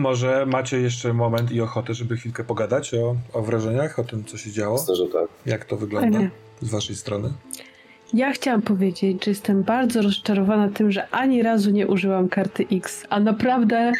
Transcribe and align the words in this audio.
Może 0.00 0.46
macie 0.46 0.80
jeszcze 0.80 1.12
moment 1.12 1.52
i 1.52 1.60
ochotę, 1.60 1.94
żeby 1.94 2.16
chwilkę 2.16 2.44
pogadać 2.44 2.94
o, 2.94 3.16
o 3.32 3.42
wrażeniach, 3.42 3.98
o 3.98 4.04
tym, 4.04 4.24
co 4.24 4.38
się 4.38 4.50
działo? 4.50 4.78
Myślę, 4.80 4.96
że 4.96 5.06
tak. 5.06 5.28
Jak 5.46 5.64
to 5.64 5.76
wygląda 5.76 6.18
z 6.60 6.70
waszej 6.70 6.96
strony? 6.96 7.32
Ja 8.14 8.32
chciałam 8.32 8.62
powiedzieć, 8.62 9.24
że 9.24 9.30
jestem 9.30 9.62
bardzo 9.62 10.02
rozczarowana 10.02 10.68
tym, 10.68 10.92
że 10.92 11.08
ani 11.08 11.42
razu 11.42 11.70
nie 11.70 11.86
użyłam 11.86 12.28
karty 12.28 12.66
X, 12.72 13.06
a 13.10 13.20
naprawdę 13.20 13.92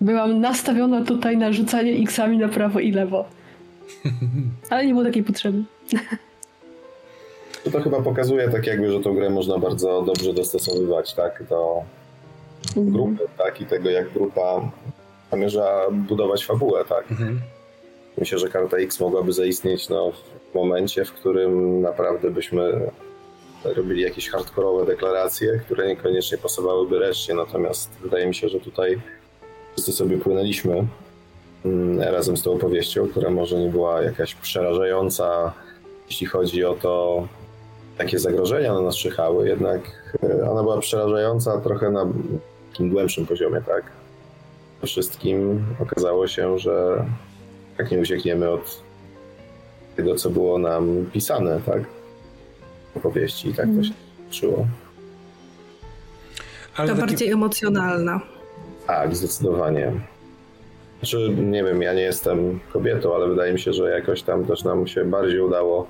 byłam 0.00 0.40
nastawiona 0.40 1.04
tutaj 1.04 1.36
na 1.36 1.52
rzucanie 1.52 1.92
X-ami 1.92 2.38
na 2.38 2.48
prawo 2.48 2.80
i 2.80 2.92
lewo. 2.92 3.24
Ale 4.70 4.86
nie 4.86 4.92
było 4.92 5.04
takiej 5.04 5.24
potrzeby. 5.24 5.64
To, 7.64 7.70
to 7.70 7.80
chyba 7.80 8.02
pokazuje 8.02 8.48
tak 8.48 8.66
jakby, 8.66 8.92
że 8.92 9.00
tą 9.00 9.14
grę 9.14 9.30
można 9.30 9.58
bardzo 9.58 10.02
dobrze 10.02 10.32
dostosowywać, 10.34 11.14
tak, 11.14 11.44
do 11.48 11.82
Mhm. 12.76 12.92
grupy, 12.92 13.24
tak, 13.38 13.60
i 13.60 13.66
tego 13.66 13.90
jak 13.90 14.12
grupa 14.12 14.70
zamierza 15.30 15.86
budować 15.90 16.46
fabułę, 16.46 16.84
tak. 16.88 17.10
Mhm. 17.10 17.40
Myślę, 18.18 18.38
że 18.38 18.48
karta 18.48 18.76
X 18.76 19.00
mogłaby 19.00 19.32
zaistnieć 19.32 19.88
no, 19.88 20.12
w 20.52 20.54
momencie, 20.54 21.04
w 21.04 21.12
którym 21.12 21.80
naprawdę 21.80 22.30
byśmy 22.30 22.90
robili 23.64 24.02
jakieś 24.02 24.28
hardkorowe 24.28 24.86
deklaracje, 24.86 25.60
które 25.64 25.88
niekoniecznie 25.88 26.38
pasowałyby 26.38 26.98
reszcie, 26.98 27.34
natomiast 27.34 27.90
wydaje 28.02 28.26
mi 28.26 28.34
się, 28.34 28.48
że 28.48 28.60
tutaj 28.60 29.00
wszyscy 29.72 29.92
sobie 29.92 30.18
płynęliśmy 30.18 30.86
mm, 31.64 32.00
razem 32.00 32.36
z 32.36 32.42
tą 32.42 32.52
opowieścią, 32.52 33.08
która 33.08 33.30
może 33.30 33.58
nie 33.58 33.68
była 33.68 34.02
jakaś 34.02 34.34
przerażająca, 34.34 35.52
jeśli 36.06 36.26
chodzi 36.26 36.64
o 36.64 36.74
to, 36.74 37.26
jakie 37.98 38.18
zagrożenia 38.18 38.74
na 38.74 38.80
nas 38.80 38.96
czyhały, 38.96 39.48
jednak 39.48 39.80
e, 40.22 40.50
ona 40.50 40.62
była 40.62 40.78
przerażająca 40.78 41.60
trochę 41.60 41.90
na 41.90 42.06
takim 42.70 42.90
głębszym 42.90 43.26
poziomie, 43.26 43.62
tak? 43.66 43.84
Przede 44.78 44.86
wszystkim 44.92 45.64
okazało 45.80 46.26
się, 46.26 46.58
że 46.58 47.04
jak 47.78 47.90
nie 47.90 47.98
uciekniemy 47.98 48.50
od 48.50 48.82
tego, 49.96 50.14
co 50.14 50.30
było 50.30 50.58
nam 50.58 51.06
pisane, 51.12 51.60
tak? 51.66 51.82
W 52.94 52.96
opowieści 52.96 53.48
i 53.48 53.54
tak 53.54 53.66
to 53.76 53.84
się 53.84 53.92
czuło. 54.30 54.66
Ale 56.76 56.88
To 56.88 56.94
taki, 56.94 57.06
bardziej 57.06 57.30
emocjonalna. 57.30 58.20
Tak, 58.86 59.16
zdecydowanie. 59.16 59.92
Znaczy, 60.98 61.34
nie 61.36 61.64
wiem, 61.64 61.82
ja 61.82 61.92
nie 61.94 62.02
jestem 62.02 62.60
kobietą, 62.72 63.14
ale 63.14 63.28
wydaje 63.28 63.52
mi 63.52 63.60
się, 63.60 63.72
że 63.72 63.90
jakoś 63.90 64.22
tam 64.22 64.44
też 64.44 64.64
nam 64.64 64.86
się 64.86 65.04
bardziej 65.04 65.40
udało 65.40 65.86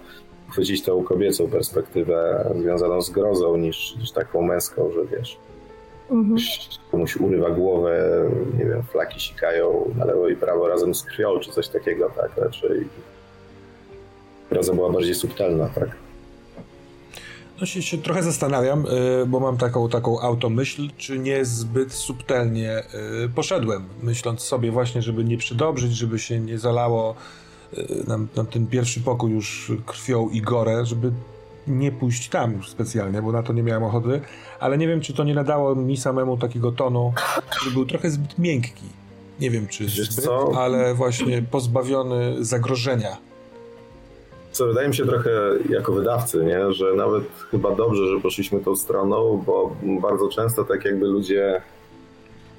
chwycić 0.52 0.82
tą 0.82 1.04
kobiecą 1.04 1.50
perspektywę 1.50 2.50
związaną 2.60 3.00
z 3.02 3.10
grozą 3.10 3.56
niż, 3.56 3.96
niż 3.96 4.10
taką 4.10 4.42
męską, 4.42 4.90
że 4.92 5.16
wiesz, 5.18 5.38
Mhm. 6.10 6.36
komuś 6.90 7.16
urywa 7.16 7.50
głowę, 7.50 8.24
nie 8.58 8.64
wiem, 8.64 8.82
flaki 8.82 9.20
sikają 9.20 9.94
na 9.96 10.04
lewo 10.04 10.28
i 10.28 10.36
prawo 10.36 10.68
razem 10.68 10.94
z 10.94 11.02
krwią, 11.02 11.38
czy 11.40 11.50
coś 11.50 11.68
takiego, 11.68 12.10
tak, 12.16 12.30
raczej 12.36 12.88
groza 14.50 14.74
była 14.74 14.90
bardziej 14.90 15.14
subtelna, 15.14 15.68
tak. 15.68 15.88
no 17.60 17.66
się, 17.66 17.82
się 17.82 17.98
trochę 17.98 18.22
zastanawiam, 18.22 18.86
y, 19.22 19.26
bo 19.26 19.40
mam 19.40 19.56
taką, 19.56 19.88
taką 19.88 20.20
automyśl, 20.20 20.88
czy 20.96 21.18
nie 21.18 21.44
zbyt 21.44 21.92
subtelnie 21.92 22.82
y, 23.24 23.28
poszedłem, 23.28 23.84
myśląc 24.02 24.42
sobie 24.42 24.70
właśnie, 24.70 25.02
żeby 25.02 25.24
nie 25.24 25.38
przedobrzyć, 25.38 25.92
żeby 25.92 26.18
się 26.18 26.40
nie 26.40 26.58
zalało 26.58 27.14
y, 27.78 28.04
nam, 28.06 28.28
nam 28.36 28.46
ten 28.46 28.66
pierwszy 28.66 29.00
pokój 29.00 29.32
już 29.32 29.72
krwią 29.86 30.28
i 30.28 30.40
gore, 30.40 30.86
żeby 30.86 31.12
nie 31.66 31.92
pójść 31.92 32.28
tam 32.28 32.52
już 32.52 32.70
specjalnie, 32.70 33.22
bo 33.22 33.32
na 33.32 33.42
to 33.42 33.52
nie 33.52 33.62
miałem 33.62 33.84
ochoty, 33.84 34.20
ale 34.60 34.78
nie 34.78 34.88
wiem, 34.88 35.00
czy 35.00 35.14
to 35.14 35.24
nie 35.24 35.34
nadało 35.34 35.74
mi 35.74 35.96
samemu 35.96 36.36
takiego 36.36 36.72
tonu, 36.72 37.12
który 37.50 37.70
był 37.70 37.86
trochę 37.86 38.10
zbyt 38.10 38.38
miękki. 38.38 38.84
Nie 39.40 39.50
wiem, 39.50 39.66
czy 39.68 39.84
Wiesz 39.84 40.10
zbyt, 40.10 40.24
co? 40.24 40.52
ale 40.56 40.94
właśnie 40.94 41.42
pozbawiony 41.42 42.44
zagrożenia. 42.44 43.16
Co 44.52 44.66
wydaje 44.66 44.88
mi 44.88 44.94
się 44.94 45.06
trochę 45.06 45.30
jako 45.68 45.92
wydawcy, 45.92 46.44
nie? 46.44 46.72
że 46.72 46.94
nawet 46.94 47.24
chyba 47.50 47.74
dobrze, 47.74 48.06
że 48.06 48.20
poszliśmy 48.20 48.60
tą 48.60 48.76
stroną, 48.76 49.42
bo 49.46 49.76
bardzo 49.82 50.28
często 50.28 50.64
tak 50.64 50.84
jakby 50.84 51.06
ludzie 51.06 51.62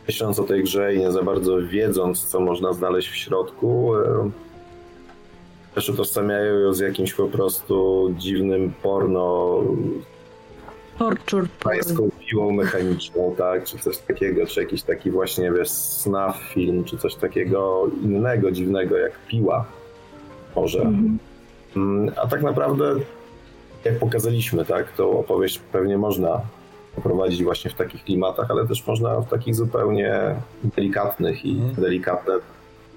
myśląc 0.08 0.40
o 0.40 0.44
tej 0.44 0.64
grze 0.64 0.96
i 0.96 1.00
nie 1.00 1.12
za 1.12 1.24
bardzo 1.24 1.58
wiedząc, 1.68 2.26
co 2.26 2.40
można 2.40 2.74
znaleźć 2.74 3.10
w 3.10 3.16
środku, 3.16 3.92
też 5.76 5.90
utożsamiają 5.90 6.60
ją 6.60 6.74
z 6.74 6.80
jakimś 6.80 7.14
po 7.14 7.28
prostu 7.28 8.08
dziwnym 8.18 8.74
porno, 8.84 9.56
Torture. 11.00 11.48
pańską 11.64 12.10
piłą 12.30 12.52
mechaniczną, 12.52 13.36
tak, 13.38 13.64
czy 13.64 13.78
coś 13.78 13.98
takiego, 13.98 14.46
czy 14.46 14.60
jakiś 14.62 14.84
taki 14.84 15.12
właśnie, 15.12 15.52
wiesz, 15.52 15.70
snuff 15.70 16.36
film, 16.54 16.84
czy 16.84 16.98
coś 16.98 17.16
takiego 17.16 17.88
innego, 18.04 18.52
dziwnego, 18.52 18.98
jak 18.98 19.12
piła 19.28 19.66
może. 20.56 20.82
Mm, 21.76 22.12
A 22.24 22.28
tak 22.28 22.42
naprawdę, 22.42 22.96
jak 23.86 24.00
pokazaliśmy, 24.00 24.66
tak, 24.66 24.92
tą 24.92 25.20
opowieść 25.20 25.60
pewnie 25.72 25.98
można 25.98 26.42
poprowadzić 26.96 27.44
właśnie 27.44 27.72
w 27.72 27.74
takich 27.76 28.04
klimatach, 28.04 28.52
ale 28.52 28.68
też 28.68 28.88
można 28.88 29.20
w 29.22 29.30
takich 29.30 29.56
zupełnie 29.56 30.36
delikatnych 30.64 31.46
i 31.46 31.52
Mhm. 31.52 31.74
delikatne 31.76 32.34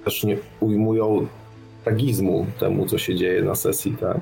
też 0.04 0.24
nie 0.24 0.36
ujmują 0.60 1.26
tragizmu 1.84 2.46
temu, 2.60 2.86
co 2.86 2.98
się 2.98 3.14
dzieje 3.14 3.42
na 3.42 3.54
sesji, 3.54 3.96
tak. 4.00 4.16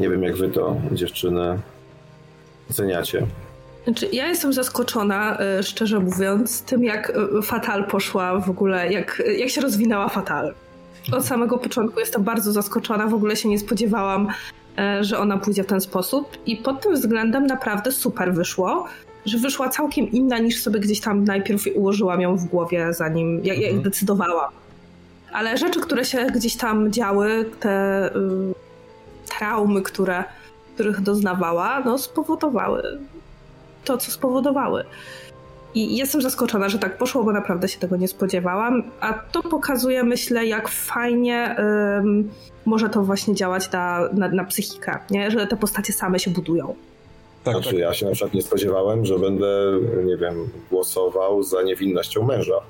Nie 0.00 0.10
wiem, 0.10 0.22
jak 0.22 0.36
wy 0.36 0.48
to, 0.48 0.76
dziewczyny, 0.92 1.58
oceniacie. 2.70 3.26
Znaczy, 3.84 4.08
ja 4.12 4.26
jestem 4.28 4.52
zaskoczona, 4.52 5.38
y, 5.60 5.62
szczerze 5.62 6.00
mówiąc, 6.00 6.62
tym 6.62 6.84
jak 6.84 7.10
y, 7.38 7.42
Fatal 7.42 7.84
poszła 7.86 8.38
w 8.40 8.50
ogóle, 8.50 8.92
jak, 8.92 9.22
jak 9.38 9.48
się 9.48 9.60
rozwinęła 9.60 10.08
Fatal. 10.08 10.54
Od 11.12 11.24
samego 11.24 11.58
początku 11.58 12.00
jestem 12.00 12.22
bardzo 12.22 12.52
zaskoczona, 12.52 13.06
w 13.06 13.14
ogóle 13.14 13.36
się 13.36 13.48
nie 13.48 13.58
spodziewałam, 13.58 14.28
że 15.00 15.18
ona 15.18 15.38
pójdzie 15.38 15.62
w 15.64 15.66
ten 15.66 15.80
sposób 15.80 16.38
i 16.46 16.56
pod 16.56 16.80
tym 16.80 16.94
względem 16.94 17.46
naprawdę 17.46 17.92
super 17.92 18.34
wyszło, 18.34 18.86
że 19.26 19.38
wyszła 19.38 19.68
całkiem 19.68 20.10
inna 20.10 20.38
niż 20.38 20.60
sobie 20.62 20.80
gdzieś 20.80 21.00
tam 21.00 21.24
najpierw 21.24 21.62
ułożyłam 21.74 22.20
ją 22.20 22.36
w 22.36 22.44
głowie, 22.44 22.92
zanim 22.92 23.44
jak, 23.44 23.58
jak 23.58 23.66
Mhm. 23.70 23.82
decydowałam. 23.82 24.52
Ale 25.32 25.56
rzeczy, 25.58 25.80
które 25.80 26.04
się 26.04 26.26
gdzieś 26.26 26.56
tam 26.56 26.92
działy, 26.92 27.50
te 27.60 28.06
y, 28.06 28.10
traumy, 29.38 29.82
które, 29.82 30.24
których 30.76 31.00
doznawała, 31.00 31.80
no 31.80 31.98
spowodowały 31.98 32.98
to, 33.86 33.98
co 33.98 34.10
spowodowały. 34.10 34.84
I 35.74 35.96
jestem 35.96 36.22
zaskoczona, 36.22 36.68
że 36.68 36.78
tak 36.78 36.98
poszło, 36.98 37.24
bo 37.24 37.32
naprawdę 37.32 37.68
się 37.68 37.78
tego 37.78 37.96
nie 37.96 38.08
spodziewałam. 38.08 38.82
A 39.00 39.12
to 39.12 39.42
pokazuje, 39.42 40.04
myślę, 40.04 40.46
jak 40.46 40.68
fajnie 40.68 41.56
ym, 41.98 42.30
może 42.64 42.88
to 42.88 43.02
właśnie 43.02 43.34
działać 43.34 43.72
na, 43.72 44.08
na, 44.12 44.28
na 44.28 44.44
psychikę, 44.44 44.98
nie? 45.10 45.30
że 45.30 45.46
te 45.46 45.56
postacie 45.56 45.92
same 45.92 46.18
się 46.18 46.30
budują. 46.30 46.74
Tak, 47.44 47.54
Znaczy, 47.54 47.70
tak. 47.70 47.78
ja 47.78 47.92
się 47.94 48.06
na 48.06 48.12
przykład 48.12 48.34
nie 48.34 48.42
spodziewałem, 48.42 49.06
że 49.06 49.18
będę, 49.18 49.48
nie 50.04 50.16
wiem, 50.16 50.48
głosował 50.70 51.42
za 51.42 51.62
niewinnością 51.62 52.26
męża. 52.26 52.60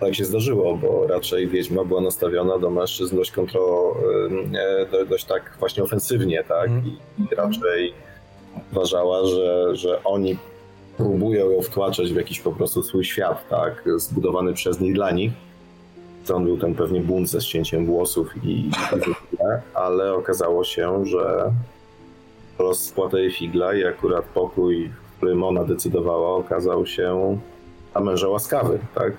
Tak 0.00 0.14
się 0.14 0.24
zdarzyło, 0.24 0.76
bo 0.76 1.06
raczej 1.06 1.48
Wiedźma 1.48 1.84
była 1.84 2.00
nastawiona 2.00 2.58
do 2.58 2.70
mężczyzn 2.70 3.16
dość 3.16 3.30
kontro, 3.32 3.94
e, 4.82 4.86
do- 4.86 5.06
dość 5.06 5.24
tak 5.24 5.56
właśnie 5.58 5.82
ofensywnie, 5.82 6.44
tak? 6.48 6.66
Mhm. 6.68 6.86
I, 7.18 7.22
I 7.22 7.34
raczej 7.34 7.94
uważała, 8.72 9.26
że, 9.26 9.76
że 9.76 10.04
oni 10.04 10.36
próbują 10.96 11.50
ją 11.50 11.62
wtłaczać 11.62 12.12
w 12.12 12.16
jakiś 12.16 12.40
po 12.40 12.52
prostu 12.52 12.82
swój 12.82 13.04
świat, 13.04 13.48
tak? 13.48 13.84
Zbudowany 13.96 14.52
przez 14.54 14.80
nich 14.80 14.94
dla 14.94 15.10
nich. 15.10 15.32
Stąd 16.24 16.44
był 16.46 16.58
ten 16.58 16.74
pewnie 16.74 17.00
bunt 17.00 17.28
ze 17.30 17.40
ścięciem 17.40 17.86
włosów 17.86 18.44
i, 18.44 18.50
i 18.50 18.70
ogóle, 18.94 19.62
ale 19.74 20.14
okazało 20.14 20.64
się, 20.64 21.06
że 21.06 21.52
rozpłata 22.58 23.18
jej 23.18 23.32
figla 23.32 23.74
i 23.74 23.84
akurat 23.84 24.24
pokój, 24.24 24.88
w 24.88 25.16
którym 25.16 25.42
ona 25.44 25.64
decydowała, 25.64 26.36
okazał 26.36 26.86
się 26.86 27.38
dla 27.92 28.00
męża 28.00 28.28
łaskawy, 28.28 28.78
tak? 28.94 29.12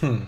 Hmm. 0.00 0.26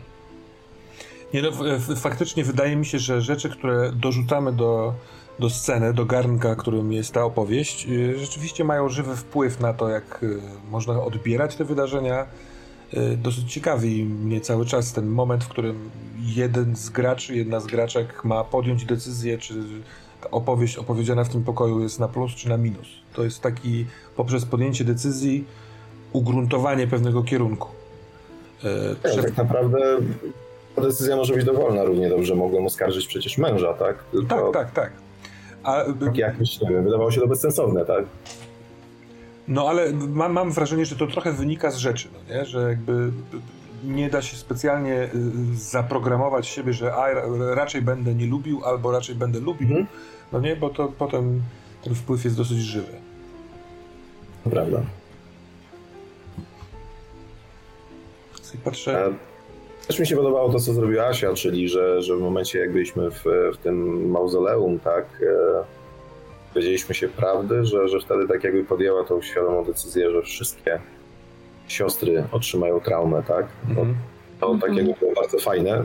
Nie 1.35 1.43
no, 1.43 1.51
faktycznie 1.97 2.45
wydaje 2.45 2.77
mi 2.77 2.87
się, 2.87 2.99
że 2.99 3.23
rzeczy, 3.23 3.51
które 3.51 3.93
dorzucamy 3.93 4.53
do, 4.53 4.95
do 5.39 5.51
sceny, 5.51 5.95
do 5.95 6.05
garnka, 6.05 6.57
którym 6.57 6.93
jest 6.93 7.13
ta 7.13 7.25
opowieść, 7.25 7.87
y, 7.89 8.19
rzeczywiście 8.19 8.65
mają 8.65 8.89
żywy 8.89 9.17
wpływ 9.17 9.61
na 9.61 9.73
to, 9.73 9.89
jak 9.89 10.23
y, 10.23 10.41
można 10.71 11.03
odbierać 11.03 11.57
te 11.57 11.65
wydarzenia. 11.65 12.27
Y, 12.95 13.17
Dosyć 13.17 13.53
ciekawi 13.53 14.05
mnie 14.05 14.41
cały 14.41 14.67
czas 14.67 14.93
ten 14.93 15.07
moment, 15.07 15.45
w 15.45 15.49
którym 15.49 15.91
jeden 16.19 16.77
z 16.77 16.91
graczy, 16.91 17.37
jedna 17.37 17.61
z 17.61 17.67
graczek 17.67 18.25
ma 18.25 18.45
podjąć 18.45 18.85
decyzję, 18.85 19.39
czy 19.39 19.55
ta 20.21 20.31
opowieść 20.31 20.77
opowiedziana 20.77 21.25
w 21.25 21.29
tym 21.29 21.45
pokoju 21.45 21.81
jest 21.81 22.01
na 22.01 22.09
plus, 22.09 22.33
czy 22.33 22.49
na 22.49 22.57
minus. 22.57 22.89
To 23.13 23.25
jest 23.25 23.41
taki, 23.41 23.87
poprzez 24.17 24.45
podjęcie 24.45 24.85
decyzji, 24.85 25.45
ugruntowanie 26.13 26.87
pewnego 26.87 27.23
kierunku. 27.23 27.78
Y, 28.65 28.69
Ja, 29.05 29.11
prze- 29.11 29.23
tak 29.23 29.37
naprawdę 29.37 29.79
ta 30.77 30.83
decyzja 30.83 31.17
może 31.17 31.35
być 31.35 31.45
dowolna. 31.45 31.85
Równie 31.85 32.09
dobrze 32.09 32.35
mogłem 32.35 32.67
oskarżyć 32.67 33.07
przecież 33.07 33.39
męża, 33.39 33.75
tak? 33.75 33.97
Tylko 34.13 34.53
Tak, 34.53 34.53
tak, 34.53 34.73
tak. 34.73 34.93
A, 35.63 35.85
tak 35.85 36.15
nie 36.63 36.71
wiem, 36.71 36.85
wydawało 36.85 37.11
się 37.11 37.21
to 37.21 37.27
bezsensowne, 37.27 37.85
tak? 37.85 38.05
No 39.49 39.69
ale 39.69 39.93
mam, 39.93 40.33
mam 40.33 40.53
wrażenie, 40.53 40.87
że 40.87 40.97
to 40.97 41.07
trochę 41.07 41.33
wynika 41.33 41.71
z 41.71 41.77
rzeczy, 41.77 42.09
no 42.13 42.35
nie? 42.35 42.45
że 42.45 42.69
jakby 42.69 43.11
nie 43.85 44.11
da 44.11 44.23
się 44.23 44.37
specjalnie 44.37 45.03
y, 45.05 45.09
zaprogramować 45.57 46.47
siebie, 46.47 46.73
że 46.73 46.95
a, 46.95 47.07
raczej 47.55 47.83
będę 47.83 48.15
nie 48.15 48.27
lubił, 48.27 48.65
albo 48.65 48.93
raczej 48.93 49.15
będę 49.15 49.41
lubił, 49.41 49.69
mhm. 49.69 49.87
no 50.33 50.41
nie, 50.41 50.57
bo 50.57 50.71
to 50.71 50.93
potem 50.99 51.43
ten 51.85 51.95
wpływ 51.95 52.25
jest 52.25 52.37
dosyć 52.37 52.59
żywy. 52.59 52.93
Prawda. 54.51 54.83
Patrzę... 58.65 59.13
Też 59.87 59.99
mi 59.99 60.07
się 60.07 60.17
podobało 60.17 60.53
to, 60.53 60.61
co 60.61 60.73
zrobiła 60.73 61.07
Asia, 61.07 61.35
czyli 61.35 61.69
że, 61.69 62.03
że 62.03 62.17
w 62.17 62.21
momencie, 62.21 62.59
jak 62.59 62.73
byliśmy 62.73 63.11
w, 63.11 63.25
w 63.55 63.57
tym 63.57 64.09
mauzoleum, 64.11 64.79
tak, 64.79 65.05
e, 65.23 65.65
dowiedzieliśmy 66.55 66.95
się 66.95 67.09
prawdy, 67.09 67.65
że, 67.65 67.89
że 67.89 68.01
wtedy 68.01 68.29
tak 68.29 68.45
jakby 68.45 68.65
podjęła 68.65 69.05
tą 69.05 69.23
świadomą 69.23 69.65
decyzję, 69.65 70.11
że 70.11 70.23
wszystkie 70.23 70.81
siostry 71.69 72.25
otrzymają 72.33 72.81
traumę, 72.81 73.23
tak? 73.29 73.47
No, 73.69 73.87
to 74.41 74.59
tak 74.61 74.77
jakby 74.77 74.95
było 75.01 75.13
bardzo 75.13 75.39
fajne. 75.39 75.85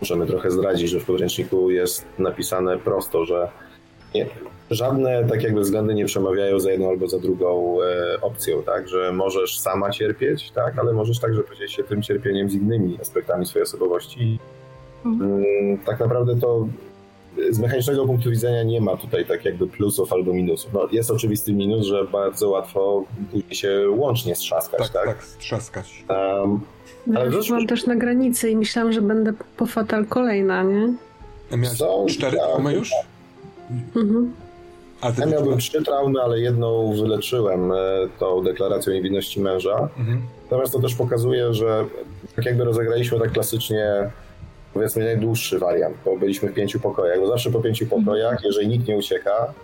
Możemy 0.00 0.26
trochę 0.26 0.50
zdradzić, 0.50 0.90
że 0.90 1.00
w 1.00 1.04
podręczniku 1.04 1.70
jest 1.70 2.04
napisane 2.18 2.78
prosto, 2.78 3.24
że 3.24 3.48
nie, 4.14 4.26
żadne 4.70 5.24
tak 5.24 5.42
jakby 5.42 5.60
względy 5.60 5.94
nie 5.94 6.04
przemawiają 6.04 6.60
za 6.60 6.70
jedną 6.70 6.88
albo 6.88 7.08
za 7.08 7.18
drugą 7.18 7.78
e, 7.82 8.20
opcją, 8.20 8.62
tak? 8.62 8.88
Że 8.88 9.12
możesz 9.12 9.58
sama 9.58 9.90
cierpieć, 9.90 10.50
tak? 10.50 10.78
Ale 10.78 10.92
możesz 10.92 11.18
także 11.18 11.42
podzielić 11.42 11.72
się 11.72 11.84
tym 11.84 12.02
cierpieniem 12.02 12.50
z 12.50 12.54
innymi 12.54 12.98
aspektami 13.00 13.46
swojej 13.46 13.62
osobowości. 13.62 14.38
Mhm. 15.04 15.32
Mm, 15.32 15.78
tak 15.78 16.00
naprawdę 16.00 16.36
to 16.40 16.66
z 17.50 17.58
mechanicznego 17.58 18.06
punktu 18.06 18.30
widzenia 18.30 18.62
nie 18.62 18.80
ma 18.80 18.96
tutaj 18.96 19.26
tak 19.26 19.44
jakby 19.44 19.66
plusów 19.66 20.12
albo 20.12 20.32
minusów. 20.32 20.72
No, 20.72 20.88
jest 20.92 21.10
oczywisty 21.10 21.52
minus, 21.52 21.86
że 21.86 22.04
bardzo 22.04 22.48
łatwo 22.48 23.04
później 23.32 23.54
się 23.54 23.90
łącznie 23.90 24.34
strzaskać, 24.34 24.80
tak? 24.80 24.92
Tak, 24.92 25.06
tak 25.06 25.24
strzaskać. 25.24 26.04
Um, 26.08 26.60
ale 27.16 27.30
no, 27.30 27.38
mam 27.50 27.66
też 27.66 27.86
na 27.86 27.96
granicy 27.96 28.50
i 28.50 28.56
myślałam, 28.56 28.92
że 28.92 29.02
będę 29.02 29.32
po 29.56 29.66
Fatal 29.66 30.06
kolejna, 30.06 30.62
nie? 30.62 30.94
Miałeś 31.50 31.78
Są, 31.78 32.06
cztery 32.08 32.38
tak, 32.64 32.74
już? 32.74 32.90
Mhm. 33.96 34.32
A 35.00 35.12
ja 35.18 35.26
miałbym 35.26 35.58
trzy 35.58 35.82
traumy, 35.82 36.22
ale 36.22 36.40
jedną 36.40 36.92
wyleczyłem 36.92 37.72
e, 37.72 37.76
tą 38.18 38.44
deklaracją 38.44 38.92
niewinności 38.92 39.40
męża. 39.40 39.88
Mhm. 39.98 40.22
Natomiast 40.44 40.72
to 40.72 40.80
też 40.80 40.94
pokazuje, 40.94 41.54
że 41.54 41.84
tak 42.36 42.44
jakby 42.44 42.64
rozegraliśmy 42.64 43.18
tak 43.18 43.32
klasycznie 43.32 44.10
powiedzmy 44.74 45.04
najdłuższy 45.04 45.58
wariant, 45.58 45.96
bo 46.04 46.16
byliśmy 46.16 46.48
w 46.48 46.54
pięciu 46.54 46.80
pokojach, 46.80 47.20
bo 47.20 47.26
zawsze 47.26 47.50
po 47.50 47.60
pięciu 47.60 47.84
mhm. 47.84 48.04
pokojach, 48.04 48.44
jeżeli 48.44 48.68
nikt 48.68 48.88
nie 48.88 48.96
ucieka, 48.96 49.54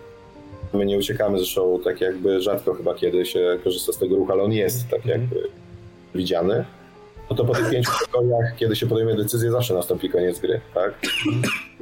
my 0.73 0.87
nie 0.87 0.99
uciekamy, 0.99 1.39
zresztą 1.39 1.81
tak 1.85 2.01
jakby 2.01 2.43
rzadko 2.43 2.75
chyba 2.75 2.95
kiedy 2.95 3.27
się 3.27 3.59
korzysta 3.65 3.93
z 3.93 3.99
tego 3.99 4.17
ruchu, 4.17 4.33
ale 4.33 4.43
on 4.43 4.53
jest 4.53 4.89
tak 4.89 5.01
mhm. 5.01 5.21
jakby 5.21 5.49
widziany, 6.15 6.65
no 7.31 7.37
to 7.37 7.45
po 7.45 7.55
tych 7.55 7.71
pięciu 7.71 7.91
pokojach, 8.07 8.57
kiedy 8.57 8.77
się 8.77 8.87
podejmie 8.87 9.15
decyzję, 9.15 9.51
zawsze 9.51 9.75
nastąpi 9.75 10.11
koniec 10.11 10.39
gry, 10.39 10.61
tak? 10.75 10.95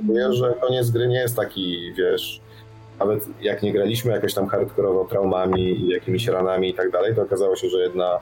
Mówię, 0.03 0.33
że 0.33 0.55
koniec 0.61 0.91
gry 0.91 1.09
nie 1.09 1.19
jest 1.19 1.37
taki, 1.37 1.93
wiesz, 1.99 2.41
nawet 2.99 3.43
jak 3.43 3.63
nie 3.63 3.73
graliśmy 3.73 4.13
jakoś 4.13 4.35
tam 4.35 4.47
hardkorowo 4.47 5.05
traumami 5.05 5.63
i 5.63 5.89
jakimiś 5.89 6.27
ranami 6.27 6.69
i 6.69 6.75
tak 6.75 6.91
dalej, 6.91 7.15
to 7.15 7.23
okazało 7.23 7.57
się, 7.57 7.69
że 7.69 7.79
jedna 7.79 8.21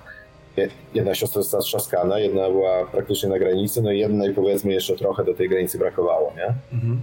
jedna 0.94 1.15
siostra 1.15 1.43
została 1.43 1.62
strzaskana, 1.62 2.19
jedna 2.19 2.50
była 2.50 2.87
praktycznie 2.87 3.29
na 3.29 3.38
granicy, 3.38 3.82
no 3.82 3.93
i 3.93 3.99
jednej 3.99 4.35
powiedzmy 4.35 4.73
jeszcze 4.73 4.97
trochę 4.97 5.25
do 5.25 5.35
tej 5.35 5.49
granicy 5.49 5.79
brakowało, 5.79 6.32
nie? 6.37 6.55
Mhm. 6.73 7.00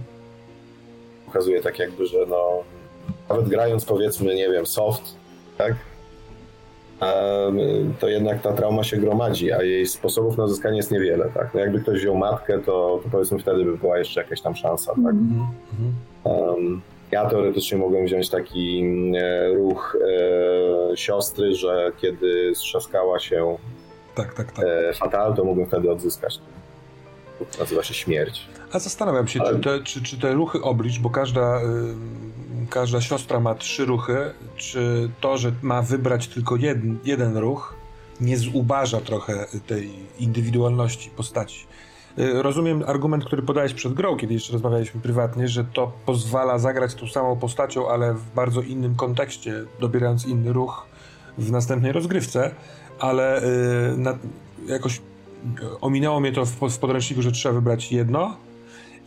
Pokazuje 1.26 1.62
tak 1.62 1.78
jakby, 1.78 2.06
że 2.06 2.18
no 2.28 2.62
nawet 3.28 3.48
grając 3.48 3.84
powiedzmy, 3.84 4.34
nie 4.34 4.50
wiem, 4.50 4.66
soft, 4.66 5.16
tak? 5.58 5.74
To 8.00 8.08
jednak 8.08 8.42
ta 8.42 8.52
trauma 8.52 8.84
się 8.84 8.96
gromadzi, 8.96 9.52
a 9.52 9.62
jej 9.62 9.86
sposobów 9.86 10.36
na 10.36 10.48
zyskanie 10.48 10.76
jest 10.76 10.90
niewiele, 10.90 11.28
tak? 11.34 11.54
No 11.54 11.60
jakby 11.60 11.80
ktoś 11.80 11.98
wziął 11.98 12.16
matkę, 12.16 12.58
to, 12.58 13.00
to 13.02 13.08
powiedzmy 13.12 13.38
wtedy 13.38 13.64
by 13.64 13.78
była 13.78 13.98
jeszcze 13.98 14.22
jakaś 14.22 14.40
tam 14.40 14.56
szansa, 14.56 14.92
tak? 14.94 15.14
Mhm. 15.14 15.46
Um, 16.24 16.82
ja 17.10 17.30
teoretycznie 17.30 17.78
mogłem 17.78 18.04
wziąć 18.06 18.30
taki 18.30 18.82
e, 19.16 19.48
ruch 19.54 19.96
e, 20.92 20.96
siostry, 20.96 21.54
że 21.54 21.92
kiedy 22.00 22.52
strzaskała 22.54 23.18
się 23.18 23.56
tak, 24.14 24.34
tak, 24.34 24.52
tak. 24.52 24.64
E, 24.64 24.92
fatal, 24.92 25.34
to 25.34 25.44
mogłem 25.44 25.66
wtedy 25.66 25.90
odzyskać. 25.90 26.40
Nazywa 27.58 27.82
się 27.82 27.94
śmierć. 27.94 28.48
A 28.76 28.78
zastanawiam 28.78 29.28
się, 29.28 29.40
Ale... 29.40 29.52
czy, 29.52 29.60
te, 29.60 29.82
czy, 29.82 30.02
czy 30.02 30.18
te 30.18 30.32
ruchy 30.32 30.62
oblicz, 30.62 30.98
bo 30.98 31.10
każda, 31.10 31.60
y, 31.60 32.66
każda 32.70 33.00
siostra 33.00 33.40
ma 33.40 33.54
trzy 33.54 33.84
ruchy, 33.84 34.16
czy 34.56 35.10
to, 35.20 35.38
że 35.38 35.52
ma 35.62 35.82
wybrać 35.82 36.28
tylko 36.28 36.56
jeden, 36.56 36.98
jeden 37.04 37.36
ruch, 37.36 37.74
nie 38.20 38.38
zubaża 38.38 39.00
trochę 39.00 39.46
tej 39.66 39.90
indywidualności 40.18 41.10
postaci. 41.10 41.66
Y, 42.18 42.42
rozumiem 42.42 42.84
argument, 42.86 43.24
który 43.24 43.42
podałeś 43.42 43.74
przed 43.74 43.94
grą, 43.94 44.16
kiedy 44.16 44.34
jeszcze 44.34 44.52
rozmawialiśmy 44.52 45.00
prywatnie, 45.00 45.48
że 45.48 45.64
to 45.64 45.92
pozwala 46.06 46.58
zagrać 46.58 46.94
tą 46.94 47.06
samą 47.06 47.36
postacią, 47.36 47.88
ale 47.88 48.14
w 48.14 48.34
bardzo 48.34 48.60
innym 48.60 48.94
kontekście, 48.94 49.64
dobierając 49.80 50.26
inny 50.26 50.52
ruch 50.52 50.86
w 51.38 51.50
następnej 51.50 51.92
rozgrywce, 51.92 52.54
ale 52.98 53.42
yy, 53.90 53.98
na, 53.98 54.18
jakoś 54.66 55.00
ominęło 55.80 56.20
mnie 56.20 56.32
to 56.32 56.44
w, 56.46 56.70
w, 56.70 56.78
podręczniku, 56.78 57.22
że 57.22 57.32
trzeba 57.32 57.54
wybrać 57.54 57.92
jedno 57.92 58.45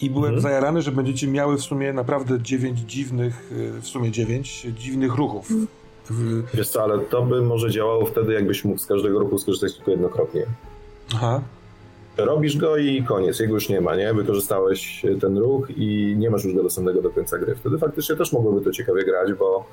i 0.01 0.09
byłem 0.09 0.33
mhm. 0.35 0.41
zajarany, 0.41 0.81
że 0.81 0.91
będziecie 0.91 1.27
miały 1.27 1.57
w 1.57 1.61
sumie 1.61 1.93
naprawdę 1.93 2.41
dziewięć 2.41 2.79
dziwnych, 2.79 3.51
y, 3.51 3.81
w 3.81 3.87
sumie 3.87 4.11
dziewięć 4.11 4.61
dziwnych 4.61 5.15
ruchów. 5.15 5.51
Mhm. 5.51 5.67
W... 6.09 6.43
Wiesz 6.53 6.69
co, 6.69 6.83
ale 6.83 6.99
to 6.99 7.21
by 7.21 7.41
może 7.41 7.71
działało 7.71 8.05
wtedy, 8.05 8.33
jakbyś 8.33 8.65
mógł 8.65 8.79
z 8.79 8.85
każdego 8.85 9.19
ruchu 9.19 9.37
skorzystać 9.37 9.75
tylko 9.75 9.91
jednokrotnie. 9.91 10.45
Aha 11.15 11.41
robisz 12.25 12.57
go 12.57 12.77
i 12.77 13.03
koniec, 13.03 13.39
jego 13.39 13.53
już 13.53 13.69
nie 13.69 13.81
ma, 13.81 13.95
nie? 13.95 14.13
Wykorzystałeś 14.13 15.05
ten 15.21 15.37
ruch 15.37 15.67
i 15.77 16.15
nie 16.17 16.29
masz 16.29 16.43
już 16.43 16.55
go 16.55 16.63
dostępnego 16.63 17.01
do 17.01 17.09
końca 17.09 17.37
gry. 17.37 17.55
Wtedy 17.55 17.77
faktycznie 17.77 18.15
też 18.15 18.33
mogłoby 18.33 18.61
to 18.61 18.71
ciekawie 18.71 19.03
grać, 19.03 19.33
bo 19.33 19.65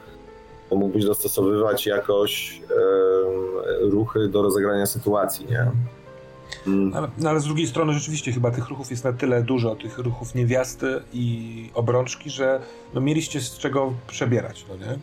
mógłbyś 0.71 1.05
dostosowywać 1.05 1.87
jakoś 1.87 2.63
e, 2.71 3.91
ruchy 3.91 4.29
do 4.29 4.43
rozegrania 4.43 4.87
sytuacji, 4.87 5.47
nie? 5.51 5.71
Mm. 6.67 6.95
Ale, 6.95 7.09
no 7.19 7.31
ale 7.31 7.41
z 7.41 7.45
drugiej 7.45 7.67
strony 7.67 7.93
rzeczywiście 7.93 8.33
chyba 8.33 8.51
tych 8.51 8.69
ruchów 8.69 8.91
jest 8.91 9.05
na 9.05 9.13
tyle 9.13 9.43
dużo, 9.43 9.77
tych 9.77 9.99
ruchów 9.99 10.35
niewiasty 10.35 11.01
i 11.13 11.71
obrączki, 11.75 12.31
że 12.31 12.61
no 12.95 13.01
mieliście 13.01 13.41
z 13.41 13.59
czego 13.59 13.93
przebierać, 14.07 14.67
no 14.69 14.87
nie? 14.87 14.99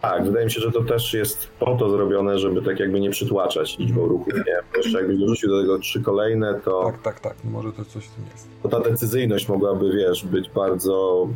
Tak, 0.00 0.24
wydaje 0.24 0.44
mi 0.44 0.50
się, 0.50 0.60
że 0.60 0.72
to 0.72 0.84
też 0.84 1.14
jest 1.14 1.48
po 1.58 1.76
to 1.76 1.90
zrobione, 1.90 2.38
żeby 2.38 2.62
tak 2.62 2.80
jakby 2.80 3.00
nie 3.00 3.10
przytłaczać 3.10 3.78
liczbą 3.78 4.06
ruchów, 4.06 4.34
nie? 4.34 4.76
Jeszcze 4.76 4.98
jakbyś 4.98 5.18
dorzucił 5.18 5.48
do 5.48 5.60
tego 5.60 5.78
trzy 5.78 6.02
kolejne, 6.02 6.60
to... 6.64 6.84
Tak, 6.84 7.02
tak, 7.02 7.20
tak, 7.20 7.36
może 7.44 7.72
to 7.72 7.84
coś 7.84 8.04
w 8.04 8.14
tym 8.14 8.24
jest. 8.32 8.48
To 8.62 8.68
ta 8.68 8.80
decyzyjność 8.80 9.48
mogłaby, 9.48 9.92
wiesz, 9.92 10.24
być 10.24 10.50
bardzo, 10.50 11.28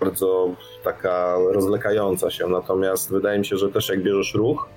bardzo 0.00 0.48
taka 0.84 1.36
rozlekająca 1.52 2.30
się, 2.30 2.46
natomiast 2.46 3.10
wydaje 3.10 3.38
mi 3.38 3.46
się, 3.46 3.56
że 3.56 3.68
też 3.68 3.88
jak 3.88 4.02
bierzesz 4.02 4.34
ruch, 4.34 4.68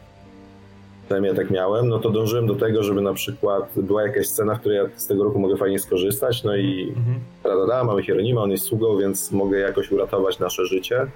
przynajmniej 1.12 1.32
ja 1.32 1.38
tak 1.38 1.51
miałem, 1.51 1.88
no 1.88 2.00
to 2.00 2.10
dążyłem 2.10 2.48
do 2.48 2.56
tego, 2.56 2.84
żeby 2.84 3.01
na 3.01 3.13
przykład 3.13 3.72
była 3.75 4.03
jakaś 4.03 4.27
scena, 4.27 4.56
w 4.56 4.60
której 4.60 4.77
ja 4.77 4.84
z 4.96 5.08
tego 5.08 5.24
ruchu 5.24 5.39
mogę 5.39 5.58
fajnie 5.58 5.80
skorzystać, 5.80 6.44
no 6.44 6.56
i 6.56 6.94
mhm. 6.98 7.68
da, 7.68 7.84
mamy 7.84 8.03
Hieronima, 8.03 8.41
on 8.41 8.51
jest 8.51 8.63
sługą, 8.63 8.98
więc 8.98 9.32
mogę 9.32 9.60
jakoś 9.60 9.91
uratować 9.91 10.39
nasze 10.39 10.65
życie 10.65 11.08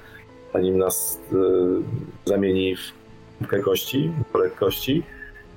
zanim 0.56 0.78
nas 0.78 1.20
y, 1.34 1.36
zamieni 2.26 2.76
w 2.76 2.94
kubkę 3.40 3.60
kości, 3.60 4.12
worek 4.34 4.56
kości 4.56 5.04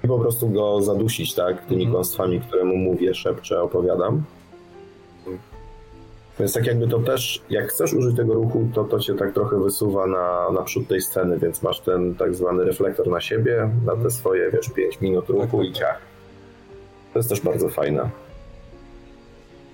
i 0.05 0.09
po 0.09 0.19
prostu 0.19 0.49
go 0.49 0.81
zadusić, 0.81 1.35
tak, 1.35 1.67
tymi 1.67 1.83
mm. 1.83 1.93
kłamstwami, 1.93 2.41
które 2.41 2.65
mu 2.65 2.77
mówię, 2.77 3.15
szepczę, 3.15 3.63
opowiadam. 3.63 4.23
Więc 6.39 6.53
tak 6.53 6.67
jakby 6.67 6.89
to 6.89 6.99
też, 6.99 7.43
jak 7.51 7.69
chcesz 7.69 7.95
użyć 7.95 8.17
tego 8.17 8.35
ruchu, 8.35 8.69
to 8.75 8.85
to 8.85 8.99
cię 8.99 9.15
tak 9.15 9.33
trochę 9.33 9.63
wysuwa 9.63 10.07
na, 10.07 10.51
na 10.51 10.63
przód 10.63 10.89
tej 10.89 11.01
sceny, 11.01 11.39
więc 11.39 11.63
masz 11.63 11.81
ten 11.81 12.15
tak 12.15 12.35
zwany 12.35 12.65
reflektor 12.65 13.09
na 13.09 13.21
siebie, 13.21 13.71
na 13.87 13.97
te 13.97 14.11
swoje, 14.11 14.51
wiesz, 14.51 14.69
5 14.69 15.01
minut 15.01 15.29
ruchu 15.29 15.63
i 15.63 15.73
ciach. 15.73 15.99
To 17.13 17.19
jest 17.19 17.29
też 17.29 17.41
bardzo 17.41 17.69
fajne. 17.69 18.11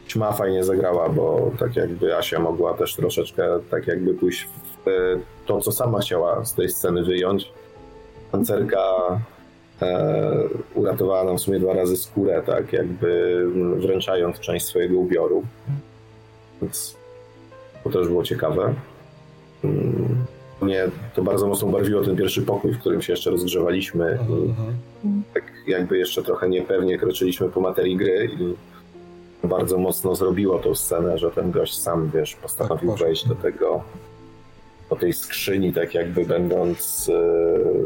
Ćma 0.09 0.33
fajnie 0.33 0.64
zagrała, 0.64 1.09
bo 1.09 1.50
tak 1.59 1.76
jakby 1.76 2.16
Asia 2.16 2.40
mogła 2.40 2.75
też 2.75 2.97
troszeczkę 2.97 3.61
tak 3.71 3.87
jakby 3.87 4.14
pójść 4.14 4.49
w 4.87 5.21
to, 5.47 5.61
co 5.61 5.73
sama 5.73 5.99
chciała 5.99 6.44
z 6.44 6.54
tej 6.54 6.68
sceny 6.68 7.04
wyjąć. 7.04 7.52
Pancerka 8.33 8.80
e, 9.83 10.33
uratowała 10.75 11.25
nam 11.25 11.38
w 11.38 11.40
sumie 11.40 11.61
dwa 11.61 11.75
razy 11.75 11.97
skórę, 11.97 12.42
tak 12.47 12.73
jakby 12.73 13.42
wręczając 13.76 14.40
część 14.40 14.66
swojego 14.66 14.99
ubioru. 14.99 15.42
Więc 16.64 16.97
to 17.85 17.90
też 17.90 18.09
było 18.09 18.23
ciekawe. 18.23 18.75
Mm, 19.64 20.25
mnie 20.61 20.88
to 21.14 21.23
bardzo 21.23 21.47
mocno 21.47 21.68
barwiło 21.68 22.04
ten 22.04 22.16
pierwszy 22.16 22.42
pokój, 22.42 22.73
w 22.73 22.78
którym 22.78 23.02
się 23.02 23.12
jeszcze 23.12 23.30
rozgrzewaliśmy. 23.30 24.18
Tak 25.35 25.44
jakby 25.66 25.99
jeszcze 25.99 26.23
trochę 26.23 26.49
niepewnie 26.49 26.99
kroczyliśmy 26.99 27.49
po 27.49 27.61
materii 27.61 27.97
gry 27.97 28.30
i 28.40 28.54
bardzo 29.49 29.78
mocno 29.78 30.14
zrobiło 30.14 30.59
tą 30.59 30.75
scenę, 30.75 31.18
że 31.18 31.30
ten 31.30 31.50
gość 31.50 31.78
sam, 31.78 32.11
wiesz, 32.14 32.35
postanowił 32.35 32.90
tak, 32.90 32.99
wejść 32.99 33.28
do 33.28 33.35
tego, 33.35 33.83
po 34.88 34.97
tej 34.97 35.12
skrzyni, 35.12 35.73
tak 35.73 35.94
jakby 35.94 36.25
będąc 36.25 37.11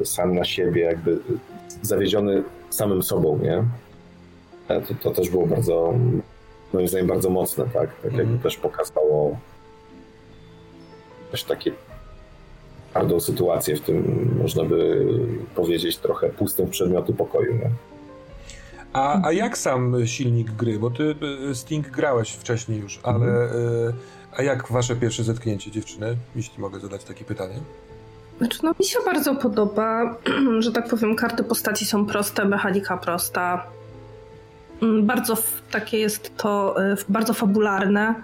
e, 0.00 0.04
sam 0.04 0.34
na 0.34 0.44
siebie, 0.44 0.82
jakby 0.82 1.18
zawiedziony 1.82 2.42
samym 2.70 3.02
sobą, 3.02 3.38
nie? 3.42 3.64
E, 4.68 4.80
to, 4.80 4.94
to 5.02 5.10
też 5.10 5.30
było 5.30 5.46
bardzo, 5.46 5.94
moim 6.72 6.88
zdaniem, 6.88 7.06
bardzo 7.06 7.30
mocne, 7.30 7.64
tak? 7.64 7.94
Tak 7.94 8.04
jakby 8.04 8.20
Mhm. 8.20 8.38
też 8.38 8.56
pokazało 8.56 9.38
też 11.30 11.44
takie 11.44 11.72
twardą 12.90 13.20
sytuację 13.20 13.76
w 13.76 13.80
tym, 13.80 14.28
można 14.42 14.64
by 14.64 15.06
powiedzieć, 15.54 15.96
trochę 15.96 16.28
pustym 16.28 16.70
przedmiotu 16.70 17.14
pokoju, 17.14 17.54
nie? 17.54 17.70
A, 18.92 19.26
a 19.26 19.32
jak 19.32 19.58
sam 19.58 20.06
silnik 20.06 20.50
gry? 20.50 20.78
Bo 20.78 20.90
ty 20.90 21.14
y, 21.50 21.54
Sting 21.54 21.90
grałeś 21.90 22.30
wcześniej 22.32 22.80
już, 22.80 23.00
ale 23.02 23.26
y, 23.26 23.92
a 24.36 24.42
jak 24.42 24.68
wasze 24.68 24.96
pierwsze 24.96 25.24
zetknięcie 25.24 25.70
dziewczyny? 25.70 26.16
Jeśli 26.36 26.60
mogę 26.60 26.80
zadać 26.80 27.04
takie 27.04 27.24
pytanie. 27.24 27.54
Znaczy, 28.38 28.58
no 28.62 28.74
mi 28.80 28.84
się 28.86 28.98
bardzo 29.04 29.34
podoba, 29.34 30.16
że 30.58 30.72
tak 30.72 30.88
powiem, 30.88 31.16
karty 31.16 31.44
postaci 31.44 31.84
są 31.86 32.06
proste, 32.06 32.44
mechanika 32.44 32.96
prosta. 32.96 33.66
Mm, 34.82 35.06
Bardzo 35.06 35.34
takie 35.70 35.98
jest 35.98 36.36
to, 36.36 36.76
f- 36.92 37.04
bardzo 37.08 37.34
fabularne, 37.34 38.14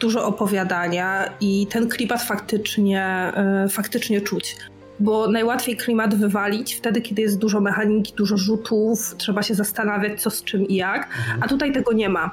dużo 0.00 0.26
opowiadania 0.26 1.30
i 1.40 1.66
ten 1.70 1.88
klimat 1.88 2.22
faktycznie, 2.22 3.32
y, 3.66 3.68
faktycznie 3.68 4.20
czuć. 4.20 4.56
Bo 5.00 5.28
najłatwiej 5.28 5.76
klimat 5.76 6.14
wywalić 6.14 6.74
wtedy, 6.74 7.00
kiedy 7.00 7.22
jest 7.22 7.38
dużo 7.38 7.60
mechaniki, 7.60 8.12
dużo 8.16 8.36
rzutów, 8.36 9.14
trzeba 9.18 9.42
się 9.42 9.54
zastanawiać 9.54 10.22
co 10.22 10.30
z 10.30 10.44
czym 10.44 10.68
i 10.68 10.74
jak, 10.74 11.08
a 11.40 11.48
tutaj 11.48 11.72
tego 11.72 11.92
nie 11.92 12.08
ma. 12.08 12.30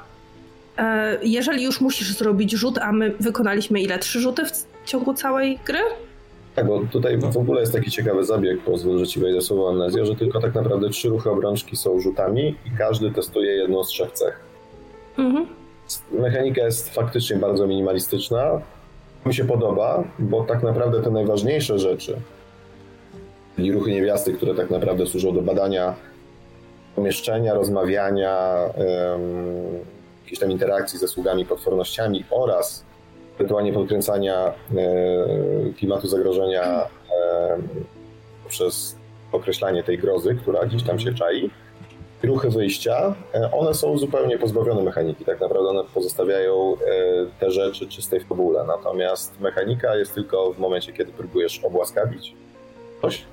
E, 0.78 1.18
Jeżeli 1.22 1.64
już 1.64 1.80
musisz 1.80 2.12
zrobić 2.12 2.52
rzut, 2.52 2.78
a 2.78 2.92
my 2.92 3.14
wykonaliśmy 3.20 3.80
ile? 3.80 3.98
Trzy 3.98 4.20
rzuty 4.20 4.42
w 4.44 4.66
ciągu 4.88 5.14
całej 5.14 5.58
gry? 5.66 5.78
Tak, 6.54 6.66
bo 6.66 6.80
tutaj 6.92 7.18
w 7.18 7.36
ogóle 7.36 7.60
jest 7.60 7.72
taki 7.72 7.90
ciekawy 7.90 8.24
zabieg, 8.24 8.60
pozwól, 8.60 8.98
że 8.98 9.06
ci 9.06 9.20
wejdę 9.20 9.40
słowo 9.40 9.68
amnezja, 9.68 10.04
że 10.04 10.14
tylko 10.14 10.40
tak 10.40 10.54
naprawdę 10.54 10.90
trzy 10.90 11.08
ruchy 11.08 11.30
obrączki 11.30 11.76
są 11.76 12.00
rzutami 12.00 12.56
i 12.66 12.70
każdy 12.78 13.10
testuje 13.10 13.52
jedną 13.52 13.84
z 13.84 13.88
trzech 13.88 14.12
cech. 14.12 14.40
Mhm. 15.18 15.46
Mechanika 16.12 16.64
jest 16.64 16.94
faktycznie 16.94 17.36
bardzo 17.36 17.66
minimalistyczna. 17.66 18.60
Mi 19.26 19.34
się 19.34 19.44
podoba, 19.44 20.04
bo 20.18 20.44
tak 20.44 20.62
naprawdę 20.62 21.02
te 21.02 21.10
najważniejsze 21.10 21.78
rzeczy, 21.78 22.16
czyli 23.56 23.72
ruchy 23.72 23.90
niewiasty, 23.90 24.32
które 24.32 24.54
tak 24.54 24.70
naprawdę 24.70 25.06
służą 25.06 25.34
do 25.34 25.42
badania 25.42 25.94
pomieszczenia, 26.96 27.54
rozmawiania, 27.54 28.56
em, 28.74 29.20
jakiejś 30.22 30.40
tam 30.40 30.50
interakcji 30.50 30.98
ze 30.98 31.08
sługami, 31.08 31.46
potwornościami 31.46 32.24
oraz 32.30 32.84
ewentualnie 33.42 33.72
podkręcania 33.72 34.46
e, 34.46 35.72
klimatu 35.78 36.08
zagrożenia 36.08 36.62
e, 36.62 37.58
przez 38.48 38.96
określanie 39.32 39.82
tej 39.82 39.98
grozy, 39.98 40.34
która 40.42 40.66
gdzieś 40.66 40.82
tam 40.82 40.98
się 40.98 41.14
czai. 41.14 41.50
Ruchy 42.22 42.50
wyjścia, 42.50 43.14
e, 43.34 43.52
one 43.52 43.74
są 43.74 43.98
zupełnie 43.98 44.38
pozbawione 44.38 44.82
mechaniki. 44.82 45.24
Tak 45.24 45.40
naprawdę 45.40 45.68
one 45.68 45.84
pozostawiają 45.94 46.76
te 47.40 47.50
rzeczy 47.50 47.88
czystej 47.88 48.20
fabule. 48.20 48.64
Natomiast 48.64 49.40
mechanika 49.40 49.96
jest 49.96 50.14
tylko 50.14 50.52
w 50.52 50.58
momencie, 50.58 50.92
kiedy 50.92 51.12
próbujesz 51.12 51.64
obłaskawić 51.64 52.34
coś, 53.02 53.24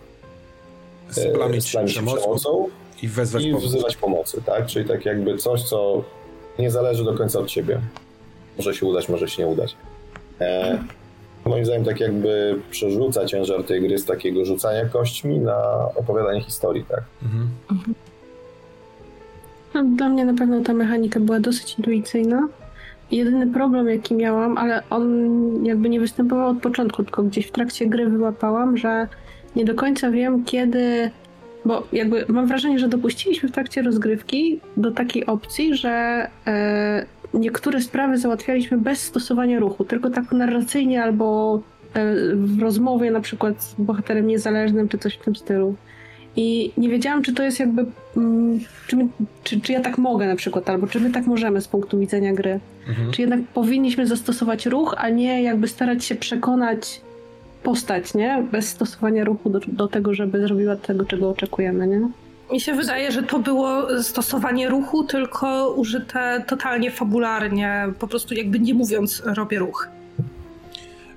Splamić 1.11 1.67
splamić 1.67 1.91
się 1.91 2.01
przemocą 2.01 2.17
przemocą 2.17 2.69
i 3.01 3.07
wezwać 3.07 3.43
i 3.43 3.53
wzywać 3.53 3.97
pomocy, 3.97 4.41
tak? 4.45 4.65
Czyli 4.65 4.89
tak 4.89 5.05
jakby 5.05 5.37
coś, 5.37 5.63
co 5.63 6.03
nie 6.59 6.71
zależy 6.71 7.03
do 7.03 7.13
końca 7.13 7.39
od 7.39 7.47
ciebie. 7.47 7.81
Może 8.57 8.73
się 8.73 8.85
udać, 8.85 9.09
może 9.09 9.27
się 9.27 9.43
nie 9.43 9.49
udać. 9.49 9.75
E, 10.41 10.77
moim 11.46 11.65
zdaniem 11.65 11.86
tak 11.86 12.00
jakby 12.00 12.60
przerzuca 12.72 13.25
ciężar 13.25 13.63
tej 13.63 13.81
gry 13.81 13.98
z 13.98 14.05
takiego 14.05 14.46
rzucania 14.46 14.86
kośćmi 14.86 15.39
na 15.39 15.58
opowiadanie 15.96 16.41
historii, 16.41 16.86
tak? 16.89 17.03
Mhm. 17.24 17.50
No, 19.74 19.84
Dla 19.96 20.10
mnie 20.10 20.25
na 20.25 20.34
pewno 20.34 20.62
ta 20.62 20.74
mechanika 20.74 21.19
była 21.19 21.39
dosyć 21.39 21.77
intuicyjna. 21.77 22.48
Jedyny 23.12 23.48
problem, 23.48 23.89
jaki 23.89 24.15
miałam, 24.15 24.58
ale 24.58 24.84
on 24.89 25.65
jakby 25.65 25.89
nie 25.89 26.00
występował 26.00 26.50
od 26.50 26.62
początku, 26.62 27.03
tylko 27.03 27.24
gdzieś 27.24 27.48
w 27.48 27.51
trakcie 27.51 27.86
gry 27.86 28.10
wyłapałam, 28.10 28.77
że 28.77 29.08
nie 29.55 29.65
do 29.65 29.75
końca 29.75 30.12
wiem, 30.12 30.46
kiedy. 30.46 31.12
Bo 31.65 31.88
jakby 31.91 32.25
mam 32.27 32.48
wrażenie, 32.48 32.79
że 32.79 32.88
dopuściliśmy 32.88 33.50
w 33.50 33.51
trakcie 33.51 33.81
rozgrywki 33.81 34.60
do 34.77 34.91
takiej 34.91 35.25
opcji, 35.25 35.75
że 35.75 36.27
e, 36.48 37.05
niektóre 37.33 37.81
sprawy 37.81 38.17
załatwialiśmy 38.17 38.77
bez 38.77 39.01
stosowania 39.01 39.59
ruchu, 39.59 39.86
tylko 39.86 40.09
tak 40.09 40.31
narracyjnie 40.31 41.03
albo 41.03 41.59
e, 41.93 42.15
w 42.36 42.59
rozmowie, 42.62 43.12
na 43.12 43.21
przykład 43.21 43.63
z 43.63 43.75
bohaterem 43.77 44.27
niezależnym, 44.27 44.89
czy 44.89 44.98
coś 44.98 45.13
w 45.13 45.24
tym 45.24 45.36
stylu. 45.36 45.75
I 46.36 46.71
nie 46.77 46.89
wiedziałam, 46.89 47.21
czy 47.24 47.33
to 47.33 47.43
jest 47.43 47.59
jakby. 47.59 47.86
mm, 48.17 48.59
Czy, 48.88 48.95
my, 48.95 49.07
czy, 49.43 49.62
czy 49.62 49.74
ja 49.74 49.79
tak 49.81 49.98
mogę 49.98 50.27
na 50.27 50.36
przykład, 50.36 50.69
albo 50.69 50.88
czy 50.88 51.00
my 51.00 51.12
tak 51.12 51.25
możemy 51.25 51.62
z 51.62 51.67
punktu 51.67 52.00
widzenia 52.00 52.33
gry. 52.33 52.59
Mhm. 52.88 53.12
Czy 53.12 53.21
jednak 53.21 53.39
powinniśmy 53.53 54.07
zastosować 54.07 54.65
ruch, 54.65 54.95
a 54.98 55.09
nie 55.09 55.43
jakby 55.43 55.67
starać 55.67 56.05
się 56.05 56.15
przekonać 56.15 57.01
postać, 57.63 58.13
nie? 58.13 58.43
Bez 58.51 58.69
stosowania 58.69 59.24
ruchu 59.24 59.50
do, 59.50 59.59
do 59.67 59.88
tego, 59.88 60.13
żeby 60.13 60.41
zrobiła 60.41 60.75
tego, 60.75 61.05
czego 61.05 61.29
oczekujemy, 61.29 61.88
nie? 61.88 62.09
Mi 62.51 62.62
się 62.62 62.74
wydaje, 62.74 63.12
że 63.12 63.24
to 63.24 63.39
było 63.39 64.03
stosowanie 64.03 64.70
ruchu, 64.70 65.03
tylko 65.03 65.70
użyte 65.74 66.44
totalnie 66.48 66.91
fabularnie, 66.91 67.94
po 68.00 68.08
prostu 68.08 68.34
jakby 68.34 68.60
nie 68.60 68.74
mówiąc 68.74 69.24
robię 69.25 69.60
ruch. 69.60 69.88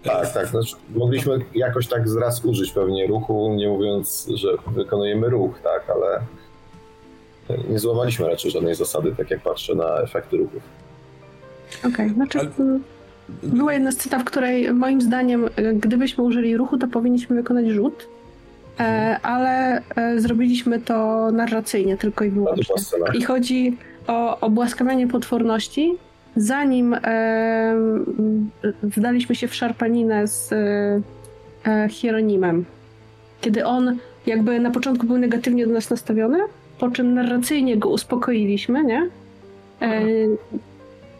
Tak, 0.04 0.32
tak. 0.32 0.46
Znaczy, 0.46 0.74
mogliśmy 0.94 1.38
jakoś 1.54 1.86
tak 1.88 2.08
zraz 2.08 2.44
użyć 2.44 2.72
pewnie 2.72 3.06
ruchu, 3.06 3.54
nie 3.56 3.68
mówiąc, 3.68 4.28
że 4.34 4.48
wykonujemy 4.66 5.28
ruch, 5.28 5.58
tak, 5.62 5.90
ale 5.90 6.20
nie 7.70 7.78
złamaliśmy 7.78 8.26
raczej 8.28 8.50
żadnej 8.50 8.74
zasady, 8.74 9.14
tak 9.16 9.30
jak 9.30 9.40
patrzę 9.40 9.74
na 9.74 9.96
efekty 9.98 10.36
ruchów. 10.36 10.62
Okej, 11.86 12.10
znaczy. 12.10 12.38
Ale- 12.40 12.50
mm, 12.58 12.82
Była 13.42 13.72
jedna 13.72 13.92
scena, 13.92 14.18
w 14.18 14.24
której 14.24 14.72
moim 14.72 15.00
zdaniem, 15.00 15.48
e, 15.56 15.74
gdybyśmy 15.74 16.24
użyli 16.24 16.56
ruchu, 16.56 16.78
to 16.78 16.86
powinniśmy 16.88 17.36
wykonać 17.36 17.66
rzut, 17.66 18.08
ale 19.22 19.82
e, 19.96 20.20
zrobiliśmy 20.20 20.80
to 20.80 21.30
narracyjnie 21.30 21.96
tylko 21.96 22.24
i 22.24 22.30
wyłącznie. 22.30 22.74
I 23.14 23.22
chodzi 23.22 23.76
o 24.06 24.40
obłaskawianie 24.40 25.08
potworności, 25.08 25.98
zanim 26.36 26.94
e, 26.94 27.74
wdaliśmy 28.82 29.34
się 29.34 29.48
w 29.48 29.54
szarpaninę 29.54 30.26
z 30.26 30.52
e, 30.52 31.00
e, 31.70 31.88
Hieronimem. 31.88 32.64
Kiedy 33.40 33.66
on 33.66 33.98
jakby 34.26 34.60
na 34.60 34.70
początku 34.70 35.06
był 35.06 35.18
negatywnie 35.18 35.66
do 35.66 35.72
nas 35.72 35.90
nastawiony, 35.90 36.38
po 36.78 36.90
czym 36.90 37.14
narracyjnie 37.14 37.76
go 37.76 37.88
uspokoiliśmy, 37.88 38.84
nie? 38.84 39.08
E, 39.82 40.02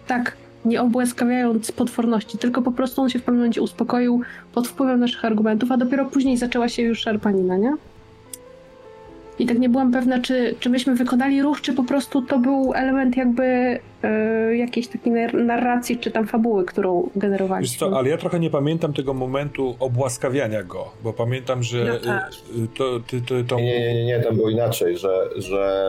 tak, 0.07 0.37
nie 0.65 0.83
obłaskawiając 0.83 1.73
potworności, 1.73 2.39
tylko 2.39 2.63
po 2.63 2.73
prostu 2.73 3.03
on 3.03 3.09
się 3.11 3.19
w 3.19 3.23
pewnym 3.23 3.41
momencie 3.41 3.63
uspokoił 3.63 4.23
pod 4.53 4.69
wpływem 4.69 5.01
naszych 5.01 5.25
argumentów, 5.25 5.73
a 5.73 5.77
dopiero 5.77 6.05
później 6.05 6.37
zaczęła 6.37 6.69
się 6.69 6.83
już 6.83 6.99
szarpanina, 6.99 7.57
nie? 7.57 7.73
I 9.43 9.47
tak 9.47 9.59
nie 9.59 9.69
byłam 9.69 9.93
pewna, 9.93 10.21
czy, 10.21 10.55
czy 10.61 10.71
myśmy 10.71 10.95
wykonali 10.95 11.43
ruch, 11.43 11.61
czy 11.61 11.73
po 11.73 11.85
prostu 11.85 12.23
to 12.23 12.39
był 12.39 12.73
element 12.75 13.17
jakby 13.17 13.79
e, 14.03 14.57
jakiejś 14.57 14.89
takiej 14.89 15.13
nar- 15.13 15.35
narracji, 15.45 15.99
czy 15.99 16.11
tam 16.11 16.27
fabuły, 16.27 16.65
którą 16.65 17.03
Wiesz 17.03 17.23
generowaliśmy. 17.23 17.79
co, 17.79 17.99
ale 17.99 18.09
ja 18.09 18.17
trochę 18.19 18.41
nie 18.41 18.51
pamiętam 18.51 18.93
tego 18.93 19.15
momentu 19.15 19.77
obłaskawiania 19.81 20.63
go, 20.63 20.91
bo 21.05 21.13
pamiętam, 21.13 21.63
że 21.63 21.97
y, 21.97 22.01
też. 22.01 22.39
y, 22.39 22.69
to, 22.79 23.01
ty, 23.07 23.21
ty, 23.21 23.45
to... 23.45 23.57
Nie, 23.57 23.81
nie, 23.81 23.95
nie, 23.95 24.05
nie, 24.05 24.21
tam 24.21 24.37
było 24.37 24.51
inaczej, 24.51 24.99
że, 24.99 25.29
że 25.37 25.85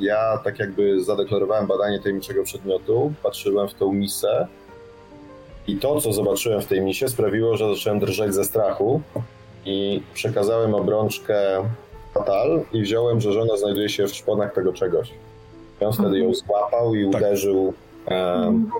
ja 0.00 0.38
tak 0.44 0.58
jakby 0.58 1.04
zadeklarowałem 1.04 1.66
badanie 1.66 1.98
tajemniczego 2.00 2.44
przedmiotu, 2.44 3.12
patrzyłem 3.22 3.68
w 3.68 3.74
tą 3.74 3.92
misę 3.92 4.46
i 5.66 5.76
to, 5.76 6.00
co 6.00 6.12
zobaczyłem 6.12 6.60
w 6.60 6.66
tej 6.66 6.80
misie 6.80 7.08
sprawiło, 7.08 7.56
że 7.56 7.74
zacząłem 7.74 7.98
drżeć 7.98 8.34
ze 8.34 8.44
strachu 8.44 9.00
i 9.66 10.02
przekazałem 10.14 10.74
obrączkę 10.74 11.36
Fatal 12.14 12.60
i 12.72 12.82
wziąłem, 12.82 13.20
że 13.20 13.32
żona 13.32 13.56
znajduje 13.56 13.88
się 13.88 14.06
w 14.06 14.14
szponach 14.14 14.52
tego 14.54 14.72
czegoś. 14.72 15.10
I 15.80 15.84
on 15.84 15.92
wtedy 15.92 16.18
ją 16.18 16.34
złapał 16.34 16.94
i 16.94 17.10
Tak. 17.10 17.20
uderzył. 17.20 17.72
em, 18.06 18.70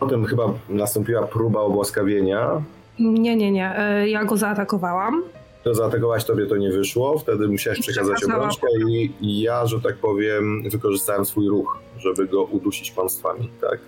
Potem 0.00 0.24
chyba 0.24 0.44
nastąpiła 0.68 1.22
próba 1.26 1.60
obłaskawienia, 1.60 2.62
Nie, 2.98 3.36
nie, 3.36 3.50
nie. 3.52 3.78
e, 3.78 4.08
Ja 4.08 4.24
go 4.24 4.36
zaatakowałam. 4.36 5.22
to 5.64 5.74
zaatakować 5.74 6.24
tobie 6.24 6.46
to 6.46 6.56
nie 6.56 6.70
wyszło, 6.70 7.18
wtedy 7.18 7.48
musiałeś 7.48 7.80
przekazać 7.80 8.24
obrączkę 8.24 8.66
i, 8.88 9.12
i 9.20 9.40
ja, 9.40 9.66
że 9.66 9.80
tak 9.80 9.94
powiem, 9.96 10.62
wykorzystałem 10.70 11.24
swój 11.24 11.48
ruch, 11.48 11.78
żeby 11.98 12.26
go 12.26 12.42
udusić 12.44 12.90
państwami, 12.90 13.48
tak? 13.60 13.78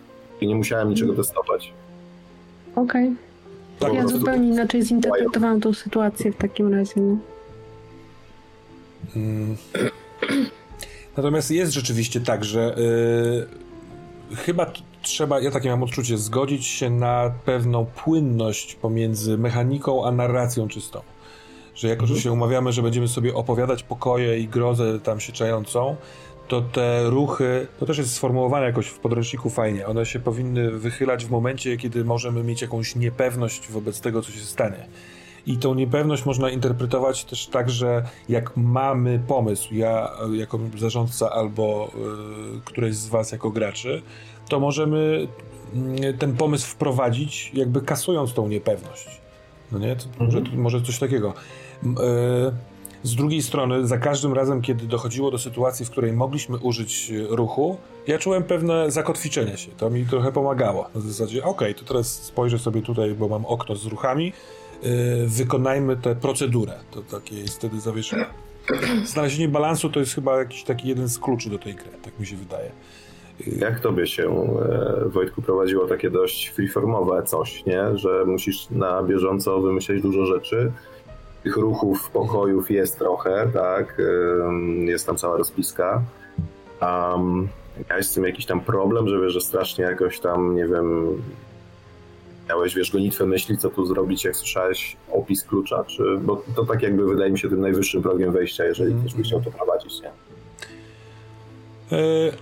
I 0.40 0.46
nie 0.46 0.54
musiałem 0.54 0.88
niczego 0.90 1.12
testować. 1.14 1.72
Okej. 2.76 3.14
Po 3.78 3.88
Ja 3.88 4.06
zupełnie 4.08 4.48
inaczej 4.48 4.82
zinterpretowałam 4.82 5.60
tą 5.60 5.74
sytuację 5.74 6.32
w 6.32 6.36
takim 6.36 6.74
razie. 6.74 7.00
Nie? 7.00 7.16
Mm. 9.16 9.56
Natomiast 11.16 11.50
jest 11.50 11.72
rzeczywiście 11.72 12.20
tak, 12.20 12.44
że 12.44 12.78
y, 14.32 14.36
chyba 14.36 14.72
trzeba, 15.02 15.40
ja 15.40 15.50
takie 15.50 15.70
mam 15.70 15.82
odczucie, 15.82 16.18
zgodzić 16.18 16.66
się 16.66 16.90
na 16.90 17.32
pewną 17.44 17.86
płynność 17.86 18.74
pomiędzy 18.74 19.38
mechaniką 19.38 20.06
a 20.06 20.12
narracją 20.12 20.68
czystą. 20.68 21.00
Że 21.74 21.88
jako, 21.88 22.06
że 22.06 22.12
mhm. 22.12 22.22
się 22.22 22.32
umawiamy, 22.32 22.72
że 22.72 22.82
będziemy 22.82 23.08
sobie 23.08 23.34
opowiadać 23.34 23.82
pokoje 23.82 24.38
i 24.38 24.48
grozę 24.48 25.00
tam 25.00 25.20
się 25.20 25.32
czającą, 25.32 25.96
to 26.48 26.62
te 26.62 27.10
ruchy, 27.10 27.66
to 27.80 27.86
też 27.86 27.98
jest 27.98 28.14
sformułowane 28.14 28.66
jakoś 28.66 28.86
w 28.86 28.98
podręczniku 28.98 29.50
fajnie, 29.50 29.86
one 29.86 30.06
się 30.06 30.20
powinny 30.20 30.70
wychylać 30.70 31.24
w 31.24 31.30
momencie, 31.30 31.76
kiedy 31.76 32.04
możemy 32.04 32.44
mieć 32.44 32.62
jakąś 32.62 32.96
niepewność 32.96 33.68
wobec 33.68 34.00
tego, 34.00 34.22
co 34.22 34.32
się 34.32 34.40
stanie. 34.40 34.86
I 35.46 35.56
tą 35.56 35.74
niepewność 35.74 36.26
można 36.26 36.50
interpretować 36.50 37.24
też 37.24 37.46
tak, 37.46 37.70
że 37.70 38.02
jak 38.28 38.56
mamy 38.56 39.20
pomysł, 39.26 39.74
ja 39.74 40.10
jako 40.32 40.58
zarządca 40.78 41.30
albo 41.30 41.90
y, 42.56 42.60
któreś 42.64 42.94
z 42.94 43.08
was 43.08 43.32
jako 43.32 43.50
graczy, 43.50 44.02
to 44.48 44.60
możemy 44.60 45.28
y, 46.04 46.14
ten 46.14 46.36
pomysł 46.36 46.66
wprowadzić, 46.66 47.50
jakby 47.54 47.80
kasując 47.80 48.34
tą 48.34 48.48
niepewność. 48.48 49.20
No 49.72 49.78
nie? 49.78 49.96
To 49.96 50.04
mhm. 50.04 50.26
może, 50.26 50.56
może 50.56 50.82
coś 50.82 50.98
takiego. 50.98 51.34
Y, 51.84 51.86
z 53.02 53.14
drugiej 53.14 53.42
strony, 53.42 53.86
za 53.86 53.98
każdym 53.98 54.32
razem, 54.32 54.62
kiedy 54.62 54.86
dochodziło 54.86 55.30
do 55.30 55.38
sytuacji, 55.38 55.86
w 55.86 55.90
której 55.90 56.12
mogliśmy 56.12 56.58
użyć 56.58 57.12
ruchu, 57.28 57.76
ja 58.06 58.18
czułem 58.18 58.42
pewne 58.42 58.90
zakotwiczenie 58.90 59.56
się. 59.56 59.70
To 59.70 59.90
mi 59.90 60.06
trochę 60.06 60.32
pomagało. 60.32 60.88
Na 60.94 61.00
zasadzie, 61.00 61.44
okej, 61.44 61.70
okay, 61.70 61.74
to 61.74 61.88
teraz 61.88 62.12
spojrzę 62.12 62.58
sobie 62.58 62.82
tutaj, 62.82 63.14
bo 63.14 63.28
mam 63.28 63.46
okno 63.46 63.76
z 63.76 63.86
ruchami, 63.86 64.32
wykonajmy 65.26 65.96
tę 65.96 66.16
procedurę. 66.16 66.72
To 66.90 67.02
takie 67.02 67.40
jest 67.40 67.56
wtedy 67.56 67.80
zawieszone. 67.80 68.26
Znalezienie 69.04 69.48
balansu 69.48 69.90
to 69.90 70.00
jest 70.00 70.14
chyba 70.14 70.38
jakiś 70.38 70.64
taki 70.64 70.88
jeden 70.88 71.08
z 71.08 71.18
kluczy 71.18 71.50
do 71.50 71.58
tej 71.58 71.74
gry, 71.74 71.90
tak 72.02 72.20
mi 72.20 72.26
się 72.26 72.36
wydaje. 72.36 72.70
Jak 73.46 73.80
tobie 73.80 74.06
się, 74.06 74.22
e, 74.24 75.08
Wojtku, 75.08 75.42
prowadziło 75.42 75.86
takie 75.86 76.10
dość 76.10 76.48
freeformowe 76.48 77.22
coś, 77.22 77.64
nie? 77.66 77.98
Że 77.98 78.24
musisz 78.26 78.70
na 78.70 79.02
bieżąco 79.02 79.60
wymyśleć 79.60 80.02
dużo 80.02 80.26
rzeczy, 80.26 80.72
tych 81.42 81.56
ruchów, 81.56 82.10
pokojów 82.10 82.70
jest 82.70 82.98
trochę, 82.98 83.50
tak? 83.54 84.02
Jest 84.84 85.06
tam 85.06 85.16
cała 85.16 85.36
rozpiska. 85.36 86.02
Um, 86.82 87.48
miałeś 87.90 88.06
z 88.06 88.14
tym 88.14 88.24
jakiś 88.24 88.46
tam 88.46 88.60
problem, 88.60 89.08
że 89.08 89.20
wiesz, 89.20 89.32
że 89.32 89.40
strasznie 89.40 89.84
jakoś 89.84 90.20
tam, 90.20 90.56
nie 90.56 90.66
wiem, 90.66 91.06
miałeś, 92.48 92.74
wiesz, 92.74 92.90
gonitwę 92.90 93.26
myśli, 93.26 93.58
co 93.58 93.70
tu 93.70 93.86
zrobić, 93.86 94.24
jak 94.24 94.36
słyszałeś 94.36 94.96
opis 95.12 95.44
klucza, 95.44 95.84
czy, 95.84 96.02
bo 96.22 96.42
to 96.56 96.64
tak 96.64 96.82
jakby 96.82 97.06
wydaje 97.06 97.30
mi 97.30 97.38
się 97.38 97.48
tym 97.48 97.60
najwyższym 97.60 98.02
progiem 98.02 98.32
wejścia, 98.32 98.64
jeżeli 98.64 98.94
ktoś 98.94 99.14
by 99.14 99.22
chciał 99.22 99.42
to 99.42 99.50
prowadzić, 99.50 100.00
nie? 100.00 100.10
E, 101.98 102.32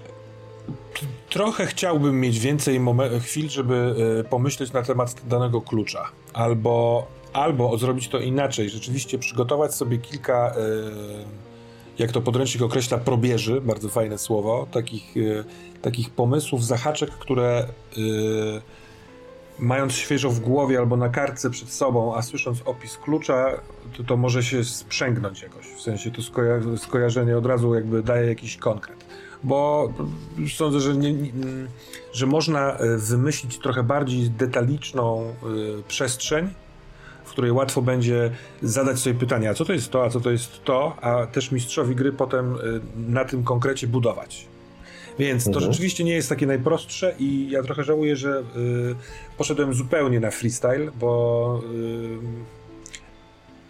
trochę 1.31 1.67
chciałbym 1.67 2.21
mieć 2.21 2.39
więcej 2.39 2.81
chwil, 3.21 3.49
żeby 3.49 3.95
e, 4.21 4.25
pomyśleć 4.25 4.73
na 4.73 4.83
temat 4.83 5.15
danego 5.29 5.61
klucza, 5.61 6.09
albo 6.33 7.07
albo 7.35 7.79
zrobić 7.79 8.09
to 8.09 8.19
inaczej, 8.19 8.71
rzeczywiście 8.71 9.19
przygotować 9.19 9.75
sobie 9.75 9.99
kilka, 9.99 10.55
e, 10.57 10.61
jak 11.99 12.13
to 12.13 12.21
podręcznik 12.21 12.63
określa, 12.63 12.99
probierzy, 12.99 13.61
bardzo 13.61 13.89
fajne 13.89 14.19
słowo, 14.19 14.67
takich, 14.73 15.17
e, 15.17 15.45
takich 15.83 16.11
pomysłów, 16.11 16.65
zahaczek, 16.65 17.11
które 17.11 17.67
mając 19.59 19.93
świeżo 19.93 20.31
w 20.31 20.41
głowie 20.41 20.79
albo 20.79 20.97
na 20.97 21.09
kartce 21.09 21.51
przed 21.51 21.69
sobą, 21.69 22.17
a 22.17 22.23
słysząc 22.23 22.63
opis 22.65 22.97
klucza, 22.97 23.51
to, 23.97 24.05
to 24.05 24.17
może 24.17 24.43
się 24.43 24.65
sprzęgnąć 24.65 25.43
jakoś. 25.43 25.67
W 25.67 25.81
sensie 25.81 26.11
to 26.11 26.23
skoja 26.23 26.55
skojarzenie 26.77 27.39
od 27.39 27.47
razu 27.47 27.75
jakby 27.75 28.03
daje 28.03 28.27
jakiś 28.27 28.57
konkret. 28.57 29.05
Bo 29.43 29.93
sądzę, 30.57 30.81
że, 30.81 30.97
nie, 30.97 31.13
nie, 31.13 31.33
że 32.13 32.27
można 32.27 32.77
wymyślić 32.97 33.59
trochę 33.59 33.83
bardziej 33.83 34.31
detaliczną 34.31 35.35
y, 35.79 35.83
przestrzeń, 35.89 36.51
której 37.35 37.53
łatwo 37.53 37.83
będzie 37.83 38.31
zadać 38.63 38.99
sobie 38.99 39.19
pytania, 39.19 39.51
a 39.51 39.55
co 39.55 39.65
to 39.65 39.73
jest 39.73 39.91
to, 39.91 40.05
a 40.05 40.11
co 40.11 40.21
to 40.21 40.31
jest 40.31 40.65
to, 40.65 40.97
a 41.01 41.27
też 41.27 41.53
mistrzowi 41.53 41.95
gry 41.95 42.13
potem 42.13 42.57
y, 42.57 42.81
na 42.97 43.25
tym 43.25 43.45
konkrecie 43.45 43.87
budować. 43.87 44.47
Więc 45.19 45.45
to 45.45 45.51
mhm. 45.51 45.73
rzeczywiście 45.73 46.05
nie 46.05 46.15
jest 46.15 46.29
takie 46.29 46.47
najprostsze 46.47 47.15
i 47.19 47.51
ja 47.51 47.63
trochę 47.63 47.85
żałuję, 47.85 48.17
że 48.17 48.43
poszedłem 49.39 49.75
zupełnie 49.75 50.21
na 50.21 50.31
freestyle, 50.31 50.91
bo 51.01 51.61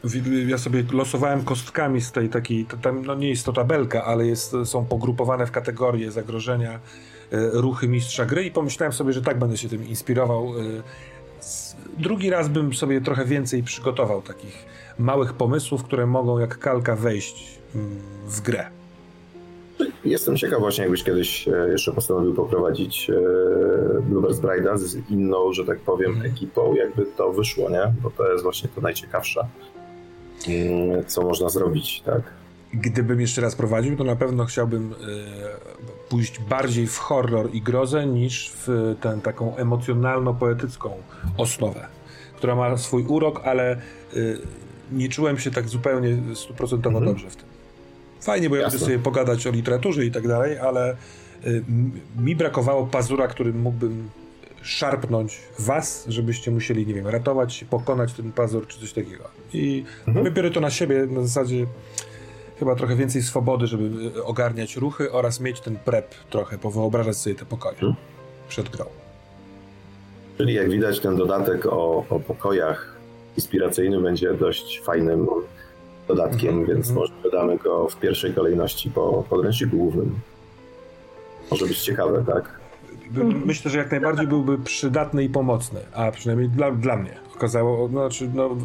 y, 0.05 0.47
ja 0.47 0.59
sobie 0.59 0.85
losowałem 0.93 1.45
kostkami 1.45 2.01
z 2.01 2.13
tej 2.13 2.29
takiej, 2.29 2.67
tam, 2.83 3.07
no 3.07 3.15
nie 3.15 3.29
jest 3.29 3.47
to 3.47 3.53
tabelka, 3.53 4.05
ale 4.05 4.27
jest, 4.27 4.57
są 4.65 4.85
pogrupowane 4.85 5.47
w 5.47 5.51
kategorie 5.51 6.11
zagrożenia, 6.11 6.75
y, 6.75 6.79
ruchy 7.53 7.89
mistrza 7.89 8.25
gry 8.25 8.45
i 8.45 8.51
pomyślałem 8.51 8.93
sobie, 8.93 9.13
że 9.13 9.23
tak 9.23 9.39
będę 9.39 9.57
się 9.57 9.69
tym 9.69 9.89
inspirował 9.89 10.59
y, 10.59 10.83
drugi 11.99 12.31
raz 12.31 12.49
bym 12.49 12.75
sobie 12.75 13.01
trochę 13.01 13.25
więcej 13.25 13.63
przygotował 13.63 14.23
takich 14.23 14.67
małych 14.99 15.33
pomysłów, 15.33 15.85
które 15.85 16.07
mogą 16.07 16.39
jak 16.39 16.59
kalka 16.59 16.97
wejść 16.97 17.59
mm, 17.75 17.99
w 18.27 18.41
grę. 18.41 18.71
Jestem 20.05 20.37
ciekaw 20.37 20.61
właśnie, 20.61 20.83
jakbyś 20.83 21.05
kiedyś 21.05 21.49
e, 21.49 21.69
jeszcze 21.73 21.93
postanowił 21.93 22.35
poprowadzić 22.35 23.11
e, 23.11 24.03
Bluebirds 24.03 24.41
Bride'a 24.41 24.79
z 24.79 25.11
inną, 25.11 25.53
że 25.53 25.65
tak 25.65 25.81
powiem, 25.81 26.13
mm. 26.13 26.27
ekipą, 26.27 26.75
jakby 26.75 27.07
to 27.07 27.33
wyszło, 27.33 27.71
nie? 27.71 27.93
Bo 28.03 28.11
to 28.11 28.33
jest 28.33 28.43
właśnie 28.43 28.69
to 28.75 28.81
najciekawsze, 28.81 29.47
mm, 30.49 31.05
co 31.07 31.23
można 31.23 31.49
zrobić, 31.49 32.01
tak? 32.01 32.23
Gdybym 32.75 33.21
jeszcze 33.21 33.41
raz 33.41 33.55
prowadził, 33.55 33.97
to 33.97 34.05
na 34.05 34.17
pewno 34.17 34.45
chciałbym 34.45 34.93
e, 34.93 34.97
pójść 36.09 36.41
bardziej 36.41 36.87
w 36.87 36.99
horror 36.99 37.49
i 37.53 37.63
grozę 37.63 38.07
niż 38.07 38.53
w 38.57 38.95
tę 39.01 39.19
taką 39.23 39.57
emocjonalno-poetycką 39.57 40.91
osnowę, 41.39 41.87
która 42.37 42.55
ma 42.55 42.77
swój 42.77 43.05
urok, 43.07 43.41
ale 43.45 43.81
nie 44.93 45.09
czułem 45.09 45.39
się 45.39 45.51
tak 45.51 45.69
zupełnie 45.69 46.17
stuprocentowo 46.35 46.99
mhm. 46.99 47.17
dobrze 47.17 47.31
w 47.31 47.37
tym. 47.37 47.54
Fajnie, 48.25 48.51
bo 48.51 48.57
ja 48.57 48.67
mogę 48.67 48.79
sobie 48.79 48.99
pogadać 48.99 49.47
o 49.47 49.51
literaturze 49.51 50.05
i 50.05 50.11
tak 50.11 50.29
dalej, 50.29 50.59
ale 50.59 50.97
y, 51.47 51.65
mi 52.19 52.37
brakowało 52.37 52.87
pazura, 52.87 53.29
którym 53.29 53.61
mógłbym 53.61 54.11
szarpnąć 54.63 55.41
was, 55.59 56.05
żebyście 56.09 56.51
musieli, 56.51 56.87
nie 56.87 56.95
wiem, 56.95 57.07
ratować, 57.07 57.65
pokonać 57.71 58.13
ten 58.13 58.33
pazur 58.33 58.67
czy 58.67 58.81
coś 58.81 58.93
takiego. 58.93 59.25
I 59.53 59.85
mhm. 60.07 60.25
wybiorę 60.25 60.51
to 60.51 60.61
na 60.61 60.71
siebie 60.71 61.07
na 61.07 61.23
zasadzie 61.23 61.67
chyba 62.59 62.75
trochę 62.75 62.97
więcej 62.97 63.23
swobody, 63.23 63.67
żeby 63.67 64.11
e, 64.17 64.25
ogarniać 64.25 64.77
ruchy 64.77 65.13
oraz 65.13 65.41
mieć 65.41 65.61
ten 65.61 65.77
prep 65.77 66.15
trochę, 66.31 66.59
powyobrażać 66.59 67.17
sobie 67.17 67.37
te 67.37 67.45
pokoje 67.45 67.77
hmm. 67.77 67.97
przed 68.49 68.69
grą. 68.69 68.85
Czyli 70.39 70.55
jak 70.55 70.71
widać 70.71 71.01
ten 71.01 71.17
dodatek 71.17 71.67
o, 71.67 72.05
o 72.11 72.21
pokojach 72.21 72.97
inspiracyjny 73.37 74.01
będzie 74.01 74.35
dość 74.35 74.81
fajnym 74.85 75.27
dodatkiem, 76.09 76.55
mm 76.55 76.65
-hmm. 76.65 76.69
więc 76.69 76.91
może 76.91 77.13
dodamy 77.23 77.59
go 77.59 77.89
w 77.89 77.97
pierwszej 77.97 78.35
kolejności 78.35 78.91
po 78.91 79.25
podręczniku 79.31 79.77
głównym. 79.77 80.15
Może 81.51 81.67
być 81.67 81.79
ciekawe, 81.79 82.25
tak? 82.27 82.61
Myślę, 83.45 83.71
że 83.71 83.79
jak 83.79 83.91
najbardziej 83.91 84.27
byłby 84.27 84.59
przydatny 84.59 85.25
i 85.25 85.29
pomocny, 85.29 85.81
a 85.93 86.11
przynajmniej 86.11 86.49
dla, 86.49 86.71
dla 86.71 86.97
mnie. 86.97 87.17
Okazało, 87.35 87.89
no, 87.89 88.01
znaczy, 88.01 88.31
no, 88.35 88.57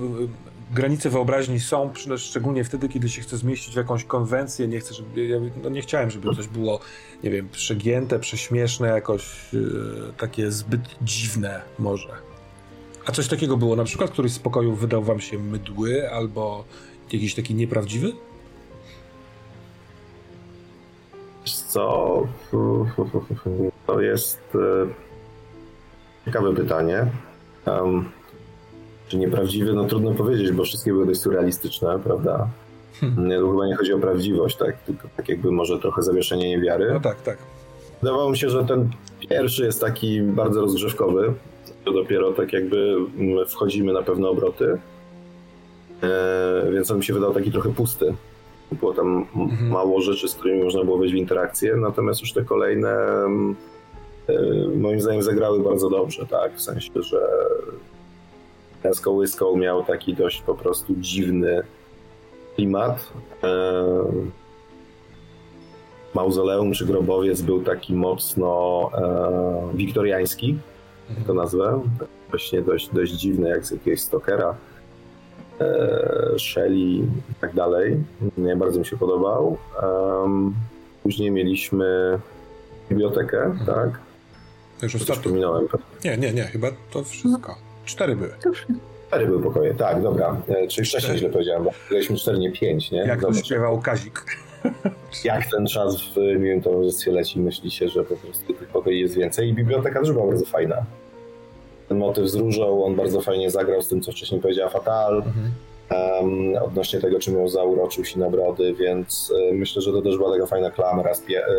granice 0.73 1.10
wyobraźni 1.10 1.60
są, 1.60 1.91
szczególnie 2.17 2.63
wtedy, 2.63 2.89
kiedy 2.89 3.10
się 3.10 3.21
chce 3.21 3.38
zmieścić 3.38 3.73
w 3.73 3.78
jakąś 3.78 4.04
konwencję. 4.04 4.67
Nie 4.67 4.80
chcę, 4.80 4.93
żeby, 4.93 5.25
ja, 5.25 5.38
no 5.63 5.69
nie 5.69 5.82
chciałem, 5.82 6.12
żeby 6.12 6.36
coś 6.36 6.47
było, 6.47 6.80
nie 7.23 7.30
wiem, 7.30 7.49
przegięte, 7.49 8.19
prześmieszne, 8.19 8.88
jakoś 8.88 9.54
yy, 9.54 10.13
takie 10.17 10.52
zbyt 10.52 10.82
dziwne 11.02 11.62
może. 11.80 12.10
A 13.06 13.12
coś 13.12 13.28
takiego 13.28 13.58
było 13.58 13.75
na 13.75 13.84
przykład, 13.84 14.12
któryś 14.12 14.32
z 14.32 14.39
pokojów 14.39 14.80
wydał 14.80 15.04
wam 15.04 15.19
się 15.19 15.39
mydły 15.39 16.12
albo 16.12 16.63
jakiś 17.13 17.36
taki 17.36 17.56
nieprawdziwy? 17.56 18.12
Co? 21.69 22.28
To 23.88 24.02
jest 24.02 24.41
e, 24.56 24.88
ciekawe 26.26 26.56
pytanie. 26.56 27.06
Um, 27.65 28.10
czy 29.08 29.17
nieprawdziwy? 29.17 29.74
No 29.74 29.84
trudno 29.84 30.13
powiedzieć, 30.13 30.52
bo 30.52 30.63
wszystkie 30.63 30.91
były 30.91 31.06
dość 31.06 31.22
surrealistyczne, 31.22 32.00
prawda? 32.00 32.48
Hmm. 33.00 33.28
Nie, 33.28 33.36
chyba 33.36 33.67
nie 33.67 33.76
chodzi 33.76 33.93
o 33.93 34.00
prawdziwość, 34.00 34.58
tak? 34.58 34.84
Tylko 34.84 35.08
tak 35.17 35.30
jakby 35.30 35.52
może 35.52 35.80
trochę 35.80 36.04
zawieszenie 36.04 36.50
niewiary. 36.50 36.91
No 36.93 37.00
tak, 37.00 37.22
tak. 37.22 37.38
Wydawało 38.02 38.30
mi 38.30 38.38
się, 38.38 38.50
że 38.50 38.65
ten 38.65 38.89
pierwszy 39.30 39.65
jest 39.65 39.82
taki 39.82 40.22
bardzo 40.22 40.62
rozgrzewkowy. 40.62 41.34
To 41.86 41.93
dopiero 41.93 42.32
tak 42.32 42.54
jakby 42.54 42.95
wchodzimy 43.48 43.93
na 43.93 44.02
pewne 44.02 44.30
obroty. 44.30 44.80
E, 46.04 46.72
więc 46.72 46.92
on 46.92 46.98
mi 46.98 47.04
się 47.04 47.14
wydał 47.14 47.34
taki 47.34 47.52
trochę 47.52 47.74
pusty. 47.74 48.14
Było 48.72 48.94
tam 48.94 49.26
mhm. 49.36 49.72
mało 49.72 50.02
rzeczy, 50.02 50.28
z 50.28 50.36
którymi 50.36 50.64
można 50.64 50.84
było 50.84 50.98
wejść 50.98 51.14
w 51.14 51.18
interakcję, 51.18 51.76
natomiast 51.76 52.22
już 52.22 52.34
te 52.34 52.44
kolejne 52.44 52.90
e, 52.90 54.34
moim 54.76 55.02
zdaniem 55.02 55.22
zagrały 55.22 55.60
bardzo 55.60 55.90
dobrze, 55.90 56.26
tak? 56.26 56.56
W 56.56 56.62
sensie, 56.62 57.02
że 57.02 57.28
ten 58.84 58.94
z 58.94 59.02
kołyską 59.02 59.58
miał 59.58 59.84
taki 59.84 60.14
dość 60.14 60.42
po 60.42 60.56
prostu 60.56 60.96
dziwny 60.98 61.64
klimat. 62.56 63.14
mauzoleum 66.14 66.74
czy 66.74 66.86
grobowiec 66.86 67.42
był 67.42 67.64
taki 67.64 67.94
mocno 67.94 68.92
e, 68.94 69.78
wiktoriański, 69.78 70.58
mhm. 71.10 71.28
to 71.28 71.34
nazwę, 71.34 71.82
właśnie 72.30 72.62
dość, 72.62 72.90
dość 72.94 73.12
dziwny, 73.12 73.50
jak 73.50 73.66
z 73.66 73.72
jakiegoś 73.72 74.02
Stokera, 74.02 74.56
e, 75.62 76.39
Shelley 76.39 77.04
i 77.32 77.36
tak 77.41 77.54
dalej. 77.54 77.98
Nie, 78.38 78.56
bardzo 78.56 78.80
mi 78.80 78.86
się 78.86 78.98
podobał. 78.98 79.58
Później 81.04 81.32
mieliśmy 81.32 82.19
bibliotekę, 82.89 83.43
mhm. 83.43 83.65
tak? 83.65 84.00
Już 84.84 84.95
ostatnio. 84.95 85.32
minąłem. 85.32 85.67
Nie, 86.06 86.17
nie, 86.17 86.34
nie, 86.34 86.43
chyba 86.43 86.67
to 86.91 87.04
wszystko. 87.04 87.56
Cztery 87.86 88.15
były. 88.15 88.34
Cztery 89.08 89.26
były 89.26 89.43
pokoje, 89.43 89.74
tak, 89.74 90.02
dobra. 90.02 90.41
E, 90.48 90.67
czyli 90.67 90.88
wcześniej 90.88 91.17
źle 91.17 91.30
powiedziałem, 91.30 91.63
bo 91.63 91.72
graliśmy 91.89 92.15
cztery, 92.15 92.39
nie 92.39 92.52
pięć, 92.52 92.91
nie? 92.91 93.00
Jak 93.00 93.22
to 93.22 93.34
śpiewał 93.34 93.82
Kazik. 93.82 94.26
Jak 95.24 95.52
ten 95.52 95.67
czas 95.67 96.02
w 96.02 96.17
miłym 96.39 96.62
towarzystwie 96.62 97.12
leci, 97.12 97.39
myślicie, 97.39 97.89
że 97.89 98.04
po 98.04 98.15
prostu 98.15 98.54
tych 98.54 98.67
pokoi 98.67 99.00
jest 99.00 99.15
więcej 99.15 99.50
i 99.50 99.54
biblioteka 99.54 100.00
też 100.00 100.12
była 100.12 100.28
bardzo 100.28 100.45
fajna. 100.45 100.86
Ten 101.89 101.97
motyw 101.97 102.28
z 102.28 102.36
różą, 102.36 102.84
on 102.86 102.95
bardzo 102.95 103.21
fajnie 103.21 103.52
zagrał 103.52 103.82
z 103.82 103.88
tym, 103.88 104.02
co 104.02 104.12
wcześniej 104.12 104.41
powiedziała 104.41 104.69
Fatal, 104.69 105.23
mhm. 105.25 105.52
um, 105.91 106.63
odnośnie 106.63 106.99
tego, 106.99 107.19
czym 107.19 107.34
ją 107.34 107.47
zauroczył 107.47 108.06
się 108.06 108.19
na 108.19 108.30
brody, 108.30 108.73
więc 108.73 109.34
y, 109.52 109.54
myślę, 109.54 109.82
że 109.82 109.91
to 109.91 110.02
też 110.02 110.17
była 110.17 110.34
taka 110.34 110.45
fajna 110.45 110.71
klamra, 110.71 111.13
spie, 111.13 111.47
y, 111.47 111.52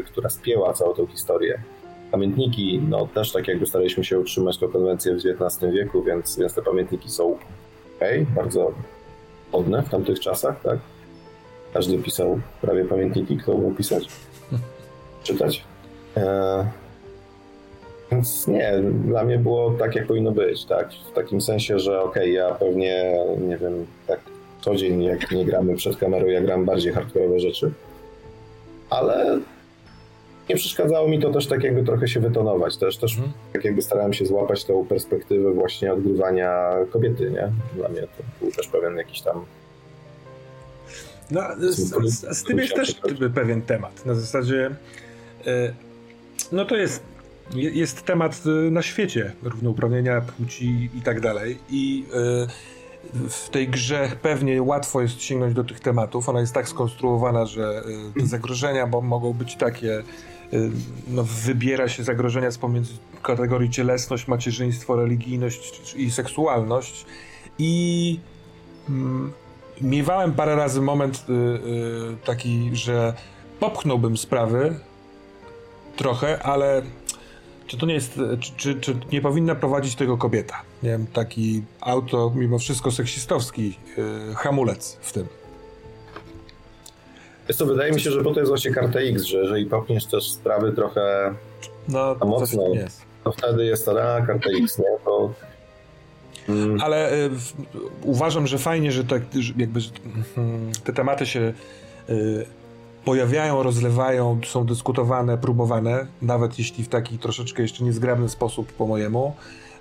y, 0.00 0.04
która 0.04 0.30
spięła 0.30 0.72
całą 0.72 0.94
tą 0.94 1.06
historię. 1.06 1.62
Pamiętniki, 2.10 2.82
no 2.88 3.08
też 3.14 3.32
tak 3.32 3.48
jakby 3.48 3.66
staraliśmy 3.66 4.04
się 4.04 4.20
utrzymać 4.20 4.58
tą 4.58 4.68
konwencję 4.68 5.14
w 5.14 5.16
XIX 5.16 5.72
wieku, 5.72 6.02
więc, 6.02 6.38
więc 6.38 6.54
te 6.54 6.62
pamiętniki 6.62 7.10
są 7.10 7.32
ok, 7.32 8.04
bardzo 8.34 8.72
modne 9.52 9.82
w 9.82 9.88
tamtych 9.88 10.20
czasach, 10.20 10.62
tak? 10.62 10.78
Każdy 11.74 11.98
pisał 11.98 12.40
prawie 12.60 12.84
pamiętniki, 12.84 13.36
kto 13.36 13.54
mógł 13.54 13.74
pisać, 13.74 14.08
czytać. 15.24 15.64
E, 16.16 16.81
więc 18.12 18.46
nie, 18.46 18.72
dla 19.04 19.24
mnie 19.24 19.38
było 19.38 19.70
tak, 19.70 19.94
jak 19.94 20.06
powinno 20.06 20.32
być, 20.32 20.64
tak? 20.64 20.88
W 21.10 21.14
takim 21.14 21.40
sensie, 21.40 21.78
że 21.78 22.00
okej, 22.00 22.22
okay, 22.22 22.28
ja 22.30 22.54
pewnie, 22.54 23.18
nie 23.40 23.58
wiem, 23.58 23.86
tak 24.06 24.20
co 24.60 24.74
dzień, 24.74 25.02
jak 25.02 25.30
nie 25.30 25.44
gramy 25.44 25.76
przed 25.76 25.96
kamerą, 25.96 26.26
ja 26.26 26.40
gram 26.40 26.64
bardziej 26.64 26.92
hardkorowe 26.92 27.40
rzeczy, 27.40 27.72
ale 28.90 29.38
nie 30.48 30.56
przeszkadzało 30.56 31.08
mi 31.08 31.20
to 31.20 31.30
też 31.30 31.46
tak 31.46 31.62
jakby 31.62 31.82
trochę 31.82 32.08
się 32.08 32.20
wytonować. 32.20 32.76
Też, 32.76 32.96
też 32.96 33.18
mm. 33.18 33.32
tak 33.52 33.64
jakby 33.64 33.82
starałem 33.82 34.12
się 34.12 34.26
złapać 34.26 34.64
tą 34.64 34.86
perspektywę 34.86 35.52
właśnie 35.52 35.92
odgrywania 35.92 36.70
kobiety, 36.90 37.30
nie? 37.30 37.52
Dla 37.76 37.88
mnie 37.88 38.00
to 38.00 38.22
był 38.40 38.52
też 38.52 38.68
pewien 38.68 38.96
jakiś 38.96 39.20
tam 39.20 39.44
no, 41.30 41.40
z, 41.58 41.76
z, 42.04 42.38
z 42.38 42.44
tym 42.44 42.58
jest 42.58 42.74
też 42.74 43.00
pewien 43.34 43.62
temat. 43.62 44.06
Na 44.06 44.14
zasadzie 44.14 44.70
e, 45.46 45.72
no 46.52 46.64
to 46.64 46.76
jest 46.76 47.02
jest 47.54 48.02
temat 48.02 48.42
e, 48.46 48.70
na 48.70 48.82
świecie 48.82 49.32
równouprawnienia 49.42 50.20
płci 50.20 50.90
i 50.98 51.02
tak 51.02 51.20
dalej 51.20 51.58
i 51.70 52.04
e, 52.14 52.46
w 53.28 53.48
tej 53.48 53.68
grze 53.68 54.10
pewnie 54.22 54.62
łatwo 54.62 55.00
jest 55.00 55.22
sięgnąć 55.22 55.54
do 55.54 55.64
tych 55.64 55.80
tematów. 55.80 56.28
Ona 56.28 56.40
jest 56.40 56.54
tak 56.54 56.68
skonstruowana, 56.68 57.46
że 57.46 57.82
te 58.18 58.26
zagrożenia 58.26 58.86
bo 58.86 59.00
mogą 59.00 59.32
być 59.32 59.56
takie, 59.56 60.02
no, 61.08 61.24
wybiera 61.24 61.88
się 61.88 62.04
zagrożenia 62.04 62.50
z 62.50 62.58
pomiędzy 62.58 62.92
kategorii 63.22 63.70
cielesność, 63.70 64.28
macierzyństwo, 64.28 64.96
religijność 64.96 65.94
i 65.96 66.10
seksualność 66.10 67.06
i 67.58 68.18
mm, 68.88 69.32
miewałem 69.80 70.32
parę 70.32 70.56
razy 70.56 70.80
moment 70.80 71.24
y, 71.28 71.32
y, 71.32 72.16
taki, 72.24 72.70
że 72.72 73.14
popchnąłbym 73.60 74.16
sprawy 74.16 74.74
trochę, 75.96 76.42
ale 76.42 76.82
czy 77.72 77.78
to 77.78 77.86
nie 77.86 77.94
jest, 77.94 78.20
czy, 78.40 78.52
czy, 78.56 78.74
czy, 78.74 78.96
nie 79.12 79.20
powinna 79.20 79.54
prowadzić 79.54 79.94
tego 79.94 80.18
kobieta? 80.18 80.62
Nie 80.82 80.90
wiem, 80.90 81.06
taki 81.12 81.62
auto, 81.80 82.32
mimo 82.34 82.58
wszystko 82.58 82.90
seksistowski 82.90 83.78
y, 83.98 84.34
hamulec 84.34 84.98
w 85.00 85.12
tym. 85.12 85.26
Jest 87.48 87.58
to, 87.58 87.66
wydaje 87.66 87.92
mi 87.92 88.00
się, 88.00 88.10
że 88.10 88.22
po 88.22 88.30
to 88.30 88.40
jest 88.40 88.48
właśnie 88.48 88.70
karta 88.70 89.00
X, 89.00 89.22
że 89.22 89.38
jeżeli 89.38 89.66
popchniesz 89.66 90.06
też 90.06 90.30
sprawy 90.30 90.72
trochę 90.72 91.34
no, 91.88 92.16
mocno, 92.24 92.62
to 93.24 93.32
wtedy 93.32 93.64
jest 93.64 93.84
to 93.84 94.14
a, 94.14 94.26
karta 94.26 94.50
X, 94.62 94.78
nie? 94.78 94.84
To 95.04 95.30
Mm. 96.48 96.80
Ale 96.80 97.14
y, 97.14 97.30
uważam, 98.02 98.46
że 98.46 98.58
fajnie, 98.58 98.92
że 98.92 99.04
tak, 99.04 99.22
jakby 99.56 99.80
mm, 100.36 100.72
te 100.84 100.92
tematy 100.92 101.26
się 101.26 101.52
y, 102.10 102.46
pojawiają, 103.04 103.62
rozlewają, 103.62 104.40
są 104.46 104.66
dyskutowane, 104.66 105.38
próbowane, 105.38 106.06
nawet 106.22 106.58
jeśli 106.58 106.84
w 106.84 106.88
taki 106.88 107.18
troszeczkę 107.18 107.62
jeszcze 107.62 107.84
niezgrabny 107.84 108.28
sposób 108.28 108.72
po 108.72 108.86
mojemu, 108.86 109.34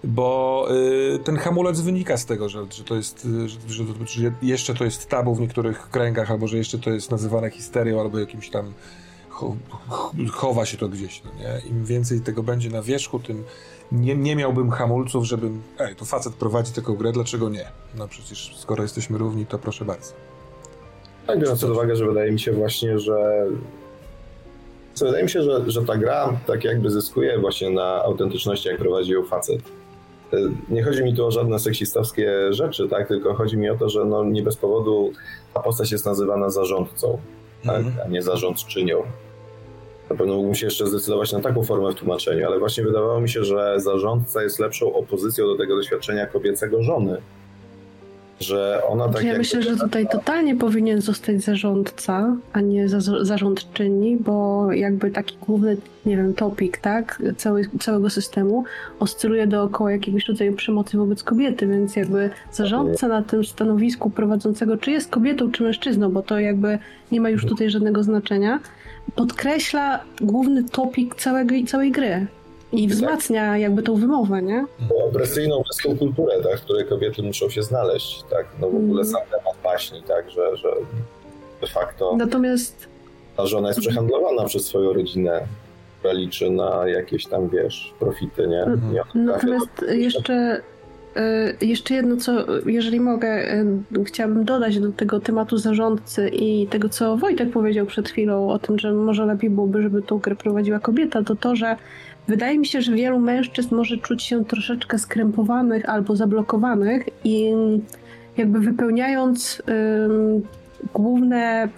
bo 0.04 0.68
y, 1.16 1.20
ten 1.20 1.38
hamulec 1.38 1.82
wynika 1.82 2.18
z 2.18 2.26
tego, 2.26 2.50
że, 2.50 2.66
że 2.72 2.84
to 2.84 2.96
jest, 2.96 3.28
że, 3.46 3.74
że, 3.74 3.84
że, 4.06 4.32
jeszcze 4.42 4.74
to 4.74 4.84
jest 4.84 5.10
tabu 5.10 5.36
w 5.36 5.42
niektórych 5.42 5.90
kręgach, 5.90 6.32
albo 6.32 6.48
że 6.48 6.58
jeszcze 6.58 6.80
to 6.80 6.90
jest 6.90 7.12
nazywane 7.12 7.50
histerią, 7.50 8.02
albo 8.02 8.20
jakimś 8.20 8.50
tam 8.50 8.74
chowa 10.32 10.66
się 10.66 10.78
to 10.78 10.90
gdzieś, 10.90 11.22
no 11.24 11.32
nie? 11.40 11.70
Im 11.70 11.86
więcej 11.86 12.22
tego 12.22 12.44
będzie 12.44 12.70
na 12.70 12.82
wierzchu, 12.82 13.20
tym 13.20 13.44
nie, 13.92 14.16
nie 14.16 14.36
miałbym 14.36 14.72
hamulców, 14.72 15.26
żebym, 15.26 15.62
ej, 15.80 15.96
to 15.96 16.06
facet 16.06 16.34
prowadzi 16.34 16.74
taką 16.74 16.96
grę, 16.96 17.12
dlaczego 17.12 17.50
nie? 17.50 17.66
No 17.96 18.08
przecież 18.08 18.56
skoro 18.58 18.84
jesteśmy 18.84 19.18
równi, 19.18 19.46
to 19.46 19.60
proszę 19.60 19.86
bardzo. 19.86 20.31
Tak, 21.32 21.40
biorąc 21.40 21.62
pod 21.62 21.70
uwagę, 21.70 21.96
że 21.96 22.06
wydaje 22.06 22.32
mi 22.32 22.40
się 22.40 22.52
właśnie, 22.52 23.00
że 23.00 23.46
co 24.94 25.06
wydaje 25.06 25.24
mi 25.24 25.30
się, 25.30 25.44
że, 25.44 25.62
że 25.68 25.82
ta 25.82 25.98
gra 25.98 26.40
tak 26.48 26.64
jakby 26.64 26.90
zyskuje 26.90 27.40
właśnie 27.40 27.70
na 27.70 28.04
autentyczności, 28.04 28.70
jak 28.70 28.78
prowadzi 28.78 29.12
ją 29.12 29.24
facet. 29.24 29.62
Nie 30.70 30.84
chodzi 30.84 31.04
mi 31.04 31.16
tu 31.16 31.26
o 31.26 31.32
żadne 31.32 31.60
seksistowskie 31.60 32.54
rzeczy, 32.54 32.88
tak? 32.90 33.08
Tylko 33.08 33.34
chodzi 33.34 33.58
mi 33.58 33.70
o 33.70 33.78
to, 33.78 33.90
że 33.90 34.06
no 34.06 34.24
nie 34.24 34.44
bez 34.44 34.58
powodu 34.58 35.12
ta 35.54 35.60
postać 35.60 35.92
jest 35.92 36.06
nazywana 36.06 36.50
zarządcą, 36.50 37.18
tak? 37.66 37.80
Mm. 37.80 37.94
a 38.06 38.08
nie 38.08 38.22
zarządczynią. 38.22 39.04
Na 40.10 40.16
pewno 40.16 40.36
mógłbym 40.36 40.56
się 40.56 40.66
jeszcze 40.66 40.88
zdecydować 40.88 41.32
na 41.32 41.40
taką 41.40 41.64
formę 41.64 41.92
w 41.92 41.96
tłumaczeniu, 41.96 42.48
ale 42.48 42.60
właśnie 42.60 42.84
wydawało 42.84 43.22
mi 43.22 43.30
się, 43.30 43.44
że 43.44 43.80
zarządca 43.80 44.44
jest 44.44 44.60
lepszą 44.60 44.94
opozycją 44.94 45.46
do 45.46 45.58
tego 45.58 45.76
doświadczenia 45.76 46.28
kobiecego 46.28 46.84
żony. 46.84 47.22
Że 48.42 48.82
ona 48.88 49.10
tak. 49.10 49.24
Ja 49.24 49.38
myślę, 49.38 49.62
że 49.62 49.78
tutaj 49.78 50.08
totalnie 50.12 50.56
powinien 50.56 51.02
zostać 51.02 51.42
zarządca, 51.42 52.36
a 52.54 52.62
nie 52.62 52.90
za, 52.90 53.26
zarządczyni, 53.26 54.18
bo 54.18 54.68
jakby 54.74 55.12
taki 55.12 55.38
główny, 55.42 55.78
nie 56.06 56.18
wiem, 56.18 56.34
topik, 56.34 56.78
tak, 56.78 57.22
cały, 57.38 57.70
całego 57.80 58.10
systemu 58.10 58.64
oscyluje 59.00 59.48
dookoła 59.48 59.92
jakiegoś 59.92 60.28
rodzaju 60.28 60.54
przemocy 60.54 60.98
wobec 60.98 61.24
kobiety, 61.24 61.68
więc 61.68 61.96
jakby 61.96 62.30
zarządca 62.52 63.08
na 63.08 63.22
tym 63.22 63.44
stanowisku 63.44 64.10
prowadzącego, 64.10 64.78
czy 64.78 64.92
jest 64.92 65.10
kobietą, 65.10 65.52
czy 65.52 65.64
mężczyzną, 65.64 66.12
bo 66.12 66.22
to 66.22 66.40
jakby 66.40 66.80
nie 67.12 67.22
ma 67.22 67.30
już 67.30 67.46
tutaj 67.46 67.70
żadnego 67.70 68.04
znaczenia 68.04 68.60
podkreśla 69.16 70.00
główny 70.22 70.64
topik 70.64 71.16
całego, 71.16 71.56
całej 71.68 71.92
gry. 71.92 72.28
I 72.74 72.88
tak. 72.88 72.96
wzmacnia 72.96 73.52
tak. 73.52 73.62
jakby 73.62 73.84
tą 73.84 73.96
wymowę, 73.96 74.42
nie? 74.42 74.66
Opresyjną 75.08 75.56
męską 75.56 75.98
kulturę, 75.98 76.44
tak, 76.44 76.60
w 76.60 76.64
której 76.64 76.86
kobiety 76.86 77.24
muszą 77.24 77.50
się 77.50 77.64
znaleźć, 77.64 78.24
tak? 78.30 78.46
No 78.62 78.70
w 78.70 78.76
ogóle 78.76 79.02
mm. 79.02 79.06
sam 79.06 79.22
temat 79.32 79.56
paśni, 79.64 80.04
tak, 80.04 80.32
że, 80.32 80.58
że 80.58 80.70
de 81.62 81.68
facto 81.68 82.16
Natomiast... 82.18 82.88
ta 83.38 83.46
żona 83.46 83.68
jest 83.68 83.80
przehandlowana 83.80 84.46
przez 84.46 84.66
swoją 84.66 84.94
rodzinę, 84.94 85.42
która 86.00 86.14
liczy 86.14 86.50
na 86.50 86.88
jakieś 86.88 87.26
tam, 87.26 87.50
wiesz, 87.50 87.94
profity, 88.00 88.48
nie? 88.48 88.64
Mm. 88.64 88.80
Natomiast 89.16 89.86
jeszcze 89.88 90.62
E, 91.16 91.54
jeszcze 91.62 91.94
jedno, 91.94 92.18
co 92.18 92.32
jeżeli 92.66 93.00
mogę, 93.00 93.28
e, 93.28 93.66
chciałabym 94.06 94.46
dodać 94.46 94.80
do 94.80 94.92
tego 94.92 95.20
tematu 95.20 95.58
zarządcy 95.58 96.30
i 96.30 96.68
tego, 96.68 96.90
co 96.90 97.18
Wojtek 97.18 97.50
powiedział 97.50 97.86
przed 97.86 98.10
chwilą 98.10 98.50
o 98.50 98.60
tym, 98.60 98.80
że 98.80 98.94
może 98.94 99.26
lepiej 99.26 99.50
byłoby, 99.50 99.82
żeby 99.82 100.02
tą 100.02 100.18
grę 100.18 100.36
prowadziła 100.36 100.80
kobieta, 100.80 101.24
to 101.24 101.36
to, 101.36 101.56
że 101.56 101.76
wydaje 102.32 102.60
mi 102.60 102.66
się, 102.66 102.82
że 102.82 102.96
wielu 102.96 103.20
mężczyzn 103.20 103.76
może 103.76 103.98
czuć 103.98 104.24
się 104.24 104.46
troszeczkę 104.46 105.00
skrępowanych 105.00 105.90
albo 105.90 106.16
zablokowanych 106.16 107.10
i 107.24 107.54
jakby 108.38 108.60
wypełniając 108.60 109.62
um, 109.68 110.42
główne 110.94 111.70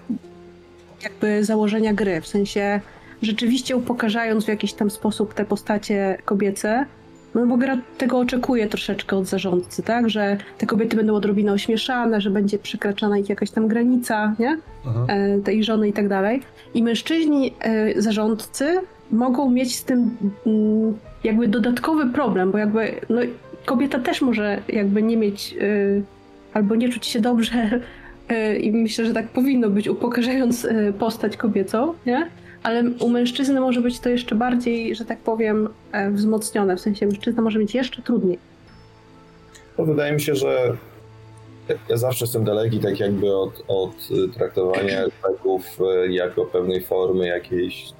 jakby 1.03 1.43
założenia 1.43 1.93
gry, 1.93 2.21
w 2.21 2.27
sensie 2.27 2.79
rzeczywiście 3.21 3.77
upokarzając 3.77 4.45
w 4.45 4.47
jakiś 4.47 4.73
tam 4.73 4.89
sposób 4.89 5.33
te 5.33 5.45
postacie 5.45 6.17
kobiece, 6.25 6.85
no 7.35 7.45
bo 7.45 7.57
gra 7.57 7.77
tego 7.97 8.19
oczekuje 8.19 8.67
troszeczkę 8.67 9.17
od 9.17 9.25
zarządcy, 9.25 9.83
tak? 9.83 10.09
Że 10.09 10.37
te 10.57 10.65
kobiety 10.65 10.95
będą 10.95 11.15
odrobinę 11.15 11.51
ośmieszane, 11.51 12.21
że 12.21 12.29
będzie 12.29 12.59
przekraczana 12.59 13.17
ich 13.17 13.29
jakaś 13.29 13.51
tam 13.51 13.67
granica, 13.67 14.35
nie? 14.39 14.57
E, 15.07 15.39
tej 15.39 15.63
żony 15.63 15.89
i 15.89 15.93
tak 15.93 16.07
dalej. 16.07 16.41
I 16.73 16.83
mężczyźni 16.83 17.53
e, 17.59 18.01
zarządcy 18.01 18.79
mogą 19.13 19.51
mieć 19.51 19.75
z 19.75 19.83
tym 19.83 20.17
mm, 20.45 20.97
jakby 21.23 21.47
dodatkowy 21.47 22.09
problem, 22.09 22.51
bo 22.51 22.57
jakby 22.57 22.95
no, 23.09 23.21
kobieta 23.65 23.99
też 23.99 24.21
może 24.21 24.61
jakby 24.67 25.03
nie 25.03 25.17
mieć 25.17 25.55
e, 25.61 26.01
albo 26.53 26.75
nie 26.75 26.89
czuć 26.89 27.05
się 27.05 27.19
dobrze 27.19 27.79
e, 28.29 28.55
i 28.55 28.71
myślę, 28.71 29.05
że 29.05 29.13
tak 29.13 29.27
powinno 29.27 29.69
być, 29.69 29.87
upokarzając 29.87 30.65
e, 30.65 30.93
postać 30.93 31.37
kobiecą, 31.37 31.93
nie? 32.05 32.29
Ale 32.63 32.83
u 32.99 33.09
mężczyzny 33.09 33.59
może 33.59 33.81
być 33.81 33.99
to 33.99 34.09
jeszcze 34.09 34.35
bardziej, 34.35 34.95
że 34.95 35.05
tak 35.05 35.19
powiem, 35.19 35.69
e, 35.91 36.11
wzmocnione. 36.11 36.75
W 36.75 36.81
sensie 36.81 37.05
mężczyzna 37.05 37.41
może 37.41 37.59
mieć 37.59 37.75
jeszcze 37.75 38.01
trudniej. 38.01 38.39
No, 39.77 39.85
wydaje 39.85 40.13
mi 40.13 40.21
się, 40.21 40.35
że 40.35 40.77
ja 41.89 41.97
zawsze 41.97 42.25
jestem 42.25 42.43
daleki 42.43 42.79
tak 42.79 42.99
jakby 42.99 43.35
od, 43.35 43.63
od 43.67 44.09
traktowania 44.33 45.05
efektów 45.05 45.79
jako 46.09 46.45
pewnej 46.45 46.81
formy 46.81 47.27
jakiejś 47.27 47.93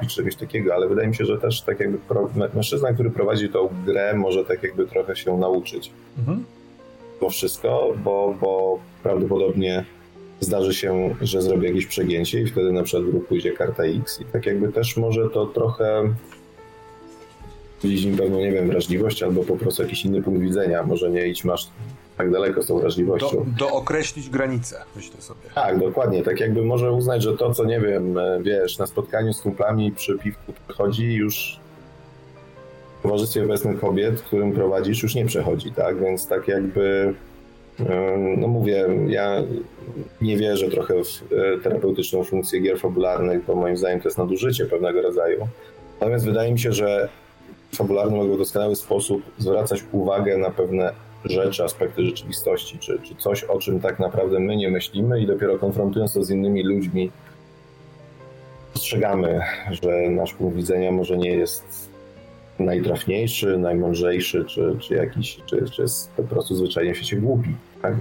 czy 0.00 0.06
czegoś 0.06 0.36
takiego, 0.36 0.74
ale 0.74 0.88
wydaje 0.88 1.08
mi 1.08 1.14
się, 1.14 1.24
że 1.24 1.38
też 1.38 1.62
tak 1.62 1.80
jakby 1.80 1.98
pro, 1.98 2.30
mężczyzna, 2.54 2.92
który 2.92 3.10
prowadzi 3.10 3.48
tą 3.48 3.68
grę 3.86 4.14
może 4.14 4.44
tak 4.44 4.62
jakby 4.62 4.86
trochę 4.86 5.16
się 5.16 5.38
nauczyć. 5.38 5.90
Mhm. 6.18 6.44
Bo 7.20 7.30
wszystko, 7.30 7.94
bo, 8.04 8.34
bo 8.40 8.78
prawdopodobnie 9.02 9.84
zdarzy 10.40 10.74
się, 10.74 11.14
że 11.20 11.42
zrobi 11.42 11.66
jakieś 11.66 11.86
przegięcie 11.86 12.40
i 12.40 12.46
wtedy 12.46 12.72
na 12.72 12.82
przykład 12.82 13.12
w 13.12 13.24
pójdzie 13.24 13.52
karta 13.52 13.84
X 13.84 14.20
i 14.20 14.24
tak 14.24 14.46
jakby 14.46 14.72
też 14.72 14.96
może 14.96 15.30
to 15.30 15.46
trochę 15.46 16.14
widzieć 17.84 18.04
im 18.04 18.16
pewną, 18.16 18.38
nie 18.38 18.52
wiem, 18.52 18.68
wrażliwość 18.68 19.22
albo 19.22 19.44
po 19.44 19.56
prostu 19.56 19.82
jakiś 19.82 20.04
inny 20.04 20.22
punkt 20.22 20.40
widzenia. 20.40 20.82
Może 20.82 21.10
nie 21.10 21.28
idź 21.28 21.44
masz 21.44 21.68
tak 22.16 22.30
daleko 22.30 22.62
z 22.62 22.66
tą 22.66 22.78
wrażliwością. 22.78 23.46
Do, 23.58 23.66
dookreślić 23.66 24.30
granice, 24.30 24.82
myślę 24.96 25.20
sobie. 25.20 25.40
Tak, 25.54 25.78
dokładnie. 25.78 26.22
Tak 26.22 26.40
jakby 26.40 26.62
może 26.62 26.92
uznać, 26.92 27.22
że 27.22 27.36
to, 27.36 27.54
co 27.54 27.64
nie 27.64 27.80
wiem, 27.80 28.18
e, 28.18 28.38
wiesz, 28.42 28.78
na 28.78 28.86
spotkaniu 28.86 29.32
z 29.32 29.40
kumplami 29.40 29.92
przy 29.92 30.18
piwku 30.18 30.52
przechodzi 30.68 31.14
już 31.14 31.60
w 32.98 33.02
towarzystwie 33.02 33.44
obecnych 33.44 33.80
kobiet, 33.80 34.22
którym 34.22 34.52
prowadzisz, 34.52 35.02
już 35.02 35.14
nie 35.14 35.26
przechodzi, 35.26 35.72
tak? 35.72 36.00
Więc 36.00 36.28
tak 36.28 36.48
jakby 36.48 37.14
e, 37.80 38.16
no 38.38 38.48
mówię, 38.48 38.88
ja 39.08 39.42
nie 40.20 40.36
wierzę 40.36 40.70
trochę 40.70 40.94
w 41.04 41.22
e, 41.32 41.60
terapeutyczną 41.62 42.24
funkcję 42.24 42.60
gier 42.60 42.78
fabularnych, 42.78 43.44
bo 43.44 43.54
moim 43.54 43.76
zdaniem 43.76 44.00
to 44.00 44.08
jest 44.08 44.18
nadużycie 44.18 44.66
pewnego 44.66 45.02
rodzaju. 45.02 45.48
Natomiast 46.00 46.24
wydaje 46.24 46.52
mi 46.52 46.58
się, 46.58 46.72
że 46.72 47.08
fabularne 47.74 48.16
mogą 48.16 48.34
w 48.34 48.38
doskonały 48.38 48.76
sposób 48.76 49.22
zwracać 49.38 49.84
uwagę 49.92 50.38
na 50.38 50.50
pewne 50.50 51.05
rzeczy, 51.30 51.64
aspekty 51.64 52.04
rzeczywistości, 52.04 52.78
czy, 52.78 52.98
czy 53.02 53.14
coś, 53.14 53.44
o 53.44 53.58
czym 53.58 53.80
tak 53.80 53.98
naprawdę 53.98 54.40
my 54.40 54.56
nie 54.56 54.70
myślimy 54.70 55.20
i 55.20 55.26
dopiero 55.26 55.58
konfrontując 55.58 56.12
to 56.12 56.24
z 56.24 56.30
innymi 56.30 56.62
ludźmi, 56.62 57.10
dostrzegamy, 58.74 59.40
że 59.70 60.10
nasz 60.10 60.34
punkt 60.34 60.56
widzenia 60.56 60.92
może 60.92 61.16
nie 61.16 61.30
jest 61.30 61.90
najtrafniejszy, 62.58 63.58
najmądrzejszy, 63.58 64.44
czy, 64.44 64.76
czy 64.80 64.94
jakiś, 64.94 65.40
czy, 65.46 65.70
czy 65.70 65.82
jest 65.82 66.10
po 66.10 66.22
prostu 66.22 66.54
zwyczajnie 66.54 66.94
w 66.94 66.96
świecie 66.96 67.16
głupi. 67.16 67.54
Tak? 67.82 67.94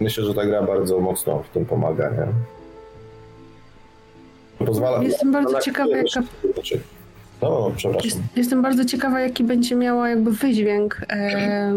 Myślę, 0.00 0.24
że 0.24 0.34
ta 0.34 0.46
gra 0.46 0.62
bardzo 0.62 1.00
mocno 1.00 1.42
w 1.42 1.48
tym 1.48 1.66
pomaga. 1.66 2.10
Nie? 2.10 2.26
Pozwala, 4.66 5.02
Jestem 5.02 5.32
bardzo 5.32 5.60
ciekawa, 5.60 5.96
jaka... 5.96 6.22
No, 7.42 7.72
przepraszam. 7.76 8.04
Jest, 8.04 8.20
jestem 8.36 8.62
bardzo 8.62 8.84
ciekawa, 8.84 9.20
jaki 9.20 9.44
będzie 9.44 9.74
miała 9.74 10.08
jakby 10.08 10.32
wydźwięk 10.32 11.00
e, 11.10 11.74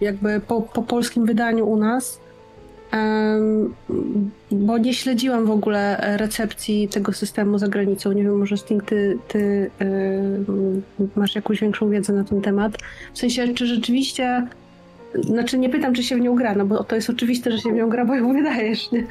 jakby 0.00 0.40
po, 0.40 0.62
po 0.62 0.82
polskim 0.82 1.26
wydaniu 1.26 1.66
u 1.66 1.76
nas. 1.76 2.20
Bo 4.50 4.78
nie 4.78 4.94
śledziłam 4.94 5.46
w 5.46 5.50
ogóle 5.50 6.16
recepcji 6.16 6.88
tego 6.88 7.12
systemu 7.12 7.58
za 7.58 7.68
granicą. 7.68 8.12
Nie 8.12 8.22
wiem, 8.22 8.38
może 8.38 8.56
Sting, 8.56 8.84
ty, 8.84 9.18
ty 9.28 9.70
masz 11.16 11.34
jakąś 11.34 11.60
większą 11.60 11.90
wiedzę 11.90 12.12
na 12.12 12.24
ten 12.24 12.40
temat. 12.40 12.78
W 13.14 13.18
sensie, 13.18 13.54
czy 13.54 13.66
rzeczywiście 13.66 14.46
znaczy 15.14 15.58
nie 15.58 15.68
pytam, 15.68 15.94
czy 15.94 16.02
się 16.02 16.16
w 16.16 16.20
nią 16.20 16.34
gra, 16.34 16.54
no 16.54 16.66
bo 16.66 16.84
to 16.84 16.96
jest 16.96 17.10
oczywiste, 17.10 17.52
że 17.52 17.58
się 17.58 17.70
w 17.72 17.74
nią 17.74 17.88
gra, 17.88 18.04
bo 18.04 18.14
ją 18.14 18.32
wydajesz, 18.32 18.92
nie? 18.92 19.06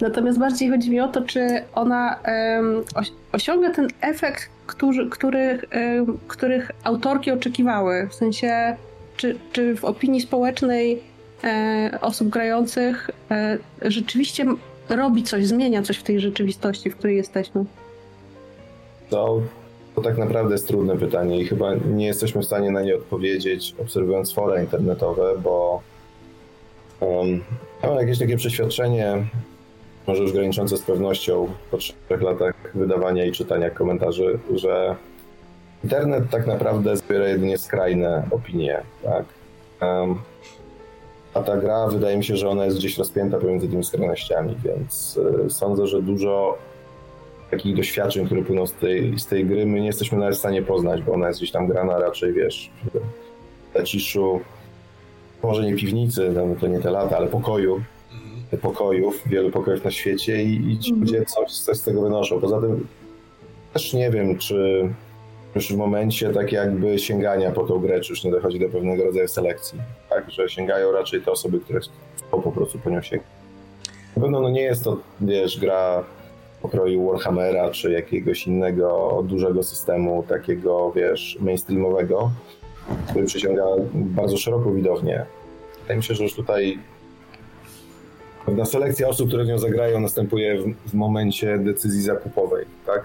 Natomiast 0.00 0.38
bardziej 0.38 0.70
chodzi 0.70 0.90
mi 0.90 1.00
o 1.00 1.08
to, 1.08 1.22
czy 1.22 1.40
ona 1.74 2.18
um, 2.56 2.84
osiąga 3.32 3.70
ten 3.70 3.88
efekt, 4.00 4.50
który, 5.10 5.58
um, 5.96 6.18
których 6.28 6.70
autorki 6.84 7.30
oczekiwały. 7.30 8.08
W 8.10 8.14
sensie, 8.14 8.76
czy, 9.18 9.36
czy 9.52 9.76
w 9.76 9.84
opinii 9.84 10.20
społecznej 10.20 11.02
e, 11.44 11.98
osób 12.00 12.28
grających 12.28 13.10
e, 13.30 13.58
rzeczywiście 13.82 14.44
robi 14.88 15.22
coś, 15.22 15.46
zmienia 15.46 15.82
coś 15.82 15.96
w 15.96 16.02
tej 16.02 16.20
rzeczywistości, 16.20 16.90
w 16.90 16.96
której 16.96 17.16
jesteśmy? 17.16 17.64
To, 19.10 19.42
to 19.94 20.02
tak 20.02 20.18
naprawdę 20.18 20.54
jest 20.54 20.68
trudne 20.68 20.96
pytanie 20.96 21.40
i 21.40 21.46
chyba 21.46 21.74
nie 21.74 22.06
jesteśmy 22.06 22.42
w 22.42 22.44
stanie 22.46 22.70
na 22.70 22.82
nie 22.82 22.96
odpowiedzieć, 22.96 23.74
obserwując 23.78 24.32
fora 24.32 24.60
internetowe, 24.60 25.34
bo 25.44 25.82
um, 27.00 27.44
mam 27.82 27.96
jakieś 27.96 28.18
takie 28.18 28.36
przeświadczenie, 28.36 29.26
może 30.06 30.22
już 30.22 30.32
graniczące 30.32 30.76
z 30.76 30.82
pewnością 30.82 31.48
po 31.70 31.76
trzech 31.76 32.22
latach 32.22 32.54
wydawania 32.74 33.24
i 33.24 33.32
czytania 33.32 33.70
komentarzy, 33.70 34.38
że 34.54 34.96
internet 35.84 36.24
tak 36.30 36.46
naprawdę 36.46 36.96
zbiera 36.96 37.28
jedynie 37.28 37.58
skrajne 37.58 38.22
opinie, 38.30 38.82
tak? 39.02 39.24
Um, 39.80 40.18
a 41.34 41.42
ta 41.42 41.56
gra, 41.56 41.86
wydaje 41.86 42.16
mi 42.16 42.24
się, 42.24 42.36
że 42.36 42.48
ona 42.48 42.64
jest 42.64 42.76
gdzieś 42.76 42.98
rozpięta 42.98 43.38
pomiędzy 43.38 43.68
tymi 43.68 43.84
skrajnościami, 43.84 44.56
więc 44.64 45.20
y, 45.46 45.50
sądzę, 45.50 45.86
że 45.86 46.02
dużo 46.02 46.58
takich 47.50 47.76
doświadczeń, 47.76 48.26
które 48.26 48.42
płyną 48.42 48.66
z 48.66 48.72
tej, 48.72 49.18
z 49.18 49.26
tej 49.26 49.46
gry, 49.46 49.66
my 49.66 49.80
nie 49.80 49.86
jesteśmy 49.86 50.18
nawet 50.18 50.34
w 50.34 50.38
stanie 50.38 50.62
poznać, 50.62 51.02
bo 51.02 51.12
ona 51.12 51.28
jest 51.28 51.40
gdzieś 51.40 51.50
tam 51.50 51.66
grana 51.66 51.98
raczej, 51.98 52.32
wiesz, 52.32 52.70
w 53.74 53.78
zaciszu, 53.78 54.40
może 55.42 55.62
nie 55.62 55.76
piwnicy, 55.76 56.32
no 56.34 56.54
to 56.60 56.66
nie 56.66 56.80
te 56.80 56.90
lata, 56.90 57.16
ale 57.16 57.26
pokoju, 57.26 57.82
pokojów, 58.62 59.22
wielu 59.26 59.50
pokojów 59.50 59.84
na 59.84 59.90
świecie 59.90 60.42
i, 60.42 60.72
i 60.72 60.78
ci 60.78 60.90
mhm. 60.90 61.00
ludzie 61.00 61.24
coś, 61.24 61.52
coś 61.52 61.76
z 61.76 61.82
tego 61.82 62.02
wynoszą. 62.02 62.40
Poza 62.40 62.60
tym 62.60 62.86
też 63.72 63.92
nie 63.92 64.10
wiem, 64.10 64.38
czy 64.38 64.88
już 65.58 65.72
w 65.72 65.76
momencie 65.76 66.30
tak 66.30 66.52
jakby 66.52 66.98
sięgania 66.98 67.50
po 67.50 67.64
tą 67.64 67.78
grę, 67.78 68.00
czy 68.00 68.12
już 68.12 68.24
nie 68.24 68.30
dochodzi 68.30 68.58
do 68.58 68.68
pewnego 68.68 69.04
rodzaju 69.04 69.28
selekcji, 69.28 69.78
tak, 70.10 70.30
że 70.30 70.48
sięgają 70.48 70.92
raczej 70.92 71.22
te 71.22 71.30
osoby, 71.30 71.60
które 71.60 71.80
chcą 71.80 72.42
po 72.42 72.52
prostu 72.52 72.78
po 72.78 72.90
nią 72.90 73.02
sięgać. 73.02 73.28
Na 74.16 74.22
pewno 74.22 74.40
no 74.40 74.50
nie 74.50 74.62
jest 74.62 74.84
to, 74.84 74.96
wiesz, 75.20 75.60
gra 75.60 76.04
pokroju 76.62 77.06
Warhammera, 77.06 77.70
czy 77.70 77.92
jakiegoś 77.92 78.46
innego 78.46 79.22
dużego 79.28 79.62
systemu, 79.62 80.24
takiego, 80.28 80.92
wiesz, 80.96 81.38
mainstreamowego, 81.40 82.30
który 83.10 83.26
przyciąga 83.26 83.64
bardzo 83.94 84.36
szeroką 84.36 84.74
widownię. 84.74 85.26
Wydaje 85.80 85.96
mi 85.96 86.02
się, 86.02 86.14
że 86.14 86.22
już 86.22 86.34
tutaj 86.34 86.78
Pewna 88.46 88.64
selekcja 88.64 89.08
osób, 89.08 89.28
które 89.28 89.44
w 89.44 89.46
nią 89.46 89.58
zagrają, 89.58 90.00
następuje 90.00 90.58
w, 90.58 90.90
w 90.90 90.94
momencie 90.94 91.58
decyzji 91.58 92.02
zakupowej, 92.02 92.66
tak? 92.86 93.02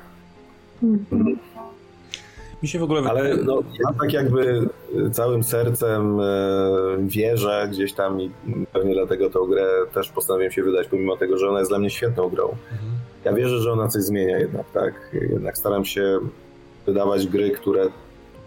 Mhm. 0.83 1.37
Mi 2.63 2.69
się 2.69 2.79
w 2.79 2.83
ogóle 2.83 3.01
Ale 3.09 3.37
no, 3.37 3.55
ja 3.55 3.93
tak 3.99 4.13
jakby 4.13 4.69
całym 5.11 5.43
sercem 5.43 6.19
e, 6.19 6.23
wierzę 6.99 7.67
gdzieś 7.71 7.93
tam 7.93 8.21
i 8.21 8.31
pewnie 8.73 8.93
dlatego 8.93 9.29
tę 9.29 9.39
grę 9.49 9.67
też 9.93 10.09
postanowiłem 10.09 10.51
się 10.51 10.63
wydać, 10.63 10.87
pomimo 10.87 11.17
tego, 11.17 11.37
że 11.37 11.49
ona 11.49 11.59
jest 11.59 11.71
dla 11.71 11.79
mnie 11.79 11.89
świetną 11.89 12.29
grą. 12.29 12.43
Mhm. 12.43 12.91
Ja 13.25 13.33
wierzę, 13.33 13.57
że 13.59 13.71
ona 13.71 13.87
coś 13.87 14.01
zmienia 14.01 14.39
jednak, 14.39 14.71
tak? 14.73 14.93
Jednak 15.13 15.57
staram 15.57 15.85
się 15.85 16.19
wydawać 16.85 17.27
gry, 17.27 17.51
które 17.51 17.85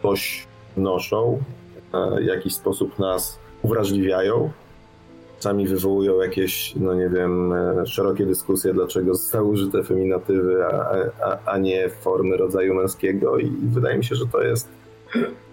coś 0.03 0.47
noszą, 0.77 1.43
w 2.21 2.25
jakiś 2.25 2.55
sposób 2.55 2.99
nas 2.99 3.39
uwrażliwiają, 3.63 4.51
czasami 5.47 5.67
wywołują 5.67 6.21
jakieś, 6.23 6.75
no 6.77 6.95
nie 6.95 7.09
wiem, 7.09 7.53
e, 7.53 7.87
szerokie 7.87 8.27
dyskusje, 8.27 8.75
dlaczego 8.75 9.15
zostały 9.15 9.45
użyte 9.45 9.83
feminatywy, 9.83 10.65
a, 10.65 10.97
a, 11.25 11.39
a 11.47 11.59
nie 11.59 11.89
formy 11.89 12.37
rodzaju 12.37 12.75
męskiego 12.75 13.39
i 13.39 13.51
wydaje 13.63 13.99
mi 13.99 14.05
się, 14.05 14.15
że 14.15 14.27
to 14.27 14.43
jest 14.43 14.69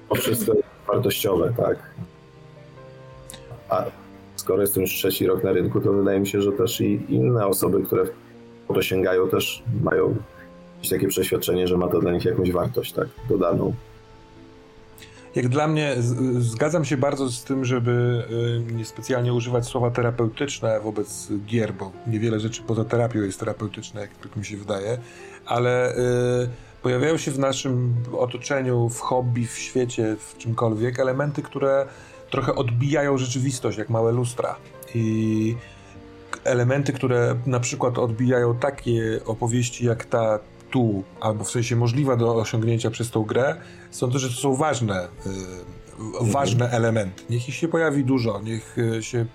to 0.10 0.16
wszystko 0.16 0.54
wartościowe, 0.88 1.54
tak. 1.58 1.78
A 3.70 3.86
skoro 4.36 4.62
jestem 4.62 4.82
już 4.82 4.92
trzeci 4.92 5.28
rok 5.28 5.44
na 5.44 5.52
rynku, 5.52 5.82
to 5.82 5.94
wydaje 5.94 6.20
mi 6.20 6.28
się, 6.28 6.42
że 6.42 6.52
też 6.52 6.82
i 6.82 7.06
inne 7.10 7.48
osoby, 7.48 7.84
które 7.84 8.06
po 8.68 8.74
to 8.74 8.82
sięgają, 8.82 9.30
też 9.30 9.64
mają 9.84 10.16
jakieś 10.76 10.90
takie 10.90 11.08
przeświadczenie, 11.08 11.68
że 11.68 11.78
ma 11.78 11.88
to 11.88 12.00
dla 12.00 12.12
nich 12.12 12.26
jakąś 12.26 12.52
wartość, 12.52 12.94
tak, 12.94 13.08
dodaną. 13.30 13.74
Jak 15.36 15.50
dla 15.50 15.68
mnie, 15.68 15.96
zgadzam 16.40 16.86
się 16.86 16.98
bardzo 16.98 17.30
z 17.30 17.44
tym, 17.44 17.66
żeby 17.66 18.24
y, 18.70 18.74
niespecjalnie 18.74 19.34
używać 19.34 19.66
słowa 19.66 19.92
terapeutyczne 19.92 20.80
wobec 20.80 21.28
gier, 21.46 21.74
bo 21.74 21.92
niewiele 22.08 22.40
rzeczy 22.40 22.62
poza 22.62 22.86
terapią 22.86 23.22
jest 23.22 23.40
terapeutyczne, 23.40 24.02
jak, 24.02 24.10
jak 24.26 24.36
mi 24.36 24.46
się 24.46 24.58
wydaje, 24.58 24.98
ale 25.46 25.96
y, 25.96 26.50
pojawiają 26.82 27.18
się 27.18 27.32
w 27.32 27.40
naszym 27.40 27.96
otoczeniu, 28.18 28.90
w 28.90 29.00
hobby, 29.00 29.48
w 29.48 29.58
świecie, 29.58 30.16
w 30.20 30.38
czymkolwiek 30.38 31.00
elementy, 31.00 31.42
które 31.42 31.86
trochę 32.30 32.56
odbijają 32.56 33.18
rzeczywistość, 33.18 33.78
jak 33.78 33.90
małe 33.90 34.12
lustra. 34.12 34.56
I 34.96 35.56
elementy, 36.44 36.94
które 36.94 37.36
na 37.46 37.60
przykład 37.60 37.98
odbijają 37.98 38.58
takie 38.58 39.20
opowieści 39.26 39.86
jak 39.86 40.06
ta 40.06 40.40
tu, 40.74 41.04
albo 41.22 41.44
w 41.44 41.52
sensie 41.52 41.76
możliwa 41.76 42.16
do 42.16 42.36
osiągnięcia 42.36 42.92
przez 42.92 43.12
tą 43.12 43.24
grę, 43.24 43.56
sądzę, 43.92 44.20
że 44.20 44.30
to 44.30 44.36
są 44.36 44.56
ważne, 44.56 45.08
y, 45.26 45.30
ważne 46.22 46.70
elementy. 46.70 47.24
Niech 47.30 47.50
ich 47.50 47.56
się 47.56 47.68
pojawi 47.68 48.06
dużo, 48.06 48.42
niech 48.42 48.78
y, 48.78 49.04
się 49.04 49.26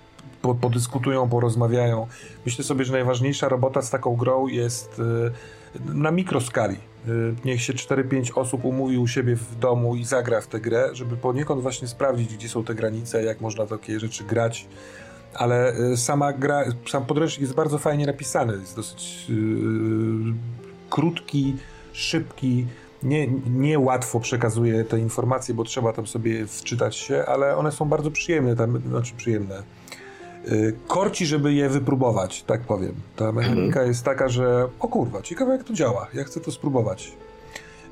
po, 0.41 0.55
podyskutują, 0.55 1.29
porozmawiają. 1.29 2.07
Myślę 2.45 2.63
sobie, 2.63 2.85
że 2.85 2.93
najważniejsza 2.93 3.49
robota 3.49 3.81
z 3.81 3.89
taką 3.89 4.15
grą 4.15 4.47
jest 4.47 4.99
y, 4.99 5.93
na 5.93 6.11
mikroskali. 6.11 6.75
Y, 7.07 7.35
niech 7.45 7.61
się 7.61 7.73
4-5 7.73 8.31
osób 8.35 8.65
umówi 8.65 8.97
u 8.97 9.07
siebie 9.07 9.35
w 9.35 9.55
domu 9.59 9.95
i 9.95 10.05
zagra 10.05 10.41
w 10.41 10.47
tę 10.47 10.59
grę, 10.59 10.89
żeby 10.93 11.17
poniekąd 11.17 11.61
właśnie 11.61 11.87
sprawdzić, 11.87 12.33
gdzie 12.35 12.49
są 12.49 12.63
te 12.63 12.75
granice, 12.75 13.23
jak 13.23 13.41
można 13.41 13.65
takie 13.65 13.99
rzeczy 13.99 14.23
grać. 14.23 14.67
Ale 15.33 15.73
sama 15.97 16.33
gra, 16.33 16.63
sam 16.89 17.05
podręcznik 17.05 17.41
jest 17.41 17.53
bardzo 17.53 17.77
fajnie 17.77 18.05
napisany, 18.05 18.53
jest 18.53 18.75
dosyć 18.75 19.27
krótki, 20.89 21.55
szybki, 21.93 22.65
nie, 23.03 23.27
nie 23.49 23.79
łatwo 23.79 24.19
przekazuje 24.19 24.83
te 24.83 24.99
informacje, 24.99 25.55
bo 25.55 25.63
trzeba 25.63 25.93
tam 25.93 26.07
sobie 26.07 26.47
wczytać 26.47 26.95
się, 26.95 27.25
ale 27.27 27.57
one 27.57 27.71
są 27.71 27.85
bardzo 27.85 28.11
przyjemne, 28.11 28.55
tam, 28.55 28.81
znaczy 28.89 29.13
przyjemne. 29.17 29.63
Yy, 30.47 30.73
korci, 30.87 31.25
żeby 31.25 31.53
je 31.53 31.69
wypróbować, 31.69 32.43
tak 32.43 32.61
powiem. 32.61 32.95
Ta 33.15 33.31
mechanika 33.31 33.65
mhm. 33.65 33.87
jest 33.87 34.03
taka, 34.03 34.29
że 34.29 34.67
o 34.79 34.87
kurwa, 34.87 35.21
ciekawe 35.21 35.51
jak 35.51 35.63
to 35.63 35.73
działa, 35.73 36.07
ja 36.13 36.23
chcę 36.23 36.39
to 36.39 36.51
spróbować. 36.51 37.11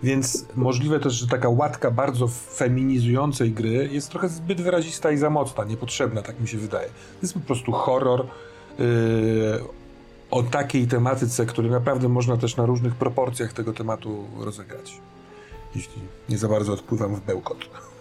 Więc 0.04 0.46
możliwe 0.56 1.00
też, 1.00 1.14
że 1.14 1.28
taka 1.28 1.50
łatka 1.50 1.92
bardzo 1.92 2.28
feminizującej 2.28 3.52
gry 3.52 3.90
jest 3.92 4.10
trochę 4.10 4.30
zbyt 4.30 4.62
wyrazista 4.62 5.12
i 5.12 5.18
za 5.18 5.30
mocna, 5.30 5.64
niepotrzebna, 5.64 6.22
tak 6.22 6.40
mi 6.40 6.48
się 6.48 6.58
wydaje. 6.58 6.88
To 6.88 7.22
jest 7.22 7.34
po 7.34 7.40
prostu 7.40 7.72
horror 7.72 8.26
yy, 8.80 8.86
o 10.32 10.44
takiej 10.44 10.88
tematyce, 10.88 11.46
który 11.46 11.70
naprawdę 11.70 12.10
można 12.10 12.38
też 12.38 12.58
na 12.58 12.66
różnych 12.66 12.96
proporcjach 12.96 13.54
tego 13.54 13.74
tematu 13.74 14.24
rozegrać. 14.40 15.02
Jeśli 15.76 16.02
nie 16.30 16.38
za 16.38 16.48
bardzo 16.48 16.74
odpływam 16.74 17.16
w 17.16 17.22
bełkot. 17.26 17.58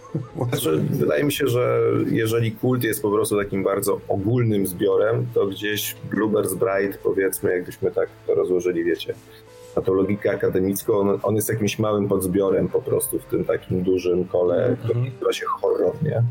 Znaczy, 0.49 0.77
wydaje 0.89 1.23
mi 1.23 1.31
się, 1.31 1.47
że 1.47 1.81
jeżeli 2.11 2.51
kult 2.51 2.83
jest 2.83 3.01
po 3.01 3.11
prostu 3.11 3.37
takim 3.37 3.63
bardzo 3.63 3.99
ogólnym 4.07 4.67
zbiorem, 4.67 5.27
to 5.33 5.47
gdzieś 5.47 5.95
Bluebird's 6.11 6.55
Bride, 6.55 6.97
powiedzmy, 7.03 7.51
jakbyśmy 7.51 7.91
tak 7.91 8.09
to 8.27 8.35
rozłożyli, 8.35 8.83
wiecie, 8.83 9.13
na 9.75 9.81
tą 9.81 9.93
logikę 9.93 10.31
akademicką, 10.31 10.93
on, 10.93 11.19
on 11.23 11.35
jest 11.35 11.49
jakimś 11.49 11.79
małym 11.79 12.07
podzbiorem 12.07 12.67
po 12.67 12.81
prostu 12.81 13.19
w 13.19 13.25
tym 13.25 13.45
takim 13.45 13.83
dużym 13.83 14.25
kole, 14.25 14.65
mm 14.65 14.75
-hmm. 14.75 14.83
który 14.83 14.99
nazywa 14.99 15.33
się 15.33 15.45
horror, 15.45 16.03
nie? 16.03 16.23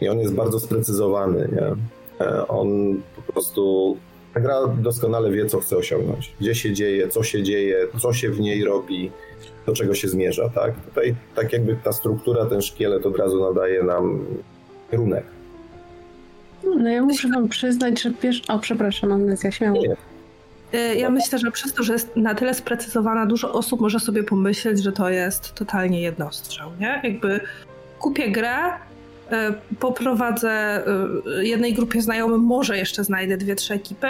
I 0.00 0.08
on 0.08 0.18
jest 0.18 0.34
bardzo 0.34 0.60
sprecyzowany, 0.60 1.48
nie? 1.52 1.76
E, 2.26 2.48
on 2.48 2.68
po 3.16 3.32
prostu 3.32 3.96
ta 4.38 4.42
gra 4.42 4.66
doskonale 4.66 5.30
wie, 5.30 5.46
co 5.46 5.60
chce 5.60 5.76
osiągnąć, 5.76 6.32
gdzie 6.40 6.54
się 6.54 6.72
dzieje, 6.72 7.08
co 7.08 7.22
się 7.22 7.42
dzieje, 7.42 7.76
co 8.00 8.12
się 8.12 8.30
w 8.30 8.40
niej 8.40 8.64
robi, 8.64 9.10
do 9.66 9.72
czego 9.72 9.94
się 9.94 10.08
zmierza, 10.08 10.48
tak? 10.48 10.74
Tutaj 10.88 11.14
tak 11.34 11.52
jakby 11.52 11.76
ta 11.84 11.92
struktura, 11.92 12.46
ten 12.46 12.62
szkielet 12.62 13.06
od 13.06 13.18
razu 13.18 13.40
nadaje 13.40 13.82
nam 13.82 14.26
kierunek. 14.90 15.24
No 16.64 16.90
ja 16.90 17.02
muszę 17.02 17.28
wam 17.28 17.48
przyznać, 17.48 18.02
że 18.02 18.10
wiesz... 18.22 18.42
O, 18.48 18.58
przepraszam, 18.58 19.12
amnezja, 19.12 19.50
śmiało. 19.50 19.82
Nie. 19.82 19.96
Y, 20.80 20.96
ja 20.96 21.10
myślę, 21.10 21.38
że 21.38 21.50
przez 21.50 21.72
to, 21.72 21.82
że 21.82 21.92
jest 21.92 22.16
na 22.16 22.34
tyle 22.34 22.54
sprecyzowana, 22.54 23.26
dużo 23.26 23.52
osób 23.52 23.80
może 23.80 24.00
sobie 24.00 24.24
pomyśleć, 24.24 24.82
że 24.82 24.92
to 24.92 25.10
jest 25.10 25.54
totalnie 25.54 26.02
jednostrzał, 26.02 26.70
nie? 26.80 27.00
Jakby 27.04 27.40
kupię 27.98 28.30
grę, 28.30 28.56
poprowadzę 29.80 30.82
y, 31.38 31.46
jednej 31.46 31.74
grupie 31.74 32.02
znajomym, 32.02 32.40
może 32.40 32.78
jeszcze 32.78 33.04
znajdę 33.04 33.36
dwie, 33.36 33.54
trzy 33.54 33.74
ekipy, 33.74 34.08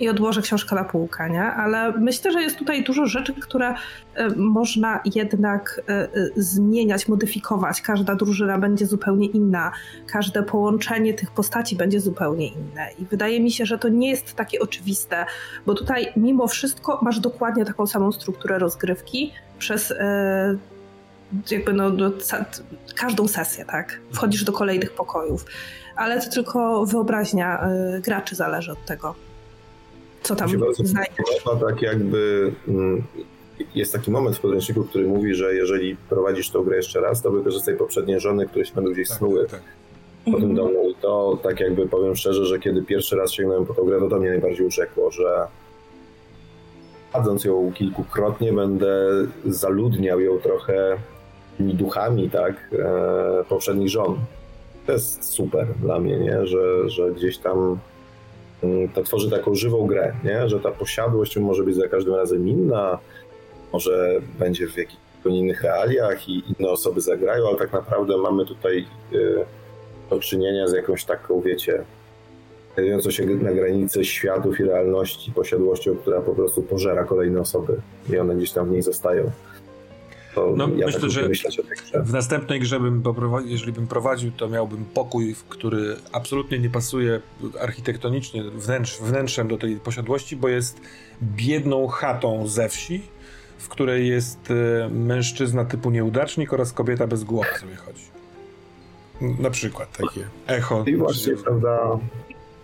i 0.00 0.08
odłożę 0.08 0.42
książkę 0.42 0.76
na 0.76 0.84
półkę, 0.84 1.30
nie? 1.30 1.42
Ale 1.42 1.92
myślę, 1.92 2.32
że 2.32 2.42
jest 2.42 2.58
tutaj 2.58 2.84
dużo 2.84 3.06
rzeczy, 3.06 3.34
które 3.34 3.74
e, 4.14 4.28
można 4.36 5.00
jednak 5.14 5.80
e, 5.88 5.92
e, 5.92 6.08
zmieniać, 6.36 7.08
modyfikować. 7.08 7.82
Każda 7.82 8.14
drużyna 8.14 8.58
będzie 8.58 8.86
zupełnie 8.86 9.26
inna, 9.26 9.72
każde 10.06 10.42
połączenie 10.42 11.14
tych 11.14 11.30
postaci 11.30 11.76
będzie 11.76 12.00
zupełnie 12.00 12.46
inne. 12.46 12.88
I 12.98 13.04
wydaje 13.04 13.40
mi 13.40 13.50
się, 13.50 13.66
że 13.66 13.78
to 13.78 13.88
nie 13.88 14.10
jest 14.10 14.34
takie 14.34 14.60
oczywiste, 14.60 15.26
bo 15.66 15.74
tutaj 15.74 16.12
mimo 16.16 16.46
wszystko 16.48 17.00
masz 17.02 17.20
dokładnie 17.20 17.64
taką 17.64 17.86
samą 17.86 18.12
strukturę 18.12 18.58
rozgrywki 18.58 19.32
przez 19.58 19.94
jakby 21.50 21.72
no, 21.72 21.90
do, 21.90 22.12
każdą 22.96 23.28
sesję, 23.28 23.64
tak? 23.64 24.00
Wchodzisz 24.12 24.44
do 24.44 24.52
kolejnych 24.52 24.92
pokojów, 24.92 25.46
ale 25.96 26.20
to 26.20 26.30
tylko 26.30 26.86
wyobraźnia 26.86 27.68
graczy 28.02 28.36
zależy 28.36 28.72
od 28.72 28.86
tego 28.86 29.14
co 30.22 30.36
tam 30.36 30.48
znajdziesz. 30.84 31.44
Tak 31.60 31.82
jakby 31.82 32.52
mm, 32.68 33.02
jest 33.74 33.92
taki 33.92 34.10
moment 34.10 34.36
w 34.36 34.40
podręczniku, 34.40 34.84
który 34.84 35.08
mówi, 35.08 35.34
że 35.34 35.54
jeżeli 35.54 35.96
prowadzisz 35.96 36.50
tę 36.50 36.62
grę 36.64 36.76
jeszcze 36.76 37.00
raz, 37.00 37.22
to 37.22 37.30
wykorzystaj 37.30 37.76
poprzednie 37.76 38.20
żony, 38.20 38.46
które 38.46 38.64
się 38.64 38.74
będą 38.74 38.92
gdzieś 38.92 39.08
tak, 39.08 39.18
snuły 39.18 39.46
tak. 39.46 39.60
po 40.24 40.30
tym 40.30 40.50
mhm. 40.50 40.54
domu. 40.54 40.90
I 40.90 40.94
to 40.94 41.38
tak 41.42 41.60
jakby 41.60 41.88
powiem 41.88 42.16
szczerze, 42.16 42.46
że 42.46 42.58
kiedy 42.58 42.82
pierwszy 42.82 43.16
raz 43.16 43.32
sięgnąłem 43.32 43.66
po 43.66 43.74
tę 43.74 43.82
grę, 43.86 44.00
to 44.00 44.08
to 44.08 44.18
mnie 44.18 44.28
najbardziej 44.28 44.66
urzekło, 44.66 45.10
że 45.10 45.46
Chodząc 47.12 47.44
ją 47.44 47.72
kilkukrotnie, 47.72 48.52
będę 48.52 49.06
zaludniał 49.46 50.20
ją 50.20 50.38
trochę 50.38 50.96
tymi 51.60 51.74
duchami, 51.74 52.30
tak, 52.30 52.54
e, 52.72 53.44
poprzednich 53.48 53.88
żon. 53.88 54.18
To 54.86 54.92
jest 54.92 55.24
super 55.24 55.66
dla 55.80 55.98
mnie, 55.98 56.18
nie? 56.18 56.46
Że, 56.46 56.90
że 56.90 57.10
gdzieś 57.12 57.38
tam 57.38 57.78
Mm, 58.62 58.88
to 58.88 59.02
tworzy 59.02 59.30
taką 59.30 59.54
żywą 59.54 59.86
grę, 59.86 60.12
nie? 60.24 60.48
że 60.48 60.60
ta 60.60 60.70
posiadłość 60.70 61.36
może 61.36 61.62
być 61.62 61.76
za 61.76 61.88
każdym 61.88 62.14
razem 62.14 62.48
inna, 62.48 62.98
może 63.72 64.20
będzie 64.38 64.66
w 64.66 64.76
jakichś 64.76 65.00
innych 65.24 65.62
realiach 65.62 66.28
i 66.28 66.42
inne 66.48 66.70
osoby 66.70 67.00
zagrają, 67.00 67.48
ale 67.48 67.58
tak 67.58 67.72
naprawdę 67.72 68.16
mamy 68.16 68.46
tutaj 68.46 68.86
y, 69.12 69.44
do 70.10 70.20
czynienia 70.20 70.68
z 70.68 70.72
jakąś 70.72 71.04
taką, 71.04 71.40
wiecie, 71.40 71.84
znajdującą 72.74 73.10
się 73.10 73.26
na 73.26 73.52
granicy 73.52 74.04
światów 74.04 74.60
i 74.60 74.64
realności 74.64 75.32
posiadłością, 75.32 75.96
która 75.96 76.20
po 76.20 76.34
prostu 76.34 76.62
pożera 76.62 77.04
kolejne 77.04 77.40
osoby 77.40 77.80
i 78.10 78.18
one 78.18 78.34
gdzieś 78.36 78.52
tam 78.52 78.68
w 78.68 78.70
niej 78.70 78.82
zostają. 78.82 79.30
No, 80.36 80.68
ja 80.76 80.86
myślę, 80.86 81.00
tak 81.00 81.10
że 81.10 81.28
w 82.02 82.12
następnej 82.12 82.60
grze, 82.60 82.80
bym 82.80 83.02
jeżeli 83.44 83.72
bym 83.72 83.86
prowadził, 83.86 84.32
to 84.32 84.48
miałbym 84.48 84.84
pokój, 84.84 85.34
który 85.48 85.96
absolutnie 86.12 86.58
nie 86.58 86.70
pasuje 86.70 87.20
architektonicznie, 87.60 88.42
wnętrz, 88.42 88.98
wnętrzem 88.98 89.48
do 89.48 89.58
tej 89.58 89.76
posiadłości, 89.76 90.36
bo 90.36 90.48
jest 90.48 90.80
biedną 91.22 91.86
chatą 91.86 92.46
ze 92.46 92.68
wsi, 92.68 93.02
w 93.58 93.68
której 93.68 94.08
jest 94.08 94.50
e, 94.50 94.88
mężczyzna 94.88 95.64
typu 95.64 95.90
nieudacznik 95.90 96.52
oraz 96.52 96.72
kobieta 96.72 97.06
bez 97.06 97.24
głowy 97.24 97.48
sobie 97.60 97.76
chodzi. 97.76 98.04
Na 99.42 99.50
przykład 99.50 99.92
takie 99.92 100.28
echo. 100.46 100.84
I 100.86 100.96
właśnie, 100.96 101.36
prawda, 101.36 101.98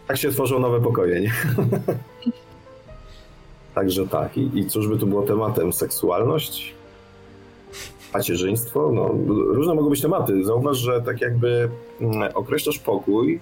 tak 0.07 0.17
się 0.17 0.31
tworzą 0.31 0.59
nowe 0.59 0.81
pokoje, 0.81 1.21
nie? 1.21 1.33
Także 3.75 4.09
tak. 4.09 4.37
I, 4.37 4.59
I 4.59 4.67
cóż 4.67 4.89
by 4.89 4.99
tu 4.99 5.07
było 5.07 5.23
tematem? 5.23 5.73
Seksualność? 5.73 6.76
Macierzyństwo, 8.17 8.93
no, 8.93 9.15
różne 9.29 9.75
mogą 9.75 9.91
być 9.91 10.03
tematy. 10.03 10.45
Zauważ, 10.45 10.77
że 10.77 11.03
tak 11.03 11.21
jakby 11.21 11.69
mm, 12.01 12.29
określasz 12.35 12.79
pokój, 12.79 13.41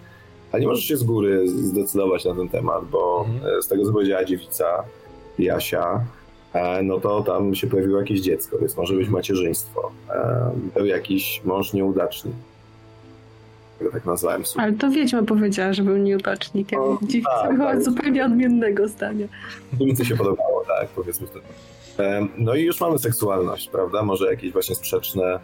ale 0.52 0.60
nie 0.60 0.66
możesz 0.66 0.84
się 0.84 0.96
z 0.96 1.02
góry 1.02 1.48
zdecydować 1.48 2.24
na 2.24 2.34
ten 2.34 2.48
temat, 2.48 2.84
bo 2.90 3.24
mhm. 3.28 3.58
E, 3.58 3.62
z 3.62 3.68
tego, 3.68 3.84
co 3.84 3.92
powiedziała 3.92 4.24
dziewica, 4.24 4.84
Jasia, 5.38 6.00
e, 6.52 6.82
no 6.82 7.00
to 7.00 7.22
tam 7.22 7.54
się 7.54 7.66
pojawiło 7.66 7.98
jakieś 7.98 8.20
dziecko, 8.20 8.58
więc 8.58 8.76
może 8.76 8.94
być 8.94 9.06
mhm. 9.06 9.12
macierzyństwo. 9.12 9.90
E, 10.10 10.50
był 10.74 10.86
jakiś 10.86 11.42
mąż 11.44 11.72
nieudaczny. 11.72 12.30
Tak 13.92 14.04
nazwałem 14.04 14.44
sobie. 14.44 14.64
Ale 14.64 14.72
to 14.72 14.90
Wiedźma 14.90 15.22
powiedziała, 15.22 15.72
że 15.72 15.82
był 15.82 15.96
nieudacznikiem. 15.96 16.80
Dziwca 17.02 17.48
tak, 17.48 17.58
tak. 17.58 17.82
zupełnie 17.82 18.24
odmiennego 18.24 18.88
zdania. 18.88 19.26
Mi 19.80 19.96
się 20.06 20.16
podobało, 20.16 20.53
tak, 20.66 20.88
powiedzmy 20.88 21.26
wtedy. 21.26 21.44
No 22.38 22.54
i 22.54 22.62
już 22.62 22.80
mamy 22.80 22.98
seksualność, 22.98 23.68
prawda? 23.68 24.02
Może 24.02 24.30
jakieś 24.30 24.52
właśnie 24.52 24.74
sprzeczne 24.74 25.40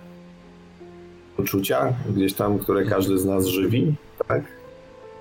uczucia 1.38 1.92
gdzieś 2.16 2.34
tam, 2.34 2.58
które 2.58 2.84
każdy 2.84 3.18
z 3.18 3.24
nas 3.24 3.46
żywi, 3.46 3.94
tak? 4.28 4.42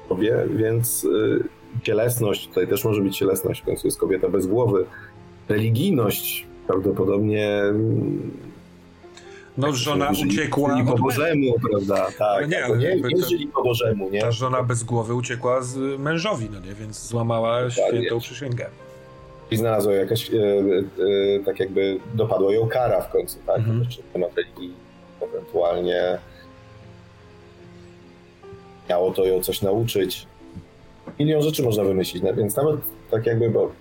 Sobie, 0.09 0.37
więc 0.55 1.03
y, 1.03 1.43
cielesność, 1.83 2.47
tutaj 2.47 2.67
też 2.67 2.85
może 2.85 3.01
być 3.01 3.17
cielesność, 3.17 3.61
w 3.61 3.65
końcu 3.65 3.87
jest 3.87 3.99
kobieta 3.99 4.29
bez 4.29 4.47
głowy. 4.47 4.85
Religijność 5.49 6.47
prawdopodobnie 6.67 7.61
no, 9.57 9.67
tak, 9.67 9.75
żona 9.75 10.11
uciekła. 10.25 10.77
Żyli 10.77 10.87
po 10.87 10.97
Bożemu, 10.97 11.53
prawda? 11.69 12.07
Tak. 12.17 12.49
Nie, 12.49 12.65
ale 12.65 12.77
nie, 12.77 12.95
nie 12.95 13.25
żyli 13.25 13.47
po 13.47 13.63
Bożemu, 13.63 14.09
nie? 14.09 14.21
Ta 14.21 14.31
żona 14.31 14.63
bez 14.63 14.83
głowy 14.83 15.13
uciekła 15.13 15.61
z 15.61 15.99
mężowi, 15.99 16.49
no 16.53 16.59
nie? 16.59 16.73
Więc 16.73 17.07
złamała 17.07 17.61
tak, 17.63 17.71
świętą 17.71 18.19
przysięgę 18.19 18.65
i 19.51 19.57
znalazła 19.57 19.93
jakaś, 19.93 20.29
e, 20.29 20.35
e, 20.35 21.43
tak 21.45 21.59
jakby 21.59 21.99
dopadła 22.13 22.53
ją 22.53 22.67
kara 22.67 23.01
w 23.01 23.11
końcu, 23.11 23.37
tak? 23.47 23.57
Mhm. 23.57 23.79
Jeszcze 23.79 24.03
temat 24.13 24.31
religii 24.37 24.73
ewentualnie 25.21 26.17
miało 28.89 29.11
to 29.11 29.25
ją 29.25 29.41
coś 29.43 29.61
nauczyć. 29.61 30.27
Milion 31.19 31.41
rzeczy 31.41 31.63
można 31.63 31.83
wymyślić, 31.83 32.23
więc 32.37 32.55
nawet 32.55 32.75
tak 33.11 33.25
jakby, 33.25 33.49
bo 33.49 33.71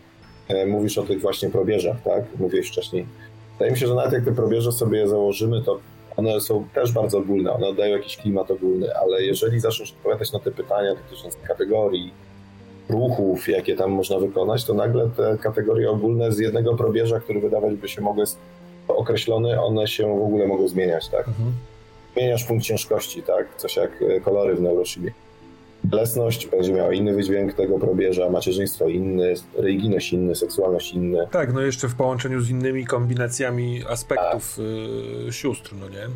e, 0.48 0.66
mówisz 0.66 0.98
o 0.98 1.02
tych 1.02 1.20
właśnie 1.20 1.50
probierzach, 1.50 2.02
tak? 2.02 2.24
Mówiłeś 2.38 2.68
wcześniej. 2.68 3.06
Wydaje 3.52 3.72
mi 3.72 3.78
się, 3.78 3.86
że 3.86 3.94
nawet 3.94 4.12
jak 4.12 4.24
te 4.24 4.32
probierze 4.32 4.72
sobie 4.72 5.08
założymy, 5.08 5.62
to 5.62 5.80
one 6.16 6.40
są 6.40 6.68
też 6.74 6.92
bardzo 6.92 7.18
ogólne, 7.18 7.52
one 7.52 7.66
oddają 7.66 7.96
jakiś 7.96 8.16
klimat 8.16 8.50
ogólny, 8.50 8.94
ale 8.96 9.22
jeżeli 9.22 9.60
zaczniesz 9.60 9.92
odpowiadać 9.92 10.32
na 10.32 10.38
te 10.38 10.50
pytania 10.50 10.94
dotyczące 10.94 11.38
kategorii, 11.48 12.12
ruchów, 12.89 13.49
jakie 13.49 13.76
tam 13.76 13.91
można 13.91 14.18
wykonać, 14.18 14.64
to 14.64 14.74
nagle 14.74 15.11
te 15.16 15.39
kategorie 15.43 15.91
ogólne 15.91 16.32
z 16.32 16.39
jednego 16.39 16.74
probierza, 16.74 17.20
który 17.20 17.41
wydawać 17.41 17.74
by 17.74 17.89
się 17.89 18.03
mogły 18.03 18.24
określone, 18.89 19.62
one 19.62 19.86
się 19.86 20.18
w 20.18 20.22
ogóle 20.22 20.47
mogą 20.47 20.68
zmieniać, 20.68 21.09
tak? 21.09 21.28
Mhm. 21.28 21.53
Zmieniasz 22.14 22.45
punkt 22.45 22.64
ciężkości, 22.64 23.22
tak? 23.22 23.47
Coś 23.57 23.76
jak 23.76 24.03
e, 24.03 24.20
kolory 24.20 24.55
w 24.55 24.61
neuroshibie. 24.61 25.12
Lesność 25.93 26.47
będzie 26.47 26.72
miała 26.72 26.93
inny 26.93 27.14
wydźwięk 27.14 27.55
tego 27.55 27.78
probierza, 27.78 28.30
macierzyństwo 28.30 28.89
inny, 28.89 29.34
religijność 29.57 30.12
inny, 30.12 30.34
seksualność 30.34 30.93
inny. 30.93 31.26
Tak, 31.30 31.53
no 31.55 31.61
jeszcze 31.61 31.89
w 31.89 31.95
połączeniu 31.95 32.41
z 32.41 32.51
innymi 32.51 32.86
kombinacjami 32.86 33.82
aspektów 33.89 34.57
tak. 34.57 34.64
y, 35.28 35.32
sióstr, 35.32 35.74
no 35.80 35.89
nie? 35.89 36.07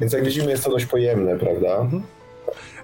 Więc 0.00 0.12
jak 0.12 0.24
widzimy 0.24 0.50
jest 0.50 0.64
to 0.64 0.70
dość 0.70 0.86
pojemne, 0.86 1.38
prawda? 1.38 1.78
Mhm. 1.78 2.02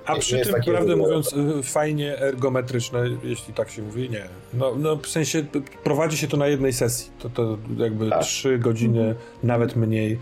A 0.06 0.16
przy 0.16 0.40
tym, 0.40 0.54
prawdę 0.64 0.96
mówiąc, 0.96 1.32
y, 1.32 1.62
fajnie 1.62 2.18
ergometryczne, 2.18 3.04
jeśli 3.22 3.54
tak 3.54 3.70
się 3.70 3.82
mówi, 3.82 4.10
nie. 4.10 4.24
No, 4.54 4.74
no 4.76 4.96
w 4.96 5.06
sensie 5.06 5.44
prowadzi 5.84 6.16
się 6.16 6.28
to 6.28 6.36
na 6.36 6.46
jednej 6.46 6.72
sesji. 6.72 7.10
To, 7.18 7.30
to 7.30 7.58
jakby 7.76 8.10
tak. 8.10 8.22
trzy 8.22 8.58
godziny, 8.58 9.14
nawet 9.42 9.76
mniej, 9.76 10.18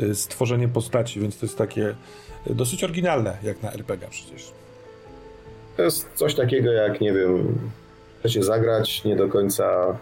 y, 0.00 0.14
stworzenie 0.14 0.68
postaci, 0.68 1.20
więc 1.20 1.38
to 1.38 1.46
jest 1.46 1.58
takie 1.58 1.94
dosyć 2.46 2.84
oryginalne, 2.84 3.36
jak 3.42 3.62
na 3.62 3.72
RPG 3.72 4.08
przecież. 4.10 4.52
To 5.76 5.82
jest 5.82 6.08
coś 6.14 6.34
takiego 6.34 6.72
jak, 6.72 7.00
nie 7.00 7.12
wiem, 7.12 7.58
chcecie 8.20 8.42
zagrać, 8.42 9.04
nie 9.04 9.16
do 9.16 9.28
końca 9.28 9.98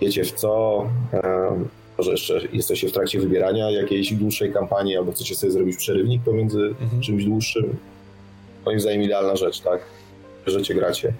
wiecie 0.00 0.24
w 0.24 0.32
co, 0.32 0.84
może 1.98 2.10
jeszcze 2.10 2.40
jesteście 2.52 2.88
w 2.88 2.92
trakcie 2.92 3.20
wybierania 3.20 3.70
jakiejś 3.70 4.14
dłuższej 4.14 4.52
kampanii, 4.52 4.96
albo 4.96 5.12
chcecie 5.12 5.34
sobie 5.34 5.52
zrobić 5.52 5.76
przerywnik 5.76 6.22
pomiędzy 6.22 6.74
mhm. 6.80 7.02
czymś 7.02 7.24
dłuższym. 7.24 7.76
Moim 8.66 8.80
zdaniem 8.80 9.02
idealna 9.02 9.36
rzecz, 9.36 9.60
tak? 9.60 9.80
Życie 10.46 10.74
gracie. 10.74 11.12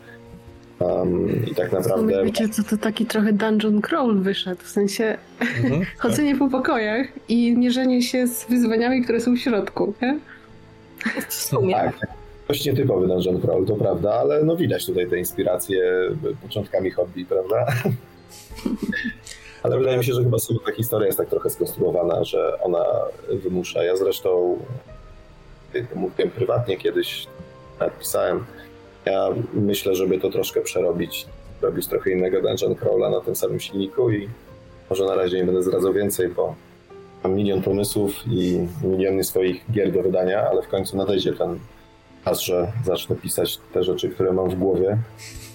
Um, 0.78 1.46
I 1.46 1.54
tak 1.54 1.72
naprawdę. 1.72 2.24
Wiecie, 2.24 2.48
co 2.48 2.62
to 2.62 2.76
taki 2.76 3.06
trochę 3.06 3.32
dungeon 3.32 3.80
crawl 3.80 4.18
wyszedł, 4.18 4.62
w 4.62 4.68
sensie 4.68 5.18
mhm, 5.40 5.86
chodzenie 5.98 6.30
tak. 6.30 6.38
po 6.38 6.48
pokojach 6.48 7.06
i 7.28 7.56
mierzenie 7.56 8.02
się 8.02 8.26
z 8.26 8.44
wyzwaniami, 8.44 9.02
które 9.02 9.20
są 9.20 9.34
w 9.34 9.38
środku. 9.38 9.94
Nie? 10.02 10.18
W 11.28 11.34
sumie. 11.34 11.74
Tak. 11.74 11.96
Dość 12.48 12.66
nietypowy 12.66 13.08
dungeon 13.08 13.40
crawl, 13.40 13.64
to 13.64 13.76
prawda, 13.76 14.14
ale 14.14 14.44
no 14.44 14.56
widać 14.56 14.86
tutaj 14.86 15.08
te 15.08 15.18
inspiracje 15.18 15.82
początkami 16.42 16.90
hobby, 16.90 17.24
prawda? 17.24 17.66
ale 19.62 19.78
wydaje 19.78 19.98
mi 19.98 20.04
się, 20.04 20.12
że 20.12 20.22
chyba 20.22 20.38
sama 20.38 20.60
ta 20.66 20.72
historia 20.72 21.06
jest 21.06 21.18
tak 21.18 21.28
trochę 21.28 21.50
skonstruowana, 21.50 22.24
że 22.24 22.60
ona 22.60 22.84
wymusza. 23.28 23.84
Ja 23.84 23.96
zresztą 23.96 24.58
mówiłem 25.94 26.30
prywatnie 26.30 26.76
kiedyś, 26.76 27.26
napisałem, 27.80 28.44
ja 29.04 29.28
myślę, 29.54 29.94
żeby 29.94 30.20
to 30.20 30.30
troszkę 30.30 30.60
przerobić, 30.60 31.26
robić 31.62 31.86
trochę 31.86 32.10
innego 32.10 32.42
dungeon 32.42 32.74
crawla 32.74 33.10
na 33.10 33.20
tym 33.20 33.36
samym 33.36 33.60
silniku 33.60 34.10
i 34.10 34.28
może 34.90 35.04
na 35.04 35.14
razie 35.14 35.36
nie 35.36 35.44
będę 35.44 35.62
zdradzał 35.62 35.92
więcej, 35.92 36.28
bo 36.28 36.54
mam 37.24 37.34
milion 37.34 37.62
pomysłów 37.62 38.12
i 38.26 38.66
miliony 38.84 39.24
swoich 39.24 39.70
gier 39.72 39.92
do 39.92 40.02
wydania, 40.02 40.48
ale 40.50 40.62
w 40.62 40.68
końcu 40.68 40.96
nadejdzie 40.96 41.32
ten 41.32 41.58
czas, 42.24 42.40
że 42.40 42.72
zacznę 42.84 43.16
pisać 43.16 43.58
te 43.72 43.84
rzeczy, 43.84 44.08
które 44.08 44.32
mam 44.32 44.50
w 44.50 44.54
głowie 44.54 44.98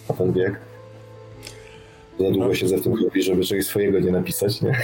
na 0.10 0.16
ten 0.16 0.34
wiek. 0.34 0.60
Za 2.20 2.32
długo 2.32 2.56
siedzę 2.56 2.78
w 2.78 2.84
tym 2.84 2.96
hobby, 2.96 3.24
żeby 3.24 3.44
czegoś 3.44 3.66
swojego 3.66 4.00
nie 4.00 4.12
napisać, 4.12 4.62
nie? 4.62 4.80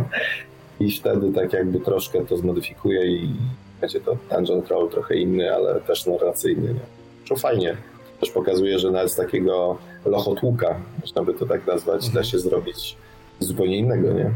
I 0.86 0.92
wtedy 0.92 1.32
tak 1.32 1.52
jakby 1.52 1.80
troszkę 1.80 2.26
to 2.26 2.36
zmodyfikuję 2.36 3.06
i 3.06 3.30
będzie 3.80 4.00
to 4.00 4.16
dungeon 4.30 4.62
crawl 4.62 4.88
trochę 4.88 5.16
inny, 5.16 5.54
ale 5.54 5.80
też 5.80 6.06
narracyjny, 6.06 6.74
nie? 6.74 6.80
To 7.28 7.36
fajnie. 7.36 7.76
Też 8.20 8.30
pokazuje, 8.30 8.78
że 8.78 8.90
nawet 8.90 9.12
z 9.12 9.16
takiego 9.16 9.78
lochotłuka, 10.04 10.80
można 11.00 11.22
by 11.22 11.34
to 11.34 11.46
tak 11.46 11.66
nazwać, 11.66 12.00
da 12.00 12.06
mhm. 12.06 12.24
się 12.24 12.38
zrobić 12.38 12.96
zupełnie 13.40 13.76
innego, 13.76 14.12
nie? 14.12 14.30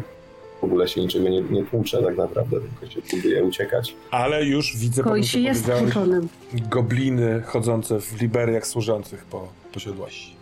w 0.61 0.64
ogóle 0.64 0.88
się 0.88 1.01
niczego 1.01 1.28
nie, 1.28 1.41
nie 1.41 1.64
tłucze 1.64 2.03
tak 2.03 2.16
naprawdę, 2.16 2.57
tylko 2.61 2.95
się 2.95 3.03
próbuje 3.03 3.45
uciekać. 3.45 3.95
Ale 4.11 4.45
już 4.45 4.76
widzę, 4.76 5.05
po 5.05 5.22
się 5.22 5.38
jest 5.38 5.70
tłuczonym. 5.78 6.28
gobliny 6.53 7.43
chodzące 7.47 8.01
w 8.01 8.22
liberiach 8.22 8.66
służących 8.66 9.24
po 9.24 9.49
posiadłości. 9.72 10.39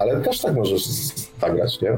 Ale 0.00 0.20
też 0.20 0.40
tak 0.40 0.54
możesz 0.54 0.86
zagrać, 1.40 1.80
nie? 1.80 1.90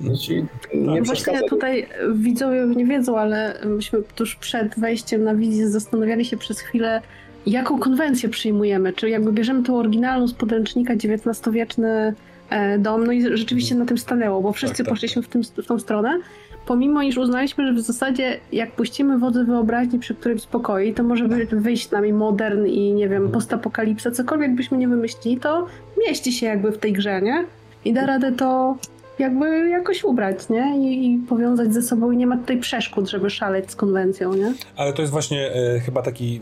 No 0.00 0.16
ci 0.22 0.44
nie 0.74 1.02
Właśnie 1.02 1.42
tutaj 1.48 1.86
widzowie 2.14 2.66
nie 2.66 2.86
wiedzą, 2.86 3.18
ale 3.18 3.60
myśmy 3.64 4.02
tuż 4.14 4.36
przed 4.36 4.80
wejściem 4.80 5.24
na 5.24 5.34
wizję 5.34 5.68
zastanawiali 5.70 6.24
się 6.24 6.36
przez 6.36 6.60
chwilę, 6.60 7.02
jaką 7.46 7.78
konwencję 7.78 8.28
przyjmujemy. 8.28 8.92
Czy 8.92 9.10
jakby 9.10 9.32
bierzemy 9.32 9.62
tą 9.62 9.78
oryginalną 9.78 10.28
z 10.28 10.34
podręcznika 10.34 10.94
XIX-wieczny 10.94 12.14
e, 12.50 12.78
dom, 12.78 13.06
no 13.06 13.12
i 13.12 13.36
rzeczywiście 13.36 13.74
na 13.74 13.86
tym 13.86 13.98
stanęło, 13.98 14.40
bo 14.40 14.52
wszyscy 14.52 14.76
tak, 14.76 14.86
tak, 14.86 14.94
poszliśmy. 14.94 15.22
W, 15.22 15.28
tym, 15.28 15.42
w 15.42 15.66
tą 15.66 15.78
stronę, 15.78 16.20
pomimo 16.66 17.02
iż 17.02 17.18
uznaliśmy, 17.18 17.66
że 17.66 17.72
w 17.72 17.80
zasadzie 17.80 18.40
jak 18.52 18.72
puścimy 18.72 19.18
wodze 19.18 19.44
wyobraźni 19.44 19.98
przy 19.98 20.14
którymś 20.14 20.42
spokoi, 20.42 20.94
to 20.94 21.02
może 21.02 21.28
wyjść 21.52 21.90
nami 21.90 22.12
modern 22.12 22.66
i 22.66 22.92
nie 22.92 23.08
wiem, 23.08 23.28
postapokalipsa, 23.28 24.10
cokolwiek 24.10 24.54
byśmy 24.54 24.78
nie 24.78 24.88
wymyślili, 24.88 25.40
to 25.40 25.66
mieści 26.06 26.32
się 26.32 26.46
jakby 26.46 26.72
w 26.72 26.78
tej 26.78 26.92
grze, 26.92 27.22
nie? 27.22 27.44
I 27.84 27.92
da 27.92 28.06
radę 28.06 28.32
to 28.32 28.76
jakby 29.18 29.68
jakoś 29.68 30.04
ubrać, 30.04 30.48
nie? 30.48 30.78
I, 30.78 31.06
I, 31.06 31.18
powiązać 31.18 31.74
ze 31.74 31.82
sobą 31.82 32.10
i 32.10 32.16
nie 32.16 32.26
ma 32.26 32.36
tutaj 32.36 32.58
przeszkód, 32.58 33.10
żeby 33.10 33.30
szaleć 33.30 33.70
z 33.70 33.76
konwencją, 33.76 34.34
nie? 34.34 34.52
Ale 34.76 34.92
to 34.92 35.02
jest 35.02 35.12
właśnie 35.12 35.52
e, 35.52 35.80
chyba 35.80 36.02
taki 36.02 36.40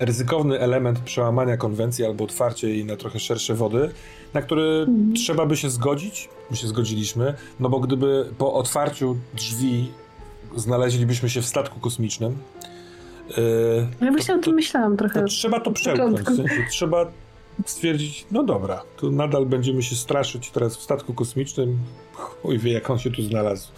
ryzykowny 0.00 0.60
element 0.60 0.98
przełamania 0.98 1.56
konwencji 1.56 2.04
albo 2.04 2.24
otwarcie 2.24 2.68
jej 2.68 2.84
na 2.84 2.96
trochę 2.96 3.20
szersze 3.20 3.54
wody, 3.54 3.90
na 4.34 4.42
który 4.42 4.62
mhm. 4.62 5.14
trzeba 5.14 5.46
by 5.46 5.56
się 5.56 5.70
zgodzić, 5.70 6.28
my 6.50 6.56
się 6.56 6.66
zgodziliśmy, 6.66 7.34
no 7.60 7.68
bo 7.68 7.80
gdyby 7.80 8.28
po 8.38 8.54
otwarciu 8.54 9.16
drzwi 9.34 9.90
znaleźlibyśmy 10.56 11.30
się 11.30 11.42
w 11.42 11.46
statku 11.46 11.80
kosmicznym, 11.80 12.36
Yy, 13.28 14.06
ja 14.06 14.12
właśnie 14.12 14.34
o 14.34 14.38
tym 14.38 14.54
myślałam 14.54 14.96
trochę. 14.96 15.20
To 15.20 15.26
trzeba 15.26 15.60
to 15.60 15.70
przełknąć. 15.70 16.20
W 16.20 16.36
sensie, 16.36 16.66
trzeba 16.70 17.06
stwierdzić, 17.66 18.26
no 18.30 18.42
dobra, 18.42 18.82
to 18.96 19.10
nadal 19.10 19.46
będziemy 19.46 19.82
się 19.82 19.96
straszyć 19.96 20.50
teraz 20.50 20.76
w 20.76 20.82
statku 20.82 21.14
kosmicznym. 21.14 21.78
Chuj 22.12 22.58
wie, 22.58 22.72
jak 22.72 22.90
on 22.90 22.98
się 22.98 23.10
tu 23.10 23.22
znalazł, 23.22 23.68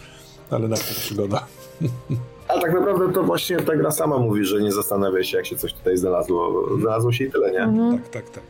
ale 0.49 0.67
na 0.67 0.75
to 0.75 0.83
przygoda. 0.83 1.47
Ale 2.47 2.61
tak 2.61 2.73
naprawdę 2.73 3.13
to 3.13 3.23
właśnie 3.23 3.57
ta 3.57 3.75
gra 3.75 3.91
sama 3.91 4.17
mówi, 4.17 4.45
że 4.45 4.61
nie 4.61 4.71
zastanawia 4.71 5.23
się, 5.23 5.37
jak 5.37 5.45
się 5.45 5.55
coś 5.55 5.73
tutaj 5.73 5.97
znalazło. 5.97 6.67
Znalazło 6.79 7.11
się 7.11 7.23
i 7.23 7.31
tyle, 7.31 7.51
nie? 7.51 7.61
Mhm. 7.61 7.99
Tak, 7.99 8.09
tak, 8.09 8.29
tak. 8.29 8.43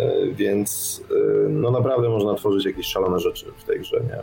E, 0.00 0.26
więc 0.26 1.00
e, 1.10 1.48
no 1.48 1.70
naprawdę 1.70 2.08
można 2.08 2.34
tworzyć 2.34 2.64
jakieś 2.64 2.86
szalone 2.86 3.20
rzeczy 3.20 3.46
w 3.58 3.64
tej 3.64 3.80
grze, 3.80 4.00
nie? 4.00 4.18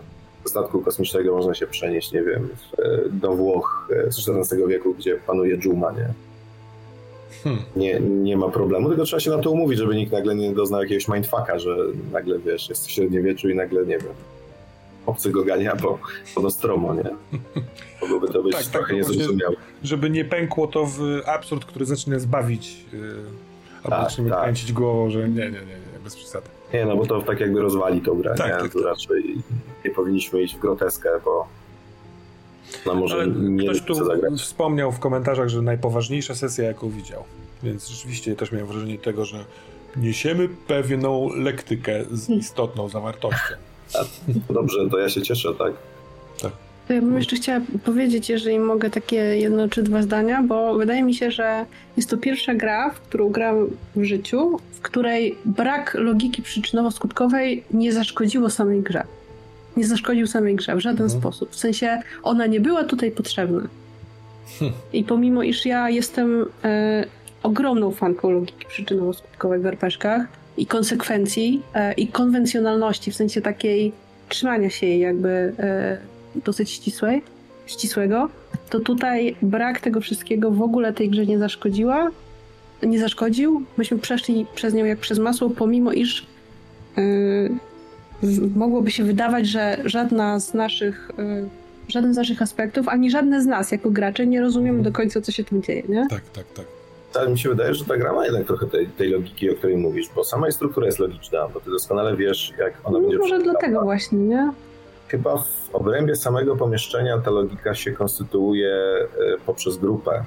Z 0.45 0.49
statku 0.49 0.81
kosmicznego 0.81 1.35
można 1.35 1.53
się 1.53 1.67
przenieść, 1.67 2.11
nie 2.11 2.21
wiem, 2.21 2.49
e, 2.79 3.09
do 3.09 3.35
Włoch 3.35 3.89
z 4.07 4.29
XIV 4.29 4.67
wieku, 4.67 4.93
gdzie 4.93 5.15
panuje 5.15 5.57
dżuma, 5.57 5.91
nie? 5.91 6.13
Hmm. 7.43 7.61
Nie, 7.75 7.99
nie 7.99 8.37
ma 8.37 8.49
problemu, 8.49 8.87
tylko 8.89 9.03
trzeba 9.03 9.19
się 9.19 9.31
na 9.31 9.37
to 9.37 9.51
umówić, 9.51 9.79
żeby 9.79 9.95
nikt 9.95 10.11
nagle 10.11 10.35
nie 10.35 10.53
doznał 10.53 10.81
jakiegoś 10.81 11.07
mindfucka, 11.07 11.59
że 11.59 11.77
nagle, 12.11 12.39
wiesz, 12.39 12.69
jest 12.69 12.87
w 12.87 12.91
średniowieczu 12.91 13.49
i 13.49 13.55
nagle, 13.55 13.85
nie 13.85 13.97
wiem, 13.97 14.13
obcy 15.05 15.31
go 15.31 15.43
gania 15.43 15.75
po, 15.75 15.99
po 16.35 16.41
Nostromo, 16.41 16.93
nie? 16.93 17.03
Mogłoby 18.01 18.27
to 18.27 18.43
być 18.43 18.53
tak, 18.53 18.65
trochę 18.65 18.87
tak, 18.87 18.95
niezrozumiałe. 18.95 19.55
Żeby 19.83 20.09
nie 20.09 20.25
pękło 20.25 20.67
to 20.67 20.85
w 20.85 20.99
absurd, 21.25 21.65
który 21.65 21.85
zaczyna 21.85 22.19
zbawić 22.19 22.85
yy, 22.93 22.99
albo 23.83 23.89
tak, 23.89 24.09
zacznie 24.09 24.29
tak. 24.29 24.41
kręcić 24.41 24.73
głową, 24.73 25.09
że 25.09 25.29
nie, 25.29 25.35
nie, 25.35 25.51
nie, 25.51 25.51
nie, 25.51 25.99
bez 26.03 26.15
przesady. 26.15 26.47
Nie, 26.73 26.85
no 26.85 26.97
bo 26.97 27.05
to 27.05 27.21
tak 27.21 27.39
jakby 27.39 27.61
rozwali 27.61 28.01
tą 28.01 28.15
grę, 28.15 28.35
tak, 28.37 28.47
nie? 28.47 28.53
Tak, 28.53 28.73
to 28.73 28.79
tak. 28.79 28.87
raczej 28.87 29.37
nie 29.85 29.91
powinniśmy 29.91 30.41
iść 30.41 30.55
w 30.55 30.59
groteskę, 30.59 31.09
bo 31.25 31.47
no 32.85 32.95
może 32.95 33.15
Ale 33.15 33.27
nie 33.27 33.63
ktoś 33.63 33.81
tu 33.81 33.93
zagrać. 33.93 34.41
wspomniał 34.41 34.91
w 34.91 34.99
komentarzach, 34.99 35.49
że 35.49 35.61
najpoważniejsza 35.61 36.35
sesja, 36.35 36.63
jaką 36.63 36.89
widział. 36.89 37.23
Więc 37.63 37.87
rzeczywiście 37.87 38.35
też 38.35 38.51
miałem 38.51 38.67
wrażenie 38.67 38.97
tego, 38.97 39.25
że 39.25 39.45
niesiemy 39.95 40.49
pewną 40.67 41.29
lektykę 41.35 42.05
z 42.11 42.29
istotną 42.29 42.89
zawartością. 42.89 43.55
Dobrze, 44.49 44.89
to 44.89 44.99
ja 44.99 45.09
się 45.09 45.21
cieszę, 45.21 45.53
tak? 45.53 45.73
To 46.87 46.93
ja 46.93 47.01
bym 47.01 47.15
jeszcze 47.17 47.35
chciała 47.35 47.61
powiedzieć, 47.85 48.29
jeżeli 48.29 48.59
mogę, 48.59 48.89
takie 48.89 49.15
jedno 49.15 49.69
czy 49.69 49.83
dwa 49.83 50.01
zdania, 50.01 50.43
bo 50.43 50.77
wydaje 50.77 51.03
mi 51.03 51.13
się, 51.13 51.31
że 51.31 51.65
jest 51.97 52.09
to 52.09 52.17
pierwsza 52.17 52.55
gra, 52.55 52.89
w 52.89 52.99
którą 52.99 53.29
gram 53.29 53.67
w 53.95 54.03
życiu, 54.03 54.59
w 54.71 54.81
której 54.81 55.35
brak 55.45 55.93
logiki 55.93 56.41
przyczynowo-skutkowej 56.41 57.61
nie 57.71 57.93
zaszkodziło 57.93 58.49
samej 58.49 58.81
grze 58.81 59.03
nie 59.77 59.87
zaszkodził 59.87 60.27
samej 60.27 60.55
grze 60.55 60.75
w 60.75 60.79
żaden 60.79 61.05
mhm. 61.05 61.21
sposób. 61.21 61.51
W 61.51 61.55
sensie 61.55 62.01
ona 62.23 62.45
nie 62.45 62.59
była 62.59 62.83
tutaj 62.83 63.11
potrzebna. 63.11 63.61
Hm. 64.59 64.71
I 64.93 65.03
pomimo, 65.03 65.43
iż 65.43 65.65
ja 65.65 65.89
jestem 65.89 66.45
e, 66.63 67.05
ogromną 67.43 67.91
fanką 67.91 68.31
logiki 68.31 68.65
przyczynowo-skutkowej 68.67 69.61
w 69.61 69.65
rpg 69.65 70.27
i 70.57 70.65
konsekwencji 70.65 71.61
e, 71.73 71.93
i 71.93 72.07
konwencjonalności, 72.07 73.11
w 73.11 73.15
sensie 73.15 73.41
takiej 73.41 73.91
trzymania 74.29 74.69
się 74.69 74.85
jej 74.85 74.99
jakby 74.99 75.53
e, 75.59 75.97
dosyć 76.45 76.69
ścisłej, 76.69 77.21
ścisłego, 77.65 78.29
to 78.69 78.79
tutaj 78.79 79.35
brak 79.41 79.79
tego 79.79 80.01
wszystkiego 80.01 80.51
w 80.51 80.61
ogóle 80.61 80.93
tej 80.93 81.09
grze 81.09 81.25
nie 81.25 81.39
zaszkodziła. 81.39 82.11
Nie 82.83 82.99
zaszkodził. 82.99 83.63
Myśmy 83.77 83.97
przeszli 83.97 84.45
przez 84.55 84.73
nią 84.73 84.85
jak 84.85 84.99
przez 84.99 85.19
masło, 85.19 85.49
pomimo 85.49 85.91
iż 85.91 86.25
yy, 86.97 87.51
mogłoby 88.55 88.91
się 88.91 89.03
wydawać, 89.03 89.47
że 89.47 89.77
żadna 89.85 90.39
z 90.39 90.53
naszych, 90.53 91.11
yy, 91.17 91.47
żaden 91.87 92.13
z 92.13 92.17
naszych 92.17 92.41
aspektów, 92.41 92.87
ani 92.87 93.11
żadne 93.11 93.41
z 93.41 93.45
nas 93.45 93.71
jako 93.71 93.91
gracze 93.91 94.27
nie 94.27 94.41
rozumiemy 94.41 94.83
do 94.83 94.91
końca, 94.91 95.21
co 95.21 95.31
się 95.31 95.43
tam 95.43 95.61
dzieje, 95.61 95.83
nie? 95.89 96.07
Tak, 96.09 96.29
tak, 96.29 96.45
tak. 96.53 96.65
Ale 97.13 97.29
mi 97.29 97.39
się 97.39 97.49
wydaje, 97.49 97.73
że 97.73 97.85
ta 97.85 97.97
gra 97.97 98.13
ma 98.13 98.25
jednak 98.25 98.47
trochę 98.47 98.67
tej, 98.67 98.87
tej 98.87 99.09
logiki, 99.09 99.49
o 99.49 99.55
której 99.55 99.77
mówisz, 99.77 100.09
bo 100.15 100.23
sama 100.23 100.47
jej 100.47 100.53
struktura 100.53 100.85
jest 100.85 100.99
logiczna, 100.99 101.47
bo 101.53 101.59
ty 101.59 101.69
doskonale 101.69 102.17
wiesz, 102.17 102.53
jak 102.59 102.73
ona 102.83 102.97
no, 102.97 103.01
będzie 103.01 103.17
Może 103.17 103.39
dlatego 103.39 103.81
właśnie, 103.81 104.17
nie? 104.17 104.51
Chyba 105.07 105.37
w 105.37 105.69
obrębie 105.73 106.15
samego 106.15 106.55
pomieszczenia 106.55 107.17
ta 107.17 107.31
logika 107.31 107.75
się 107.75 107.91
konstytuuje 107.91 108.73
e, 108.73 109.07
poprzez 109.45 109.77
grupę, 109.77 110.25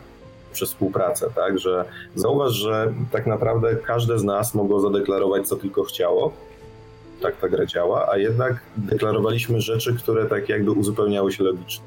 przez 0.52 0.68
współpracę, 0.68 1.30
tak? 1.34 1.58
Że 1.58 1.84
zauważ, 2.14 2.52
że 2.52 2.92
tak 3.12 3.26
naprawdę 3.26 3.76
każde 3.76 4.18
z 4.18 4.24
nas 4.24 4.54
mogło 4.54 4.80
zadeklarować, 4.80 5.48
co 5.48 5.56
tylko 5.56 5.82
chciało. 5.82 6.32
Tak 7.22 7.36
ta 7.36 7.48
gra 7.48 7.66
działa, 7.66 8.08
a 8.10 8.16
jednak 8.16 8.60
deklarowaliśmy 8.76 9.60
rzeczy, 9.60 9.94
które 9.94 10.26
tak 10.26 10.48
jakby 10.48 10.70
uzupełniały 10.70 11.32
się 11.32 11.44
logicznie. 11.44 11.84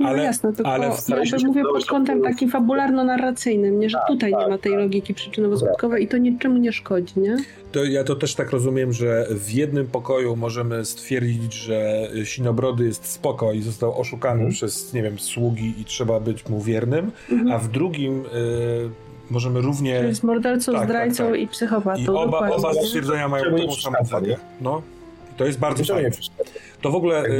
No 0.00 0.08
ale, 0.08 0.22
jasne, 0.22 0.52
tylko 0.52 0.70
ale 0.72 0.86
ja 1.32 1.38
mówię 1.46 1.62
pod 1.62 1.86
kątem 1.86 2.22
takim 2.22 2.50
fabularno-narracyjnym, 2.50 3.78
nie, 3.78 3.90
że 3.90 3.98
tak, 3.98 4.06
tutaj 4.08 4.32
tak, 4.32 4.40
nie 4.40 4.48
ma 4.48 4.58
tej 4.58 4.72
tak. 4.72 4.80
logiki 4.80 5.14
przyczynowo-skutkowej 5.14 6.00
i 6.00 6.08
to 6.08 6.18
niczemu 6.18 6.58
nie 6.58 6.72
szkodzi, 6.72 7.20
nie? 7.20 7.36
To 7.72 7.84
ja 7.84 8.04
to 8.04 8.16
też 8.16 8.34
tak 8.34 8.50
rozumiem, 8.50 8.92
że 8.92 9.26
w 9.30 9.52
jednym 9.52 9.86
pokoju 9.86 10.36
możemy 10.36 10.84
stwierdzić, 10.84 11.54
że 11.54 12.08
Sinobrody 12.24 12.84
jest 12.84 13.06
spoko 13.06 13.52
i 13.52 13.62
został 13.62 14.00
oszukany 14.00 14.34
mhm. 14.34 14.52
przez, 14.52 14.92
nie 14.92 15.02
wiem, 15.02 15.18
sługi 15.18 15.74
i 15.80 15.84
trzeba 15.84 16.20
być 16.20 16.48
mu 16.48 16.60
wiernym, 16.60 17.10
mhm. 17.30 17.52
a 17.52 17.58
w 17.58 17.68
drugim... 17.68 18.24
Y 18.34 19.06
możemy 19.30 19.60
równie... 19.60 20.00
To 20.00 20.06
jest 20.06 20.24
mordercą, 20.24 20.72
tak, 20.72 20.84
zdrajcą 20.84 21.24
tak, 21.24 21.32
tak. 21.32 21.40
i 21.40 21.48
psychopatą. 21.48 22.02
I 22.02 22.08
oba, 22.08 22.50
oba 22.50 22.74
stwierdzenia 22.74 23.28
mają 23.28 23.44
taką 23.44 23.72
samą 23.72 23.96
wagę. 24.10 24.36
No, 24.60 24.82
to 25.36 25.44
jest 25.44 25.58
bardzo 25.58 25.94
fajne. 25.94 26.10
To 26.80 26.90
w 26.90 26.94
ogóle... 26.94 27.22
Tak, 27.22 27.32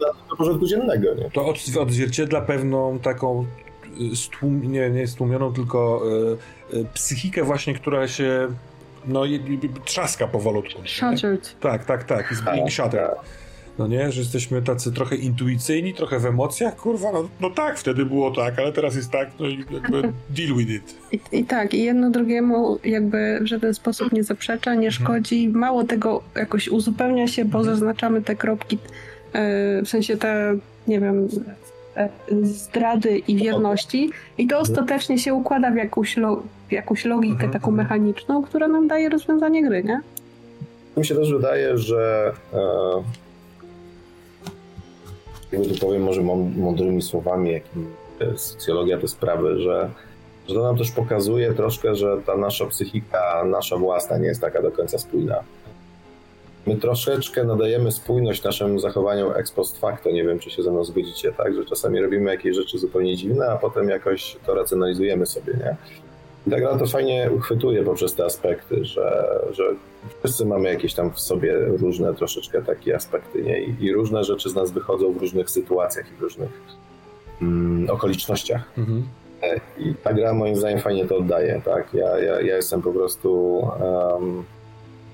do, 0.00 0.06
do 0.30 0.36
porządku 0.36 0.66
dziennego, 0.66 1.14
nie? 1.14 1.30
To 1.30 1.54
odzwierciedla 1.80 2.40
pewną 2.40 2.98
taką 2.98 3.46
y, 4.12 4.16
stłum, 4.16 4.72
nie, 4.72 4.90
nie 4.90 5.06
stłumioną, 5.06 5.52
tylko 5.52 6.02
y, 6.72 6.76
y, 6.76 6.84
psychikę 6.94 7.44
właśnie, 7.44 7.74
która 7.74 8.08
się 8.08 8.48
no, 9.04 9.22
trzaska 9.84 10.26
powolutku. 10.26 10.82
Shattered. 10.86 11.56
Tak, 11.60 11.84
tak, 11.84 12.04
tak. 12.04 12.30
Jest 12.30 12.44
being 12.44 12.64
tak, 12.64 12.72
shattered. 12.72 13.10
No 13.78 13.86
nie, 13.86 14.12
że 14.12 14.20
jesteśmy 14.20 14.62
tacy 14.62 14.92
trochę 14.92 15.16
intuicyjni, 15.16 15.94
trochę 15.94 16.18
w 16.18 16.26
emocjach, 16.26 16.76
kurwa, 16.76 17.12
no, 17.12 17.28
no 17.40 17.50
tak, 17.50 17.78
wtedy 17.78 18.04
było 18.04 18.30
tak, 18.30 18.58
ale 18.58 18.72
teraz 18.72 18.96
jest 18.96 19.10
tak, 19.10 19.28
no 19.40 19.46
i 19.46 19.58
jakby 19.58 20.02
deal 20.36 20.56
with 20.56 20.70
it. 20.70 20.94
I, 21.12 21.38
I, 21.38 21.44
tak, 21.44 21.74
i 21.74 21.82
jedno 21.82 22.10
drugiemu 22.10 22.78
jakby 22.84 23.38
w 23.42 23.46
żaden 23.46 23.74
sposób 23.74 24.12
nie 24.12 24.24
zaprzecza, 24.24 24.74
nie 24.74 24.88
mhm. 24.88 24.92
szkodzi, 24.92 25.44
mhm. 25.44 25.60
mało 25.60 25.84
tego 25.84 26.22
jakoś 26.36 26.68
uzupełnia 26.68 27.26
się, 27.26 27.44
bo 27.44 27.58
mhm. 27.58 27.76
zaznaczamy 27.76 28.22
te 28.22 28.36
kropki, 28.36 28.78
yy, 29.34 29.40
w 29.82 29.88
sensie 29.88 30.16
te, 30.16 30.56
nie 30.86 31.00
wiem, 31.00 31.28
e, 31.96 32.08
zdrady 32.42 33.18
i 33.18 33.36
wierności 33.36 34.10
i 34.38 34.46
to 34.46 34.58
ostatecznie 34.58 35.18
się 35.18 35.34
układa 35.34 35.70
w 35.70 35.76
jakąś, 35.76 36.16
lo, 36.16 36.42
w 36.68 36.72
jakąś 36.72 37.04
logikę 37.04 37.34
mhm. 37.34 37.52
taką 37.52 37.70
mhm. 37.70 37.76
mechaniczną, 37.76 38.42
która 38.42 38.68
nam 38.68 38.88
daje 38.88 39.08
rozwiązanie 39.08 39.62
gry, 39.62 39.84
nie? 39.84 40.00
Mi 40.96 41.06
się 41.06 41.14
też 41.14 41.32
wydaje, 41.32 41.78
że 41.78 42.32
e, 42.52 42.58
jakby 45.52 45.68
tu 45.68 45.86
powiem 45.86 46.02
może 46.02 46.22
mądrymi 46.56 47.02
słowami, 47.02 47.52
jakim 47.52 47.86
socjologia 48.36 48.98
te 48.98 49.08
sprawy, 49.08 49.58
że, 49.58 49.90
że 50.48 50.54
to 50.54 50.62
nam 50.62 50.78
też 50.78 50.90
pokazuje 50.90 51.52
troszkę, 51.52 51.94
że 51.94 52.16
ta 52.26 52.36
nasza 52.36 52.66
psychika, 52.66 53.44
nasza 53.44 53.76
własna 53.76 54.18
nie 54.18 54.26
jest 54.26 54.40
taka 54.40 54.62
do 54.62 54.70
końca 54.70 54.98
spójna. 54.98 55.42
My 56.66 56.76
troszeczkę 56.76 57.44
nadajemy 57.44 57.92
spójność 57.92 58.42
naszym 58.42 58.80
zachowaniom 58.80 59.32
ex 59.36 59.52
post 59.52 59.78
facto. 59.78 60.10
Nie 60.10 60.24
wiem, 60.24 60.38
czy 60.38 60.50
się 60.50 60.62
ze 60.62 60.70
mną 60.70 60.84
zgodzicie, 60.84 61.32
tak? 61.32 61.54
Że 61.54 61.64
czasami 61.64 62.00
robimy 62.00 62.30
jakieś 62.30 62.56
rzeczy 62.56 62.78
zupełnie 62.78 63.16
dziwne, 63.16 63.46
a 63.46 63.56
potem 63.56 63.88
jakoś 63.88 64.36
to 64.46 64.54
racjonalizujemy 64.54 65.26
sobie, 65.26 65.52
nie? 65.52 65.76
I 66.46 66.50
ta 66.50 66.60
gra 66.60 66.78
to 66.78 66.86
fajnie 66.86 67.30
uchwytuje 67.36 67.82
poprzez 67.82 68.14
te 68.14 68.24
aspekty, 68.24 68.84
że, 68.84 69.38
że 69.52 69.64
wszyscy 70.22 70.46
mamy 70.46 70.68
jakieś 70.68 70.94
tam 70.94 71.12
w 71.12 71.20
sobie 71.20 71.54
różne 71.54 72.14
troszeczkę 72.14 72.62
takie 72.62 72.96
aspekty, 72.96 73.42
nie? 73.42 73.62
I, 73.62 73.84
i 73.84 73.92
różne 73.92 74.24
rzeczy 74.24 74.50
z 74.50 74.54
nas 74.54 74.70
wychodzą 74.70 75.12
w 75.12 75.16
różnych 75.16 75.50
sytuacjach 75.50 76.12
i 76.12 76.16
w 76.16 76.20
różnych 76.20 76.50
mm, 77.42 77.90
okolicznościach. 77.90 78.62
Mhm. 78.78 79.02
I 79.78 79.94
ta 79.94 80.12
gra 80.12 80.34
moim 80.34 80.56
zdaniem 80.56 80.78
fajnie 80.78 81.06
to 81.06 81.16
oddaje, 81.16 81.62
tak? 81.64 81.94
Ja, 81.94 82.18
ja, 82.18 82.40
ja 82.40 82.56
jestem 82.56 82.82
po 82.82 82.92
prostu 82.92 83.58
um, 83.80 84.44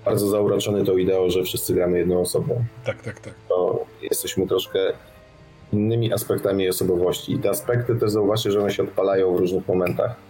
bardzo 0.04 0.28
zauroczony 0.28 0.84
tą 0.84 0.96
ideą, 0.96 1.30
że 1.30 1.42
wszyscy 1.42 1.74
gramy 1.74 1.98
jedną 1.98 2.20
osobą. 2.20 2.64
Tak, 2.84 3.02
tak, 3.02 3.20
tak. 3.20 3.34
To 3.48 3.84
jesteśmy 4.02 4.46
troszkę 4.46 4.78
innymi 5.72 6.12
aspektami 6.12 6.68
osobowości. 6.68 7.32
I 7.32 7.38
te 7.38 7.50
aspekty 7.50 7.96
też 7.96 8.10
zauważcie, 8.10 8.50
że 8.50 8.60
one 8.60 8.70
się 8.70 8.82
odpalają 8.82 9.36
w 9.36 9.38
różnych 9.38 9.68
momentach 9.68 10.27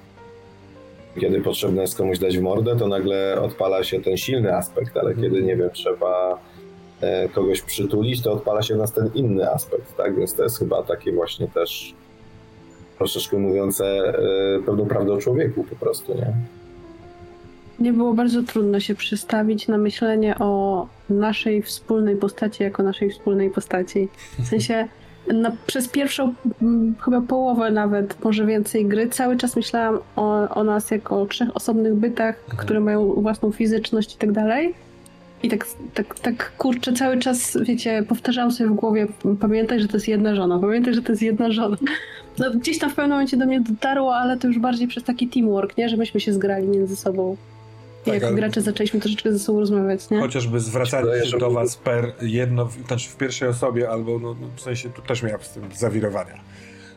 kiedy 1.20 1.40
potrzebne 1.40 1.82
jest 1.82 1.96
komuś 1.96 2.18
dać 2.18 2.38
w 2.38 2.42
mordę, 2.42 2.76
to 2.76 2.88
nagle 2.88 3.40
odpala 3.40 3.84
się 3.84 4.00
ten 4.00 4.16
silny 4.16 4.56
aspekt, 4.56 4.96
ale 4.96 5.10
mhm. 5.10 5.26
kiedy, 5.26 5.42
nie 5.42 5.56
wiem, 5.56 5.70
trzeba 5.72 6.38
e, 7.00 7.28
kogoś 7.28 7.62
przytulić, 7.62 8.22
to 8.22 8.32
odpala 8.32 8.62
się 8.62 8.76
nas 8.76 8.92
ten 8.92 9.10
inny 9.14 9.50
aspekt, 9.52 9.96
tak? 9.96 10.16
Więc 10.16 10.34
to 10.34 10.42
jest 10.42 10.58
chyba 10.58 10.82
takie 10.82 11.12
właśnie 11.12 11.48
też 11.48 11.94
troszeczkę 12.98 13.38
mówiące 13.38 13.84
e, 13.86 14.62
pewną 14.66 14.86
prawdę 14.86 15.12
o 15.12 15.18
człowieku 15.18 15.64
po 15.64 15.76
prostu, 15.76 16.14
nie? 16.14 16.32
Nie 17.78 17.92
było 17.92 18.14
bardzo 18.14 18.42
trudno 18.42 18.80
się 18.80 18.94
przystawić 18.94 19.68
na 19.68 19.78
myślenie 19.78 20.34
o 20.38 20.86
naszej 21.10 21.62
wspólnej 21.62 22.16
postaci 22.16 22.62
jako 22.62 22.82
naszej 22.82 23.10
wspólnej 23.10 23.50
postaci. 23.50 24.08
W 24.38 24.46
sensie 24.46 24.88
na, 25.34 25.52
przez 25.66 25.88
pierwszą 25.88 26.34
m, 26.62 26.94
chyba 27.04 27.20
połowę 27.20 27.70
nawet, 27.70 28.24
może 28.24 28.46
więcej 28.46 28.86
gry, 28.86 29.08
cały 29.08 29.36
czas 29.36 29.56
myślałam 29.56 29.98
o, 30.16 30.48
o 30.48 30.64
nas 30.64 30.90
jako 30.90 31.22
o 31.22 31.26
trzech 31.26 31.56
osobnych 31.56 31.94
bytach, 31.94 32.36
mhm. 32.38 32.58
które 32.58 32.80
mają 32.80 33.12
własną 33.12 33.52
fizyczność 33.52 34.14
i 34.14 34.18
tak 34.18 34.32
dalej. 34.32 34.74
I 35.42 35.48
tak, 35.48 35.66
tak, 35.94 36.18
tak 36.18 36.52
kurczę, 36.58 36.92
cały 36.92 37.18
czas, 37.18 37.58
wiecie, 37.62 38.04
powtarzałam 38.08 38.52
sobie 38.52 38.70
w 38.70 38.74
głowie, 38.74 39.06
pamiętaj, 39.40 39.80
że 39.80 39.88
to 39.88 39.96
jest 39.96 40.08
jedna 40.08 40.34
żona, 40.34 40.58
pamiętaj, 40.58 40.94
że 40.94 41.02
to 41.02 41.12
jest 41.12 41.22
jedna 41.22 41.50
żona. 41.50 41.76
No, 42.38 42.50
gdzieś 42.50 42.78
tam 42.78 42.90
w 42.90 42.94
pewnym 42.94 43.10
momencie 43.10 43.36
do 43.36 43.46
mnie 43.46 43.60
dotarło, 43.60 44.16
ale 44.16 44.36
to 44.36 44.48
już 44.48 44.58
bardziej 44.58 44.88
przez 44.88 45.04
taki 45.04 45.28
teamwork, 45.28 45.76
nie? 45.76 45.88
Że 45.88 45.96
myśmy 45.96 46.20
się 46.20 46.32
zgrali 46.32 46.68
między 46.68 46.96
sobą. 46.96 47.36
Tak, 48.12 48.22
jako 48.22 48.34
gracze 48.34 48.60
zaczęliśmy 48.60 49.00
troszeczkę 49.00 49.32
ze 49.32 49.38
sobą 49.38 49.60
rozmawiać, 49.60 50.10
nie? 50.10 50.20
Chociażby 50.20 50.60
zwracanie 50.60 51.26
się 51.26 51.38
do 51.38 51.50
was 51.50 51.76
per 51.76 52.12
jedno, 52.22 52.68
znaczy 52.86 53.08
w 53.08 53.16
pierwszej 53.16 53.48
osobie, 53.48 53.90
albo 53.90 54.18
no, 54.18 54.36
no, 54.40 54.46
w 54.56 54.60
sensie 54.60 54.90
tu 54.90 55.02
też 55.02 55.22
miałem 55.22 55.40
z 55.42 55.50
tym 55.50 55.62
zawirowania. 55.76 56.34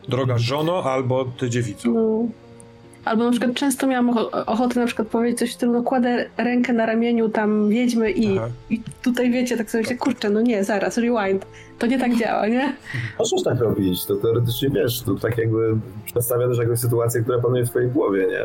Droga 0.08 0.38
żono, 0.38 0.84
albo 0.84 1.24
ty 1.24 1.50
dziewico. 1.50 1.90
No. 1.90 2.26
Albo 3.04 3.24
na 3.24 3.30
przykład 3.30 3.54
często 3.54 3.86
miałam 3.86 4.10
ochotę 4.46 4.80
na 4.80 4.86
przykład 4.86 5.08
powiedzieć 5.08 5.38
coś 5.38 5.50
w 5.50 5.54
stylu, 5.54 5.72
no 5.72 5.82
kładę 5.82 6.26
rękę 6.36 6.72
na 6.72 6.86
ramieniu 6.86 7.28
tam 7.28 7.68
wiedźmy 7.68 8.10
i, 8.10 8.38
i 8.70 8.82
tutaj 9.02 9.30
wiecie, 9.30 9.56
tak 9.56 9.70
sobie 9.70 9.84
się, 9.84 9.96
kurczę, 9.96 10.30
no 10.30 10.40
nie, 10.40 10.64
zaraz, 10.64 10.98
rewind. 10.98 11.46
To 11.78 11.86
nie 11.86 11.98
tak 11.98 12.16
działa, 12.16 12.46
nie? 12.46 12.76
Możesz 13.18 13.42
tak 13.44 13.60
robić, 13.60 14.04
to 14.04 14.16
teoretycznie 14.16 14.70
wiesz, 14.70 15.02
to 15.02 15.14
tak 15.14 15.38
jakby 15.38 15.76
przedstawia 16.04 16.48
też 16.48 16.58
jakąś 16.58 16.78
sytuację, 16.78 17.22
która 17.22 17.38
panuje 17.38 17.64
w 17.64 17.70
twojej 17.70 17.90
głowie, 17.90 18.26
nie? 18.30 18.42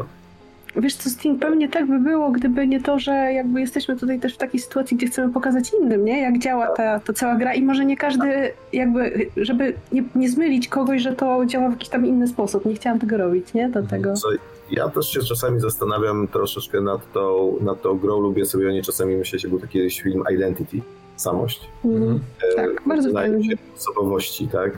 Wiesz 0.78 0.96
co, 0.96 1.10
Sting, 1.10 1.40
pewnie 1.42 1.70
tak 1.70 1.88
by 1.88 2.00
było, 2.00 2.32
gdyby 2.32 2.68
nie 2.68 2.82
to, 2.82 3.00
że 3.00 3.12
jakby 3.12 3.62
jesteśmy 3.62 3.98
tutaj 3.98 4.20
też 4.20 4.34
w 4.34 4.38
takiej 4.38 4.60
sytuacji, 4.60 4.98
gdzie 4.98 5.08
chcemy 5.08 5.34
pokazać 5.34 5.72
innym, 5.82 6.06
nie? 6.06 6.22
Jak 6.22 6.40
działa 6.40 6.68
ta, 6.68 7.00
ta 7.00 7.14
cała 7.14 7.36
gra 7.36 7.54
i 7.54 7.62
może 7.62 7.86
nie 7.86 7.98
każdy 7.98 8.52
jakby, 8.74 9.28
żeby 9.38 9.74
nie, 9.92 10.04
nie 10.16 10.30
zmylić 10.30 10.68
kogoś, 10.68 11.02
że 11.02 11.16
to 11.16 11.46
działa 11.46 11.70
w 11.70 11.72
jakiś 11.72 11.90
tam 11.90 12.06
inny 12.06 12.28
sposób. 12.28 12.66
Nie 12.66 12.76
chciałam 12.76 13.00
tego 13.00 13.18
robić, 13.18 13.54
nie? 13.54 13.70
Do 13.70 13.84
tego. 13.84 14.14
Co, 14.14 14.28
ja 14.72 14.90
też 14.90 15.10
się 15.10 15.20
czasami 15.20 15.60
zastanawiam 15.60 16.28
troszeczkę 16.28 16.82
nad 16.82 17.12
tą, 17.14 17.56
nad 17.62 17.82
tą 17.82 17.98
grą. 17.98 18.20
Lubię 18.20 18.46
sobie 18.46 18.68
o 18.68 18.72
niej 18.72 18.82
czasami 18.82 19.16
myśleć, 19.16 19.42
że 19.42 19.48
był 19.48 19.60
taki 19.60 19.90
film 19.90 20.24
Identity, 20.34 20.82
samość. 21.16 21.70
Mm, 21.86 22.20
e, 22.52 22.56
tak, 22.56 22.82
bardzo 22.86 23.12
fajnie. 23.12 23.56
osobowości, 23.78 24.48
tak? 24.48 24.72
E, 24.72 24.78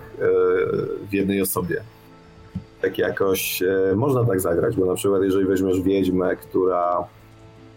w 1.10 1.14
jednej 1.14 1.42
osobie 1.42 1.82
tak 2.82 2.98
jakoś 2.98 3.64
e, 3.64 3.96
można 3.96 4.26
tak 4.26 4.40
zagrać, 4.40 4.76
bo 4.76 4.86
na 4.86 4.96
przykład 4.96 5.24
jeżeli 5.24 5.46
weźmiesz 5.46 5.82
wiedźmę, 5.82 6.36
która 6.36 7.08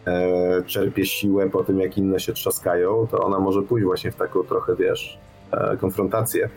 e, 0.07 0.63
czerpie 0.67 1.07
siłę 1.07 1.51
po 1.51 1.65
tym, 1.65 1.81
jak 1.81 1.99
inne 1.99 2.21
się 2.21 2.33
trzaskają, 2.33 3.07
to 3.11 3.19
ona 3.19 3.39
może 3.39 3.63
pójść 3.63 3.87
właśnie 3.87 4.13
w 4.13 4.17
taką 4.17 4.43
trochę, 4.43 4.77
wiesz, 4.77 5.19
e, 5.53 5.77
konfrontację. 5.77 6.49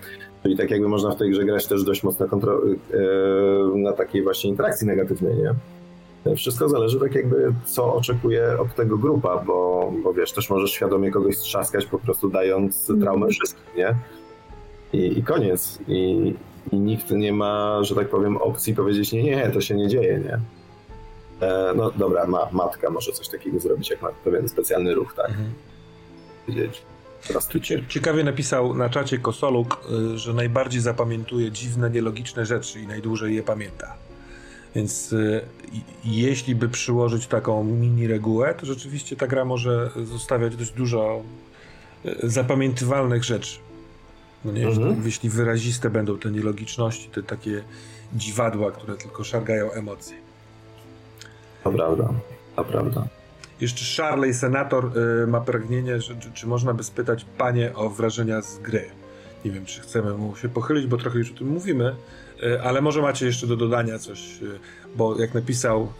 Czyli 0.44 0.58
tak 0.58 0.72
jakby 0.72 0.88
można 0.88 1.12
w 1.12 1.16
tej 1.16 1.32
grze 1.32 1.46
grać 1.46 1.68
też 1.68 1.84
dość 1.84 2.04
mocno 2.04 2.26
kontro- 2.26 2.76
e, 2.94 3.78
na 3.78 3.94
takiej 3.94 4.24
właśnie 4.24 4.50
interakcji 4.50 4.88
negatywnej, 4.88 5.36
nie? 5.38 5.56
Wszystko 6.36 6.70
zależy 6.70 7.00
tak 7.00 7.16
jakby, 7.16 7.54
co 7.66 7.96
oczekuje 7.96 8.60
od 8.60 8.76
tego 8.76 8.98
grupa, 8.98 9.44
bo, 9.48 9.92
bo 10.04 10.14
wiesz, 10.14 10.32
też 10.32 10.50
możesz 10.50 10.72
świadomie 10.72 11.12
kogoś 11.12 11.38
strzaskać 11.38 11.86
po 11.86 12.00
prostu 12.00 12.30
dając 12.30 12.92
traumę 13.02 13.28
wszystkim, 13.28 13.64
nie? 13.78 13.96
I, 14.94 15.20
i 15.20 15.24
koniec. 15.24 15.80
I, 15.88 16.34
i 16.72 16.76
nikt 16.76 17.12
nie 17.12 17.34
ma, 17.34 17.84
że 17.84 17.96
tak 17.96 18.10
powiem, 18.10 18.38
opcji 18.38 18.76
powiedzieć 18.76 19.12
nie, 19.12 19.24
nie, 19.24 19.50
to 19.50 19.62
się 19.62 19.76
nie 19.76 19.88
dzieje, 19.88 20.20
nie? 20.20 20.40
E, 21.48 21.74
no 21.76 21.92
dobra, 21.92 22.28
ma, 22.28 22.50
matka 22.52 22.90
może 22.90 23.12
coś 23.12 23.28
takiego 23.28 23.60
zrobić, 23.60 23.90
jak 23.90 24.02
ma 24.02 24.10
pewien 24.24 24.50
specjalny 24.50 24.94
ruch, 24.94 25.14
tak? 25.16 25.30
Mhm. 25.30 25.54
Wiedzieć. 26.48 26.82
Ciekawie 27.88 28.24
napisał 28.24 28.74
na 28.74 28.90
czacie 28.90 29.18
Kosoluk, 29.18 29.82
y, 30.14 30.18
że 30.18 30.34
najbardziej 30.34 30.82
zapamiętuje 30.82 31.52
dziwne, 31.52 31.90
nielogiczne 31.90 32.46
rzeczy 32.46 32.80
i 32.80 32.88
najdłużej 32.88 33.36
je 33.36 33.44
pamięta. 33.44 33.96
Więc 34.76 35.14
y, 35.14 35.42
jeśli 36.06 36.56
by 36.56 36.70
przyłożyć 36.70 37.28
taką 37.28 37.64
mini 37.64 38.08
regułę, 38.08 38.56
to 38.60 38.66
rzeczywiście 38.66 39.16
ta 39.16 39.28
gra 39.28 39.46
może 39.46 39.92
zostawiać 40.04 40.56
dość 40.56 40.72
dużo 40.72 41.22
y, 42.06 42.30
zapamiętywalnych 42.30 43.24
rzeczy. 43.24 43.60
No 44.46 44.52
nie, 44.52 44.68
mhm. 44.68 45.02
jeśli 45.06 45.30
wyraziste 45.30 45.90
będą 45.90 46.18
te 46.18 46.32
nielogiczności, 46.32 47.10
te 47.10 47.24
takie 47.24 47.64
dziwadła, 48.14 48.72
które 48.72 48.96
tylko 48.96 49.24
szargają 49.24 49.72
emocje. 49.72 50.18
To 51.64 51.72
prawda, 51.72 52.10
to 52.56 52.64
prawda. 52.64 53.08
Jeszcze 53.62 54.02
Charley, 54.04 54.34
senator, 54.34 54.92
y, 55.24 55.28
ma 55.28 55.42
pragnienie, 55.42 56.02
że, 56.02 56.16
czy, 56.16 56.32
czy, 56.32 56.48
można 56.48 56.74
by 56.74 56.84
spytać 56.84 57.26
panie 57.38 57.74
o 57.76 57.90
wrażenia 57.90 58.42
z 58.42 58.60
gry. 58.60 58.86
Nie 59.46 59.52
wiem, 59.52 59.66
czy 59.66 59.82
chcemy 59.82 60.14
mu 60.14 60.36
się 60.36 60.50
pochylić, 60.50 60.88
bo 60.88 60.98
trochę 60.98 61.20
już 61.20 61.32
o 61.32 61.36
tym 61.36 61.48
mówimy, 61.48 61.96
y, 62.44 62.62
ale 62.62 62.82
może 62.82 63.02
macie 63.02 63.26
jeszcze 63.26 63.48
do 63.48 63.56
dodania 63.56 64.00
coś, 64.00 64.42
y, 64.42 64.60
bo 64.96 65.20
jak 65.20 65.34
napisał, 65.34 65.94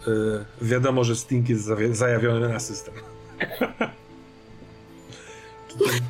y, 0.62 0.64
wiadomo, 0.64 1.04
że 1.04 1.16
Sting 1.16 1.48
jest 1.48 1.70
zajawiony 1.92 2.48
na 2.48 2.60
system. 2.60 2.94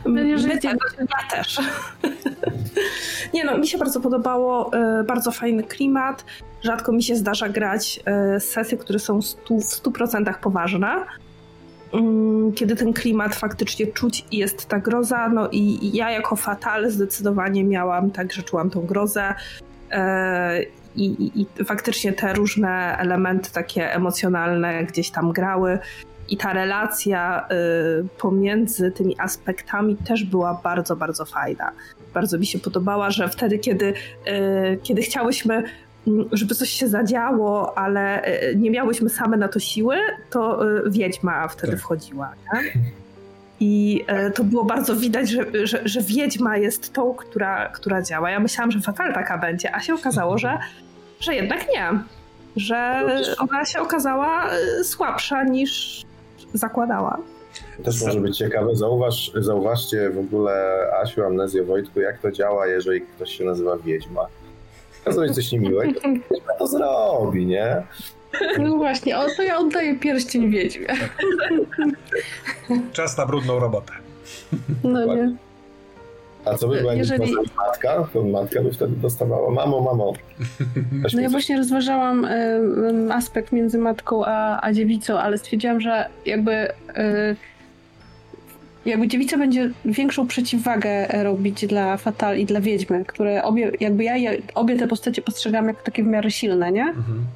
My, 0.06 0.36
my 0.36 0.58
tak, 0.60 0.64
ja 0.98 1.36
też. 1.36 1.58
Nie 3.34 3.44
no, 3.44 3.58
mi 3.58 3.66
się 3.66 3.78
bardzo 3.78 4.00
podobało, 4.00 4.70
y, 5.00 5.04
bardzo 5.04 5.30
fajny 5.30 5.62
klimat. 5.62 6.24
Rzadko 6.62 6.92
mi 6.92 7.02
się 7.02 7.16
zdarza 7.16 7.48
grać 7.48 8.00
y, 8.36 8.40
sesje, 8.40 8.78
które 8.78 8.98
są 8.98 9.22
stu, 9.22 9.60
w 9.60 9.64
100% 9.64 10.34
poważne. 10.40 10.96
Mm, 11.92 12.52
kiedy 12.52 12.76
ten 12.76 12.92
klimat 12.92 13.34
faktycznie 13.34 13.86
czuć 13.86 14.24
i 14.30 14.36
jest 14.36 14.66
ta 14.66 14.78
groza, 14.78 15.28
no 15.28 15.48
i 15.52 15.90
ja 15.96 16.10
jako 16.10 16.36
fatal 16.36 16.90
zdecydowanie 16.90 17.64
miałam 17.64 18.10
tak, 18.10 18.32
że 18.32 18.42
czułam 18.42 18.70
tą 18.70 18.86
grozę 18.86 19.34
e, 19.90 20.62
i, 20.96 21.04
i, 21.04 21.40
i 21.40 21.64
faktycznie 21.64 22.12
te 22.12 22.32
różne 22.32 22.96
elementy 22.98 23.52
takie 23.52 23.92
emocjonalne 23.94 24.84
gdzieś 24.84 25.10
tam 25.10 25.32
grały 25.32 25.78
i 26.28 26.36
ta 26.36 26.52
relacja 26.52 27.48
y, 28.02 28.08
pomiędzy 28.18 28.90
tymi 28.90 29.16
aspektami 29.18 29.96
też 29.96 30.24
była 30.24 30.60
bardzo, 30.62 30.96
bardzo 30.96 31.24
fajna. 31.24 31.72
Bardzo 32.14 32.38
mi 32.38 32.46
się 32.46 32.58
podobała, 32.58 33.10
że 33.10 33.28
wtedy, 33.28 33.58
kiedy, 33.58 33.86
y, 33.86 34.78
kiedy 34.82 35.02
chciałyśmy 35.02 35.62
żeby 36.32 36.54
coś 36.54 36.70
się 36.70 36.88
zadziało, 36.88 37.78
ale 37.78 38.22
e, 38.22 38.54
nie 38.54 38.70
miałyśmy 38.70 39.08
same 39.08 39.36
na 39.36 39.48
to 39.48 39.60
siły, 39.60 39.96
to 40.30 40.60
wiedźma 40.86 41.48
wtedy 41.48 41.72
tak. 41.72 41.80
wchodziła. 41.80 42.32
Nie? 42.52 42.72
I 43.60 44.04
to 44.34 44.44
było 44.44 44.64
bardzo 44.64 44.96
widać, 44.96 45.30
że, 45.30 45.66
że, 45.66 45.80
że, 45.84 46.00
wiedźma 46.00 46.56
jest 46.56 46.92
tą, 46.92 47.14
która, 47.14 47.68
która 47.68 48.02
działa. 48.02 48.30
Ja 48.30 48.40
myślałam, 48.40 48.70
że 48.70 48.80
Fatal 48.80 49.14
taka 49.14 49.38
będzie, 49.38 49.74
a 49.74 49.80
się 49.80 49.94
okazało, 49.94 50.38
że, 50.38 50.58
że 51.20 51.34
jednak 51.34 51.66
nie. 51.74 51.98
Że 52.56 53.06
ona 53.38 53.64
się 53.64 53.80
okazała 53.80 54.50
słabsza 54.82 55.44
niż 55.44 56.05
zakładała. 56.56 57.18
Też 57.84 58.02
może 58.02 58.20
być 58.20 58.38
ciekawe. 58.38 58.76
Zauważ, 58.76 59.32
zauważcie 59.34 60.10
w 60.10 60.18
ogóle, 60.18 60.86
Asiu, 61.02 61.24
Amnezję, 61.24 61.62
Wojtku, 61.62 62.00
jak 62.00 62.18
to 62.18 62.32
działa, 62.32 62.66
jeżeli 62.66 63.00
ktoś 63.00 63.38
się 63.38 63.44
nazywa 63.44 63.76
Wiedźma 63.76 64.26
zrobić 65.12 65.34
coś 65.34 65.52
niemiłego, 65.52 66.00
to 66.58 66.66
zrobi, 66.66 67.46
nie? 67.46 67.82
No 68.58 68.76
właśnie, 68.76 69.18
o 69.18 69.26
to 69.36 69.42
ja 69.42 69.58
oddaję 69.58 69.98
pierścień 69.98 70.50
wiedźmie. 70.50 70.86
Czas 72.92 73.18
na 73.18 73.26
brudną 73.26 73.58
robotę. 73.58 73.92
No 74.84 75.04
nie. 75.14 75.36
A 76.46 76.56
co 76.56 76.68
by 76.68 76.80
była 76.80 76.94
Jeżeli... 76.94 77.34
matka? 77.56 78.08
To 78.12 78.22
matka 78.22 78.62
by 78.62 78.72
wtedy 78.72 78.96
dostawała, 78.96 79.50
mamo, 79.50 79.80
mamo. 79.80 80.12
No 81.14 81.20
ja 81.20 81.28
właśnie 81.28 81.56
rozważałam 81.56 82.24
y, 82.24 83.14
aspekt 83.14 83.52
między 83.52 83.78
matką 83.78 84.24
a, 84.24 84.60
a 84.66 84.72
dziewicą, 84.72 85.18
ale 85.18 85.38
stwierdziłam, 85.38 85.80
że 85.80 86.08
jakby 86.26 86.52
y, 86.68 87.36
jakby 88.86 89.08
dziewica 89.08 89.38
będzie 89.38 89.70
większą 89.84 90.26
przeciwwagę 90.26 91.06
robić 91.22 91.66
dla 91.66 91.96
Fatal 91.96 92.38
i 92.38 92.44
dla 92.44 92.60
Wiedźmy, 92.60 93.04
które 93.04 93.42
obie, 93.42 93.72
jakby 93.80 94.04
ja 94.04 94.16
je, 94.16 94.42
obie 94.54 94.76
te 94.76 94.88
postacie 94.88 95.22
postrzegam 95.22 95.66
jako 95.66 95.82
takie 95.82 96.04
w 96.04 96.06
miarę 96.06 96.30
silne, 96.30 96.72
nie? 96.72 96.84
Mhm. 96.84 97.26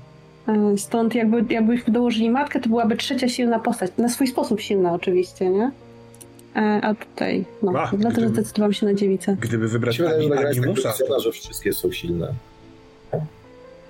E, 0.74 0.78
stąd 0.78 1.14
jakby, 1.14 1.54
jakbyśmy 1.54 1.92
dołożyli 1.92 2.30
matkę, 2.30 2.60
to 2.60 2.68
byłaby 2.68 2.96
trzecia 2.96 3.28
silna 3.28 3.58
postać. 3.58 3.90
Na 3.98 4.08
swój 4.08 4.26
sposób 4.26 4.60
silna 4.60 4.92
oczywiście, 4.92 5.50
nie? 5.50 5.70
E, 6.56 6.60
a 6.82 6.94
tutaj, 6.94 7.44
no, 7.62 7.72
Ach, 7.76 7.96
dlatego 7.96 8.26
gdyby, 8.26 8.34
zdecydowałam 8.34 8.72
się 8.72 8.86
na 8.86 8.94
dziewicę. 8.94 9.36
Gdyby 9.40 9.68
wybrać 9.68 9.98
Myślę, 9.98 10.48
Animusa... 10.48 10.92
To... 11.08 11.20
że 11.20 11.32
wszystkie 11.32 11.72
są 11.72 11.92
silne. 11.92 12.32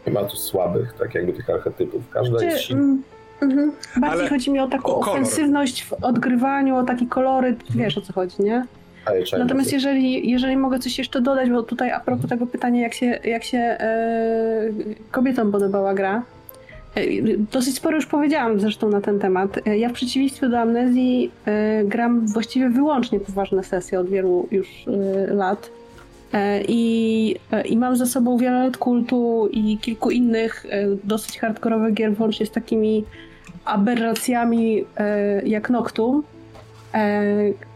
Nie 0.06 0.12
ma 0.12 0.24
tu 0.24 0.36
słabych, 0.36 0.94
tak 0.98 1.14
jakby 1.14 1.32
tych 1.32 1.50
archetypów. 1.50 2.02
Każda 2.10 2.38
Czy, 2.38 2.44
jest 2.44 2.60
silna. 2.60 2.82
Mm, 2.82 3.02
Mhm. 3.42 3.72
Bardziej 3.96 4.20
Ale 4.20 4.28
chodzi 4.28 4.50
mi 4.50 4.60
o 4.60 4.68
taką 4.68 4.94
o 4.94 5.00
ofensywność 5.00 5.84
w 5.84 5.92
odgrywaniu, 5.92 6.76
o 6.76 6.84
taki 6.84 7.06
koloryt, 7.06 7.60
mhm. 7.60 7.78
wiesz 7.78 7.98
o 7.98 8.00
co 8.00 8.12
chodzi, 8.12 8.42
nie? 8.42 8.66
Natomiast 9.38 9.72
jeżeli, 9.72 10.30
jeżeli 10.30 10.56
mogę 10.56 10.78
coś 10.78 10.98
jeszcze 10.98 11.20
dodać, 11.20 11.50
bo 11.50 11.62
tutaj 11.62 11.90
a 11.90 12.00
propos 12.00 12.30
tego 12.30 12.46
pytania, 12.46 12.82
jak 12.82 12.94
się, 12.94 13.06
jak 13.24 13.44
się 13.44 13.58
e, 13.58 14.70
kobietom 15.10 15.52
podobała 15.52 15.94
gra, 15.94 16.22
Dosyć 17.52 17.76
sporo 17.76 17.96
już 17.96 18.06
powiedziałam 18.06 18.60
zresztą 18.60 18.88
na 18.88 19.00
ten 19.00 19.18
temat. 19.18 19.66
E, 19.66 19.78
ja 19.78 19.88
w 19.88 19.92
przeciwieństwie 19.92 20.48
do 20.48 20.58
amnezji 20.58 21.30
e, 21.46 21.84
gram 21.84 22.26
właściwie 22.26 22.68
wyłącznie 22.70 23.20
poważne 23.20 23.64
sesje 23.64 24.00
od 24.00 24.08
wielu 24.08 24.48
już 24.50 24.68
e, 24.86 25.34
lat. 25.34 25.70
E, 26.32 26.62
I, 26.68 27.36
I 27.64 27.76
mam 27.76 27.96
za 27.96 28.06
sobą 28.06 28.38
wiele 28.38 28.64
lat 28.64 28.76
kultu 28.76 29.48
i 29.52 29.78
kilku 29.78 30.10
innych 30.10 30.66
dosyć 31.04 31.38
hardkorowych 31.38 31.94
gier, 31.94 32.14
włącznie 32.14 32.46
z 32.46 32.50
takimi 32.50 33.04
aberracjami 33.64 34.84
e, 34.96 35.42
jak 35.46 35.70
Noctum. 35.70 36.22
E, 36.94 37.24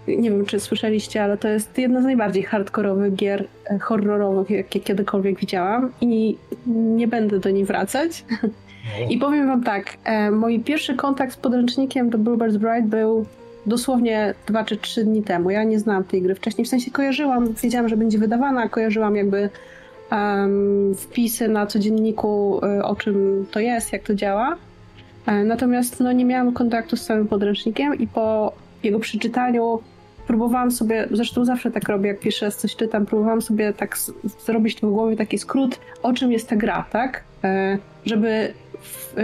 nie 0.08 0.30
wiem, 0.30 0.46
czy 0.46 0.60
słyszeliście, 0.60 1.22
ale 1.22 1.38
to 1.38 1.48
jest 1.48 1.78
jedna 1.78 2.00
z 2.00 2.04
najbardziej 2.04 2.42
hardkorowych 2.42 3.14
gier 3.14 3.44
e, 3.70 3.78
horrorowych, 3.78 4.50
jakie 4.50 4.80
kiedykolwiek 4.80 5.38
widziałam 5.40 5.92
i 6.00 6.36
nie 6.66 7.08
będę 7.08 7.38
do 7.38 7.50
niej 7.50 7.64
wracać. 7.64 8.24
No. 8.84 9.06
I 9.10 9.18
powiem 9.18 9.46
wam 9.46 9.62
tak, 9.62 9.96
mój 10.32 10.60
pierwszy 10.60 10.94
kontakt 10.94 11.32
z 11.32 11.36
podręcznikiem 11.36 12.10
do 12.10 12.18
Bluebird's 12.18 12.56
Bride 12.56 12.88
był 12.88 13.26
dosłownie 13.66 14.34
dwa 14.46 14.64
czy 14.64 14.76
trzy 14.76 15.04
dni 15.04 15.22
temu. 15.22 15.50
Ja 15.50 15.64
nie 15.64 15.78
znałam 15.78 16.04
tej 16.04 16.22
gry 16.22 16.34
wcześniej, 16.34 16.64
w 16.64 16.68
sensie 16.68 16.90
kojarzyłam, 16.90 17.52
wiedziałam, 17.52 17.88
że 17.88 17.96
będzie 17.96 18.18
wydawana, 18.18 18.68
kojarzyłam 18.68 19.16
jakby 19.16 19.50
um, 20.12 20.94
wpisy 20.94 21.48
na 21.48 21.66
codzienniku, 21.66 22.60
o 22.82 22.96
czym 22.96 23.46
to 23.50 23.60
jest, 23.60 23.92
jak 23.92 24.02
to 24.02 24.14
działa. 24.14 24.56
E, 25.26 25.44
natomiast 25.44 26.00
no, 26.00 26.12
nie 26.12 26.24
miałam 26.24 26.52
kontaktu 26.52 26.96
z 26.96 27.02
samym 27.02 27.28
podręcznikiem 27.28 27.94
i 27.98 28.06
po 28.06 28.52
jego 28.82 29.00
przeczytaniu 29.00 29.80
próbowałam 30.26 30.70
sobie, 30.70 31.08
zresztą 31.10 31.44
zawsze 31.44 31.70
tak 31.70 31.88
robię, 31.88 32.08
jak 32.08 32.20
piszę, 32.20 32.50
coś 32.50 32.76
czytam, 32.76 33.06
próbowałam 33.06 33.42
sobie 33.42 33.72
tak 33.72 33.98
zrobić 34.46 34.76
w 34.76 34.80
głowie 34.80 35.16
taki 35.16 35.38
skrót, 35.38 35.80
o 36.02 36.12
czym 36.12 36.32
jest 36.32 36.48
ta 36.48 36.56
gra, 36.56 36.84
tak? 36.90 37.24
E, 37.44 37.78
żeby 38.06 38.54
w 38.84 39.18
e, 39.18 39.22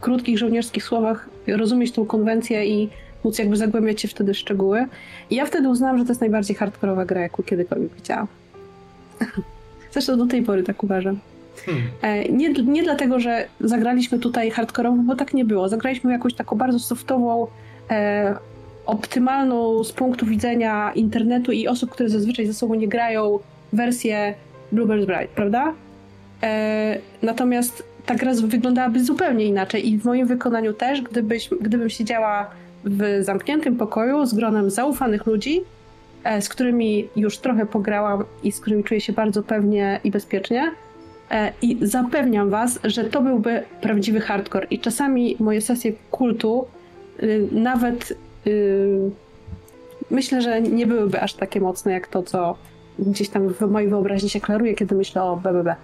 krótkich 0.00 0.38
żołnierskich 0.38 0.84
słowach 0.84 1.28
rozumieć 1.48 1.92
tą 1.92 2.06
konwencję 2.06 2.66
i 2.66 2.88
móc 3.24 3.38
jakby 3.38 3.56
zagłębiać 3.56 4.00
się 4.00 4.08
wtedy 4.08 4.34
w 4.34 4.38
szczegóły. 4.38 4.86
I 5.30 5.34
ja 5.34 5.46
wtedy 5.46 5.68
uznałam, 5.68 5.98
że 5.98 6.04
to 6.04 6.10
jest 6.10 6.20
najbardziej 6.20 6.56
hardkorowa 6.56 7.04
gra, 7.04 7.20
jaką 7.20 7.42
kiedykolwiek 7.42 7.94
widziałam. 7.94 8.26
Zresztą 9.92 10.18
do 10.18 10.26
tej 10.26 10.42
pory 10.42 10.62
tak 10.62 10.84
uważam. 10.84 11.18
Hmm. 11.66 12.36
Nie, 12.36 12.52
nie 12.52 12.82
dlatego, 12.82 13.20
że 13.20 13.46
zagraliśmy 13.60 14.18
tutaj 14.18 14.50
hardkorowo, 14.50 15.02
bo 15.02 15.16
tak 15.16 15.34
nie 15.34 15.44
było. 15.44 15.68
Zagraliśmy 15.68 16.12
jakąś 16.12 16.34
taką 16.34 16.56
bardzo 16.56 16.78
softową, 16.78 17.46
e, 17.90 18.34
optymalną 18.86 19.84
z 19.84 19.92
punktu 19.92 20.26
widzenia 20.26 20.92
internetu 20.94 21.52
i 21.52 21.68
osób, 21.68 21.90
które 21.90 22.08
zazwyczaj 22.08 22.46
ze 22.46 22.54
sobą 22.54 22.74
nie 22.74 22.88
grają, 22.88 23.38
wersję 23.72 24.34
Bluebird's 24.72 25.06
Bride, 25.06 25.28
prawda? 25.34 25.74
E, 26.42 26.98
natomiast 27.22 27.89
ta 28.06 28.14
gra 28.14 28.32
wyglądałaby 28.44 29.04
zupełnie 29.04 29.44
inaczej 29.44 29.88
i 29.88 29.98
w 29.98 30.04
moim 30.04 30.26
wykonaniu 30.26 30.72
też, 30.72 31.02
gdybyś, 31.02 31.50
gdybym 31.60 31.90
siedziała 31.90 32.50
w 32.84 33.18
zamkniętym 33.20 33.76
pokoju 33.76 34.26
z 34.26 34.34
gronem 34.34 34.70
zaufanych 34.70 35.26
ludzi, 35.26 35.60
e, 36.24 36.42
z 36.42 36.48
którymi 36.48 37.08
już 37.16 37.38
trochę 37.38 37.66
pograłam 37.66 38.24
i 38.42 38.52
z 38.52 38.60
którymi 38.60 38.84
czuję 38.84 39.00
się 39.00 39.12
bardzo 39.12 39.42
pewnie 39.42 40.00
i 40.04 40.10
bezpiecznie, 40.10 40.72
E, 41.30 41.52
I 41.62 41.78
zapewniam 41.82 42.50
Was, 42.50 42.78
że 42.84 43.04
to 43.04 43.22
byłby 43.22 43.62
prawdziwy 43.80 44.20
hardcore. 44.20 44.66
I 44.70 44.78
czasami 44.78 45.36
moje 45.40 45.60
sesje 45.60 45.92
kultu 46.10 46.66
y, 47.22 47.48
nawet 47.52 48.18
y, 48.46 49.10
myślę, 50.10 50.42
że 50.42 50.62
nie 50.62 50.86
byłyby 50.86 51.20
aż 51.20 51.34
takie 51.34 51.60
mocne 51.60 51.92
jak 51.92 52.08
to, 52.08 52.22
co 52.22 52.56
gdzieś 52.98 53.28
tam 53.28 53.48
w 53.48 53.60
mojej 53.60 53.88
wyobraźni 53.88 54.28
się 54.30 54.40
klaruje, 54.40 54.74
kiedy 54.74 54.94
myślę 54.94 55.22
o 55.22 55.36
BBB. 55.36 55.74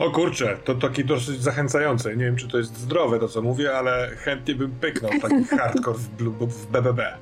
O 0.00 0.10
kurczę, 0.10 0.56
to 0.64 0.74
taki 0.74 1.04
dosyć 1.04 1.42
zachęcające. 1.42 2.16
Nie 2.16 2.24
wiem, 2.24 2.36
czy 2.36 2.48
to 2.48 2.58
jest 2.58 2.78
zdrowe 2.78 3.18
to, 3.18 3.28
co 3.28 3.42
mówię, 3.42 3.72
ale 3.72 4.10
chętnie 4.16 4.54
bym 4.54 4.70
pyknął 4.70 5.10
taki 5.22 5.44
hardcore 5.44 5.98
w, 5.98 6.46
w 6.46 6.66
BBB. 6.66 7.16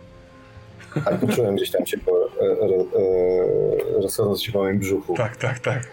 A 1.05 1.11
poczułem 1.11 1.57
gdzieś 1.57 1.71
tam 1.71 1.87
się 1.87 1.99
po, 1.99 2.13
e, 2.13 2.27
e, 2.41 2.65
e, 3.97 4.03
rozchodząc 4.03 4.43
się 4.43 4.53
po 4.53 4.59
moim 4.59 4.79
brzuchu. 4.79 5.15
Tak, 5.15 5.37
tak, 5.37 5.59
tak. 5.59 5.89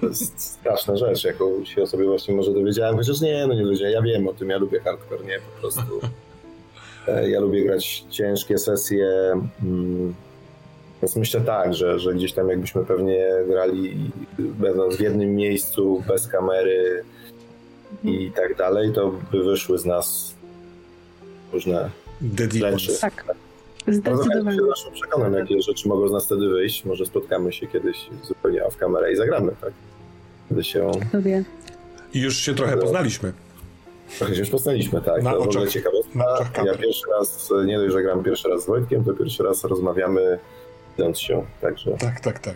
To 0.00 0.06
jest 0.06 0.40
straszna 0.40 0.96
rzecz, 0.96 1.24
jaką 1.24 1.64
się 1.64 1.82
o 1.82 1.86
sobie 1.86 2.04
właśnie 2.04 2.34
może 2.34 2.52
dowiedziałem, 2.52 2.96
chociaż 2.96 3.20
nie, 3.20 3.46
no 3.46 3.54
nie 3.54 3.64
wiedziałem, 3.64 3.92
ja 3.94 4.02
wiem 4.02 4.28
o 4.28 4.32
tym, 4.32 4.50
ja 4.50 4.58
lubię 4.58 4.80
hardcore, 4.80 5.24
nie, 5.24 5.38
po 5.38 5.60
prostu. 5.60 6.00
Ja 7.28 7.40
lubię 7.40 7.64
grać 7.64 8.04
ciężkie 8.10 8.58
sesje, 8.58 9.32
mm, 9.62 10.14
więc 11.02 11.16
myślę 11.16 11.40
tak, 11.40 11.74
że, 11.74 11.98
że 11.98 12.14
gdzieś 12.14 12.32
tam 12.32 12.48
jakbyśmy 12.48 12.84
pewnie 12.84 13.28
grali 13.48 14.10
będąc 14.38 14.96
w 14.96 15.00
jednym 15.00 15.34
miejscu, 15.34 16.02
bez 16.08 16.28
kamery 16.28 17.04
i 18.04 18.30
tak 18.34 18.56
dalej, 18.56 18.92
to 18.92 19.12
by 19.32 19.44
wyszły 19.44 19.78
z 19.78 19.84
nas 19.84 20.34
różne 21.52 21.90
rzeczy. 22.52 22.98
Tak, 23.00 23.24
zdecydowanie. 23.88 24.58
się 24.58 24.90
przekonam, 24.92 25.32
jakie 25.34 25.62
rzeczy 25.62 25.88
mogą 25.88 26.08
z 26.08 26.12
nas 26.12 26.26
wtedy 26.26 26.48
wyjść. 26.48 26.84
Może 26.84 27.06
spotkamy 27.06 27.52
się 27.52 27.66
kiedyś 27.66 28.06
zupełnie 28.22 28.64
off 28.64 28.76
kamerę 28.76 29.12
i 29.12 29.16
zagramy, 29.16 29.52
tak? 29.60 29.72
Wtedy 30.46 30.64
się 30.64 30.90
Sobie. 31.12 31.44
I 32.14 32.20
już 32.20 32.36
się 32.36 32.54
trochę 32.54 32.76
poznaliśmy. 32.76 33.32
trochę 34.18 34.34
się 34.34 34.40
już 34.40 34.50
poznaliśmy, 34.50 35.00
tak? 35.00 35.22
Na 35.22 35.32
to 35.32 35.40
w 35.40 35.48
oczach. 35.48 35.68
ciekawostka. 35.68 36.18
Na 36.18 36.32
oczach 36.32 36.64
Ja 36.64 36.74
pierwszy 36.74 37.04
raz, 37.18 37.50
nie 37.66 37.78
dość, 37.78 37.92
że 37.92 38.02
gram 38.02 38.22
pierwszy 38.24 38.48
raz 38.48 38.62
z 38.62 38.66
Wojtkiem, 38.66 39.04
to 39.04 39.14
pierwszy 39.14 39.42
raz 39.42 39.64
rozmawiamy 39.64 40.38
widząc 40.98 41.18
się, 41.20 41.44
także 41.60 41.90
Tak, 41.90 42.20
tak, 42.20 42.38
tak. 42.38 42.54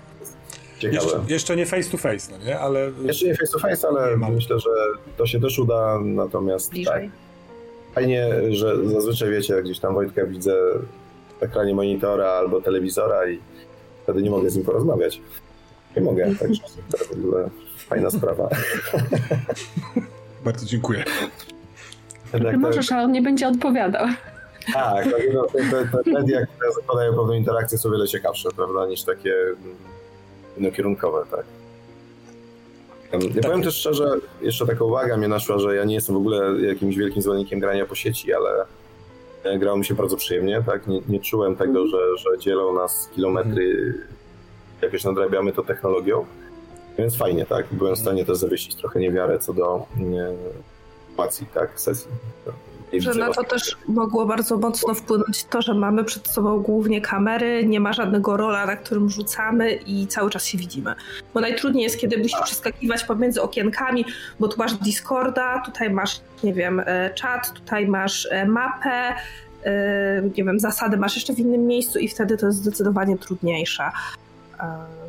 ciekawe. 0.79 1.03
Jeszcze, 1.05 1.21
jeszcze 1.29 1.57
nie 1.57 1.67
face 1.67 1.91
to 1.91 1.97
face, 1.97 2.33
no 2.39 2.45
nie? 2.45 2.59
Ale 2.59 2.91
Jeszcze 3.05 3.27
nie 3.27 3.35
face 3.35 3.53
to 3.53 3.59
face, 3.59 3.89
ale 3.89 4.17
myślę, 4.17 4.61
że 4.61 4.71
to 5.17 5.27
się 5.27 5.41
też 5.41 5.59
uda, 5.59 5.99
natomiast 6.05 6.67
tak. 6.67 6.75
Bliżej. 6.75 7.11
Fajnie, 7.95 8.29
że 8.51 8.89
zazwyczaj 8.89 9.31
wiecie, 9.31 9.63
gdzieś 9.63 9.79
tam 9.79 9.95
Wojtka 9.95 10.27
widzę 10.27 10.55
w 11.41 11.43
ekranie 11.43 11.75
monitora 11.75 12.27
albo 12.27 12.61
telewizora 12.61 13.29
i 13.31 13.39
wtedy 14.03 14.23
nie 14.23 14.31
mogę 14.31 14.51
z 14.51 14.57
nim 14.57 14.65
porozmawiać. 14.65 15.21
Nie 15.97 16.03
mogę, 16.03 16.35
także 16.35 16.63
to 16.91 17.05
w 17.05 17.13
ogóle 17.13 17.51
fajna 17.89 18.11
sprawa. 18.11 18.49
bardzo 20.45 20.67
dziękuję. 20.67 21.05
Te- 22.33 22.57
możesz, 22.59 22.93
ale 22.93 23.05
on 23.05 23.13
nie 23.13 23.23
będzie 23.23 23.49
odpowiadał. 23.49 24.07
Tak, 24.73 25.05
tak, 25.05 25.23
no, 25.35 25.47
te, 25.47 26.03
te, 26.05 26.11
media, 26.11 26.47
które 26.47 26.73
zakładają 26.73 27.11
pewną 27.11 27.33
interakcję 27.33 27.79
są 27.79 27.91
wiele 27.91 28.09
ciekawsze, 28.09 28.49
prawda, 28.57 28.87
niż 28.87 29.03
takie 29.03 29.33
mm, 29.33 29.77
jednokierunkowe, 30.57 31.25
tak. 31.31 31.45
Ja 33.35 33.43
powiem 33.43 33.63
też 33.63 33.75
szczerze, 33.75 34.11
jeszcze 34.41 34.67
taka 34.67 34.85
uwaga 34.85 35.17
mnie 35.17 35.29
naszła, 35.29 35.59
że 35.59 35.77
ja 35.77 35.85
nie 35.85 35.95
jestem 35.95 36.15
w 36.15 36.19
ogóle 36.19 36.61
jakimś 36.61 36.97
wielkim 36.97 37.23
zwolennikiem 37.23 37.61
grania 37.61 37.87
po 37.87 37.95
sieci, 37.95 38.35
ale 38.35 38.65
e, 39.45 39.59
grało 39.59 39.79
mi 39.79 39.85
się 39.85 39.95
bardzo 39.95 40.17
przyjemnie, 40.17 40.63
tak, 40.67 40.87
nie, 40.87 41.01
nie 41.09 41.21
czułem 41.21 41.57
tego, 41.57 41.87
że, 41.87 41.99
że 42.19 42.39
dzielą 42.39 42.75
nas 42.75 43.11
kilometry, 43.15 43.95
jakoś 44.83 45.05
nadrabiamy 45.05 45.53
to 45.53 45.63
technologią, 45.63 46.27
więc 46.99 47.17
fajnie, 47.17 47.47
tak, 47.47 47.67
byłem 47.71 47.97
w 47.97 47.99
stanie 47.99 48.25
też 48.25 48.37
zawiesić 48.37 48.75
trochę 48.75 49.01
niewiarę 49.01 49.39
co 49.39 49.53
do 49.53 49.87
nie, 49.97 50.29
sytuacji, 51.17 51.47
tak, 51.55 51.81
sesji. 51.81 52.11
Że 52.99 53.15
na 53.15 53.33
to 53.33 53.45
też 53.45 53.77
mogło 53.89 54.27
bardzo 54.27 54.57
mocno 54.57 54.95
wpłynąć 54.95 55.45
to, 55.45 55.63
że 55.63 55.75
mamy 55.75 56.05
przed 56.05 56.29
sobą 56.29 56.59
głównie 56.59 57.01
kamery, 57.01 57.67
nie 57.67 57.81
ma 57.81 57.93
żadnego 57.93 58.37
rola, 58.37 58.67
na 58.67 58.77
którym 58.77 59.11
rzucamy 59.11 59.73
i 59.73 60.07
cały 60.07 60.31
czas 60.31 60.47
się 60.47 60.59
widzimy. 60.59 60.95
Bo 61.35 61.41
najtrudniej 61.41 61.85
jest, 61.85 61.99
kiedy 61.99 62.19
musisz 62.19 62.41
przeskakiwać 62.45 63.05
pomiędzy 63.05 63.43
okienkami, 63.43 64.05
bo 64.41 64.49
tu 64.49 64.59
masz 64.59 64.75
Discorda, 64.75 65.63
tutaj 65.65 65.91
masz, 65.91 66.21
nie 66.45 66.55
wiem, 66.55 66.83
e, 66.87 67.15
czat, 67.15 67.53
tutaj 67.53 67.89
masz 67.89 68.29
e, 68.31 68.47
mapę, 68.47 69.15
e, 69.65 70.23
nie 70.37 70.45
wiem, 70.45 70.61
zasady 70.61 70.97
masz 70.97 71.15
jeszcze 71.15 71.35
w 71.35 71.39
innym 71.39 71.67
miejscu 71.67 71.99
i 71.99 72.09
wtedy 72.09 72.37
to 72.37 72.47
jest 72.47 72.59
zdecydowanie 72.59 73.19
trudniejsze. 73.19 73.91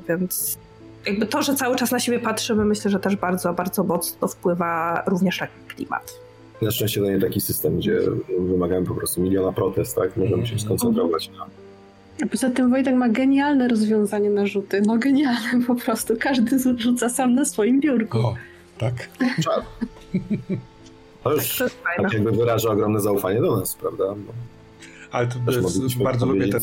Więc 0.10 0.58
jakby 1.06 1.26
to, 1.26 1.42
że 1.42 1.56
cały 1.56 1.76
czas 1.76 1.92
na 1.92 2.00
siebie 2.00 2.20
patrzymy, 2.20 2.66
myślę, 2.66 2.92
że 2.92 3.00
też 3.00 3.16
bardzo, 3.16 3.54
bardzo 3.54 3.84
mocno 3.84 4.28
wpływa 4.28 5.04
również 5.06 5.42
na 5.42 5.48
klimat. 5.68 6.27
Na 6.62 6.72
szczęście 6.72 7.02
to 7.02 7.08
nie 7.08 7.20
taki 7.20 7.42
system, 7.42 7.78
gdzie 7.78 8.00
wymagamy 8.40 8.86
po 8.86 8.96
prostu 8.96 9.22
miliona 9.22 9.52
protest, 9.52 9.96
tak? 9.96 10.18
Możemy 10.18 10.48
się 10.48 10.60
skoncentrować 10.60 11.30
na... 11.30 11.46
A 12.24 12.28
Poza 12.28 12.50
tym 12.50 12.70
Wojtek 12.70 12.96
ma 12.96 13.10
genialne 13.10 13.68
rozwiązanie 13.68 14.30
na 14.30 14.48
rzuty. 14.48 14.82
No 14.86 14.98
genialne 14.98 15.66
po 15.68 15.76
prostu. 15.76 16.14
Każdy 16.20 16.60
rzuca 16.78 17.10
sam 17.10 17.36
na 17.36 17.46
swoim 17.46 17.80
biurku. 17.80 18.18
O, 18.18 18.36
tak. 18.78 18.94
czat. 19.44 19.66
To 21.24 21.34
już 21.34 21.58
To 21.58 21.64
jest 21.64 21.78
fajne. 21.84 22.04
tak 22.04 22.14
jakby 22.14 22.32
wyraża 22.32 22.70
ogromne 22.70 23.02
zaufanie 23.02 23.42
do 23.42 23.58
nas, 23.60 23.76
prawda? 23.76 24.04
Bo 24.04 24.34
Ale 25.12 25.28
to 25.28 25.36
też 25.46 25.56
jest, 25.56 25.98
bardzo 26.04 26.26
lubię 26.26 26.48
ten, 26.48 26.62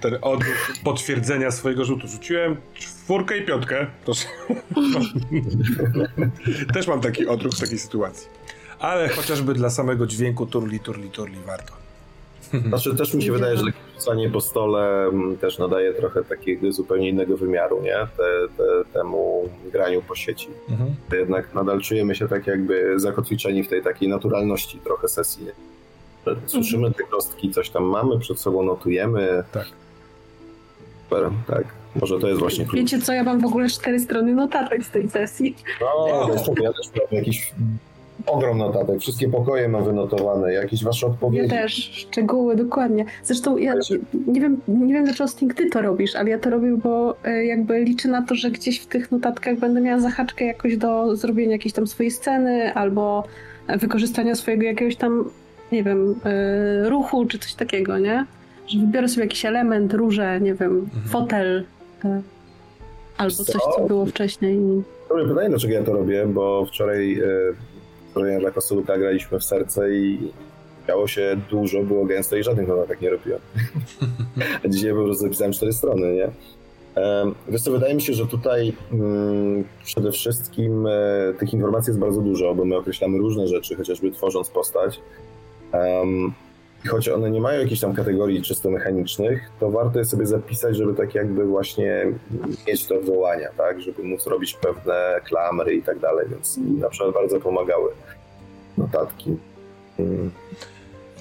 ten 0.00 0.18
odruch 0.22 0.72
potwierdzenia 0.84 1.50
swojego 1.50 1.84
rzutu. 1.84 2.08
Rzuciłem 2.08 2.56
czwórkę 2.74 3.38
i 3.38 3.42
piątkę. 3.42 3.86
Proszę. 4.04 4.26
Też 6.74 6.86
mam 6.88 7.00
taki 7.00 7.26
odruch 7.26 7.52
w 7.54 7.60
takiej 7.60 7.78
sytuacji. 7.78 8.28
Ale 8.78 9.08
chociażby 9.08 9.54
dla 9.54 9.70
samego 9.70 10.06
dźwięku 10.06 10.46
turli, 10.46 10.80
turli, 10.80 11.10
turli 11.10 11.38
warto. 11.46 11.72
Znaczy 12.68 12.96
też 12.96 13.14
mi 13.14 13.22
się 13.22 13.32
wydaje, 13.32 13.56
że 13.56 13.64
takie 13.64 13.78
rzucanie 13.98 14.30
po 14.30 14.40
stole 14.40 15.04
mm, 15.04 15.36
też 15.36 15.58
nadaje 15.58 15.94
trochę 15.94 16.24
takiego 16.24 16.72
zupełnie 16.72 17.08
innego 17.08 17.36
wymiaru, 17.36 17.82
nie? 17.82 17.96
Te, 18.16 18.48
te, 18.56 18.92
temu 18.92 19.48
graniu 19.72 20.02
po 20.02 20.14
sieci. 20.14 20.48
Mhm. 20.70 20.94
To 21.10 21.16
jednak 21.16 21.54
nadal 21.54 21.80
czujemy 21.80 22.14
się 22.14 22.28
tak 22.28 22.46
jakby 22.46 23.00
zakotwiczeni 23.00 23.62
w 23.62 23.68
tej 23.68 23.82
takiej 23.82 24.08
naturalności 24.08 24.78
trochę 24.78 25.08
sesji. 25.08 25.46
Słyszymy 26.46 26.92
te 26.92 27.04
kostki, 27.04 27.50
coś 27.50 27.70
tam 27.70 27.84
mamy, 27.84 28.18
przed 28.18 28.40
sobą 28.40 28.62
notujemy. 28.62 29.44
Tak. 29.52 29.66
Super, 31.04 31.30
tak. 31.46 31.64
Może 32.00 32.18
to 32.18 32.28
jest 32.28 32.40
właśnie 32.40 32.64
klucz. 32.64 32.80
Wiecie 32.80 32.98
co, 32.98 33.12
ja 33.12 33.22
mam 33.22 33.40
w 33.40 33.44
ogóle 33.44 33.68
cztery 33.68 34.00
strony 34.00 34.34
notatek 34.34 34.84
z 34.84 34.90
tej 34.90 35.10
sesji. 35.10 35.56
No, 35.80 36.28
wiesz, 36.32 36.42
ja 36.62 36.72
też 36.72 36.90
mam 36.96 37.18
jakiś 37.18 37.52
ogrom 38.26 38.58
notatek. 38.58 39.00
Wszystkie 39.00 39.28
pokoje 39.28 39.68
mam 39.68 39.84
wynotowane, 39.84 40.52
jakieś 40.52 40.84
wasze 40.84 41.06
Ja 41.06 41.12
odpowiedzi. 41.12 41.48
też, 41.50 41.72
szczegóły, 41.74 42.56
dokładnie. 42.56 43.04
Zresztą 43.24 43.56
ja 43.56 43.74
nie 44.26 44.40
wiem, 44.40 44.60
nie 44.68 44.94
wiem 44.94 45.04
dlaczego 45.04 45.28
Sting 45.28 45.54
ty 45.54 45.70
to 45.70 45.82
robisz, 45.82 46.16
ale 46.16 46.30
ja 46.30 46.38
to 46.38 46.50
robię, 46.50 46.76
bo 46.84 47.16
e, 47.24 47.44
jakby 47.44 47.80
liczę 47.84 48.08
na 48.08 48.22
to, 48.22 48.34
że 48.34 48.50
gdzieś 48.50 48.80
w 48.80 48.86
tych 48.86 49.12
notatkach 49.12 49.58
będę 49.58 49.80
miała 49.80 50.00
zahaczkę 50.00 50.44
jakoś 50.44 50.76
do 50.76 51.16
zrobienia 51.16 51.52
jakiejś 51.52 51.72
tam 51.74 51.86
swojej 51.86 52.10
sceny 52.10 52.74
albo 52.74 53.24
wykorzystania 53.68 54.34
swojego 54.34 54.62
jakiegoś 54.62 54.96
tam, 54.96 55.30
nie 55.72 55.82
wiem, 55.82 56.14
e, 56.24 56.88
ruchu 56.88 57.26
czy 57.26 57.38
coś 57.38 57.54
takiego, 57.54 57.98
nie? 57.98 58.26
Że 58.66 58.78
wybiorę 58.78 59.08
sobie 59.08 59.22
jakiś 59.22 59.44
element, 59.44 59.94
róże, 59.94 60.40
nie 60.40 60.54
wiem, 60.54 60.88
fotel 61.08 61.64
e, 62.04 62.22
albo 63.16 63.34
coś, 63.34 63.46
co? 63.46 63.70
co 63.76 63.86
było 63.86 64.06
wcześniej. 64.06 64.58
Dobre 65.08 65.28
pytanie, 65.28 65.48
dlaczego 65.48 65.74
ja 65.74 65.82
to 65.82 65.92
robię, 65.92 66.26
bo 66.26 66.66
wczoraj 66.66 67.20
wczoraj 68.16 68.40
dla 68.40 68.50
Kostoluka 68.50 68.98
graliśmy 68.98 69.38
w 69.38 69.44
serce 69.44 69.92
i 69.92 70.32
miało 70.88 71.06
się 71.06 71.36
dużo, 71.50 71.82
było 71.82 72.04
gęsto 72.04 72.36
i 72.36 72.42
żadnych 72.42 72.68
notatek 72.68 73.00
nie 73.00 73.10
robiłem. 73.10 73.40
A 74.64 74.68
dzisiaj 74.68 74.90
po 74.90 75.04
prostu 75.04 75.24
zapisałem 75.24 75.52
cztery 75.52 75.72
strony, 75.72 76.14
nie? 76.14 76.30
Wiesz 77.48 77.62
co, 77.62 77.70
wydaje 77.70 77.94
mi 77.94 78.02
się, 78.02 78.12
że 78.12 78.26
tutaj 78.26 78.72
mm, 78.92 79.64
przede 79.84 80.12
wszystkim 80.12 80.86
e, 80.86 80.90
tych 81.38 81.52
informacji 81.52 81.90
jest 81.90 82.00
bardzo 82.00 82.20
dużo, 82.20 82.54
bo 82.54 82.64
my 82.64 82.76
określamy 82.76 83.18
różne 83.18 83.48
rzeczy, 83.48 83.76
chociażby 83.76 84.10
tworząc 84.10 84.50
postać. 84.50 85.00
I 85.72 86.32
choć 86.88 87.08
one 87.08 87.30
nie 87.30 87.40
mają 87.40 87.60
jakichś 87.60 87.80
tam 87.80 87.94
kategorii 87.94 88.42
czysto 88.42 88.70
mechanicznych, 88.70 89.50
to 89.60 89.70
warto 89.70 89.98
je 89.98 90.04
sobie 90.04 90.26
zapisać, 90.26 90.76
żeby 90.76 90.94
tak 90.94 91.14
jakby 91.14 91.44
właśnie 91.44 92.06
mieć 92.68 92.84
te 92.86 92.98
odwołania, 92.98 93.48
tak, 93.56 93.82
żeby 93.82 94.02
móc 94.02 94.26
robić 94.26 94.54
pewne 94.54 95.20
klamry 95.24 95.74
i 95.74 95.82
tak 95.82 95.98
dalej, 95.98 96.26
więc 96.30 96.58
mi 96.58 96.70
na 96.80 96.88
przykład 96.88 97.14
bardzo 97.14 97.40
pomagały 97.40 97.90
notatki. 98.78 99.36
Mm, 99.98 100.30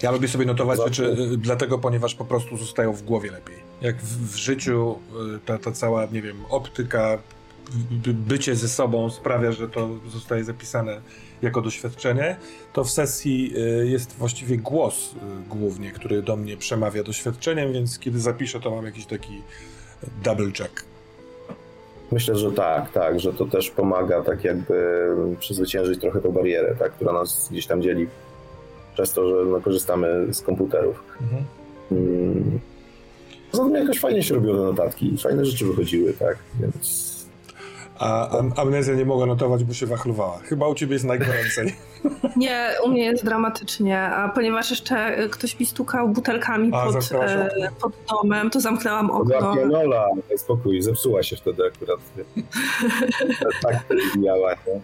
Ja 0.04 0.12
lubię 0.12 0.28
sobie 0.28 0.46
notować 0.46 0.78
Zawsze. 0.78 0.94
rzeczy 0.94 1.22
y, 1.34 1.38
dlatego, 1.38 1.80
ponieważ 1.80 2.16
po 2.16 2.26
prostu 2.26 2.58
zostają 2.58 2.94
w 2.94 3.02
głowie 3.04 3.32
lepiej. 3.32 3.56
Jak 3.82 3.96
w, 3.98 4.32
w 4.34 4.36
życiu 4.36 4.96
y, 5.36 5.40
ta, 5.46 5.58
ta 5.58 5.72
cała, 5.72 6.06
nie 6.06 6.22
wiem, 6.22 6.38
optyka, 6.50 7.18
bycie 8.14 8.56
ze 8.56 8.70
sobą 8.70 9.10
sprawia, 9.10 9.52
że 9.52 9.70
to 9.70 9.90
zostaje 10.08 10.44
zapisane 10.44 11.02
jako 11.42 11.62
doświadczenie, 11.62 12.36
to 12.74 12.84
w 12.84 12.92
sesji 12.92 13.54
y, 13.82 13.88
jest 13.88 14.16
właściwie 14.16 14.58
głos 14.58 15.14
y, 15.14 15.50
głównie, 15.50 15.92
który 15.92 16.22
do 16.22 16.36
mnie 16.36 16.58
przemawia 16.58 17.04
doświadczeniem, 17.04 17.74
więc 17.74 18.00
kiedy 18.00 18.20
zapiszę, 18.20 18.60
to 18.60 18.72
mam 18.72 18.86
jakiś 18.86 19.06
taki 19.06 19.42
double 20.24 20.52
check. 20.52 20.86
Myślę, 22.12 22.36
że 22.36 22.52
tak, 22.52 22.92
tak, 22.92 23.20
że 23.20 23.34
to 23.34 23.46
też 23.46 23.70
pomaga 23.70 24.22
tak 24.22 24.44
jakby 24.44 25.08
przezwyciężyć 25.40 26.02
trochę 26.02 26.22
tą 26.22 26.32
barierę, 26.32 26.76
tak, 26.80 26.92
która 26.92 27.14
nas 27.14 27.48
gdzieś 27.52 27.68
tam 27.68 27.82
dzieli 27.82 28.08
przez 28.94 29.14
to, 29.14 29.30
że 29.30 29.52
no, 29.52 29.62
korzystamy 29.62 30.34
z 30.34 30.42
komputerów. 30.42 31.04
Mhm. 31.22 31.44
Mm, 31.92 32.60
Poza 33.52 33.64
tym 33.64 33.76
jakoś 33.76 34.00
fajnie 34.00 34.24
się 34.24 34.36
robiło 34.36 34.56
te 34.56 34.62
notatki, 34.62 35.18
fajne 35.18 35.46
rzeczy 35.46 35.66
wychodziły, 35.66 36.14
tak, 36.14 36.38
więc... 36.60 37.15
A 38.00 38.30
am 38.40 38.54
amnezja 38.56 38.94
nie 38.96 39.06
mogła 39.06 39.26
notować, 39.26 39.64
bo 39.64 39.74
się 39.74 39.86
wachlowała. 39.86 40.38
Chyba 40.38 40.68
u 40.68 40.76
ciebie 40.76 40.94
jest 40.94 41.06
najgoręcej. 41.06 41.76
Nie, 42.36 42.70
u 42.86 42.90
mnie 42.90 43.04
jest 43.06 43.26
dramatycznie, 43.26 44.02
a 44.02 44.30
ponieważ 44.30 44.70
jeszcze 44.70 45.28
ktoś 45.30 45.60
mi 45.60 45.66
stukał 45.66 46.10
butelkami 46.10 46.72
A, 46.74 46.86
pod, 46.86 46.96
e, 47.12 47.50
pod 47.82 47.92
domem, 48.10 48.50
to 48.50 48.60
zamknęłam 48.62 49.12
okno. 49.12 49.56
pianola, 49.56 50.08
daj 50.30 50.38
spokój, 50.38 50.82
zepsuła 50.82 51.24
się 51.24 51.36
wtedy 51.36 51.64
akurat. 51.74 52.00
nie? 52.18 52.44
tak 53.64 53.84
to 53.84 54.20
miała, 54.20 54.52
nie? 54.52 54.80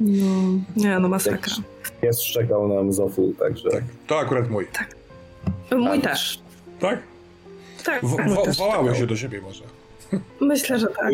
No, 0.00 0.60
nie, 0.76 0.98
no 0.98 1.08
masakra. 1.08 1.54
Pies 2.02 2.22
szczekał 2.22 2.68
nam 2.68 2.92
z 2.92 3.00
ofu, 3.00 3.32
także... 3.38 3.70
Tak, 3.70 3.82
to 4.06 4.18
akurat 4.18 4.50
mój. 4.50 4.66
Mój 5.70 6.00
Tak. 6.00 6.10
też. 6.12 6.40
Tak? 6.80 6.98
Tak, 7.84 8.04
wo 8.04 8.42
też. 8.44 8.56
wołały 8.58 8.94
się 8.96 9.06
do 9.06 9.16
siebie 9.16 9.40
może. 9.40 9.64
Myślę, 10.40 10.78
że 10.78 10.86
tak. 10.86 11.12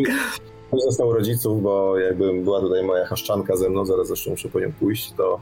Nie 0.73 0.81
został 0.81 1.13
rodziców, 1.13 1.61
bo 1.61 1.99
jakby 1.99 2.33
była 2.41 2.61
tutaj 2.61 2.83
moja 2.83 3.05
haszczanka 3.05 3.55
ze 3.55 3.69
mną, 3.69 3.85
zaraz 3.85 4.07
zresztą 4.07 4.31
muszę 4.31 4.49
po 4.49 4.59
nią 4.59 4.71
pójść, 4.79 5.11
to 5.17 5.39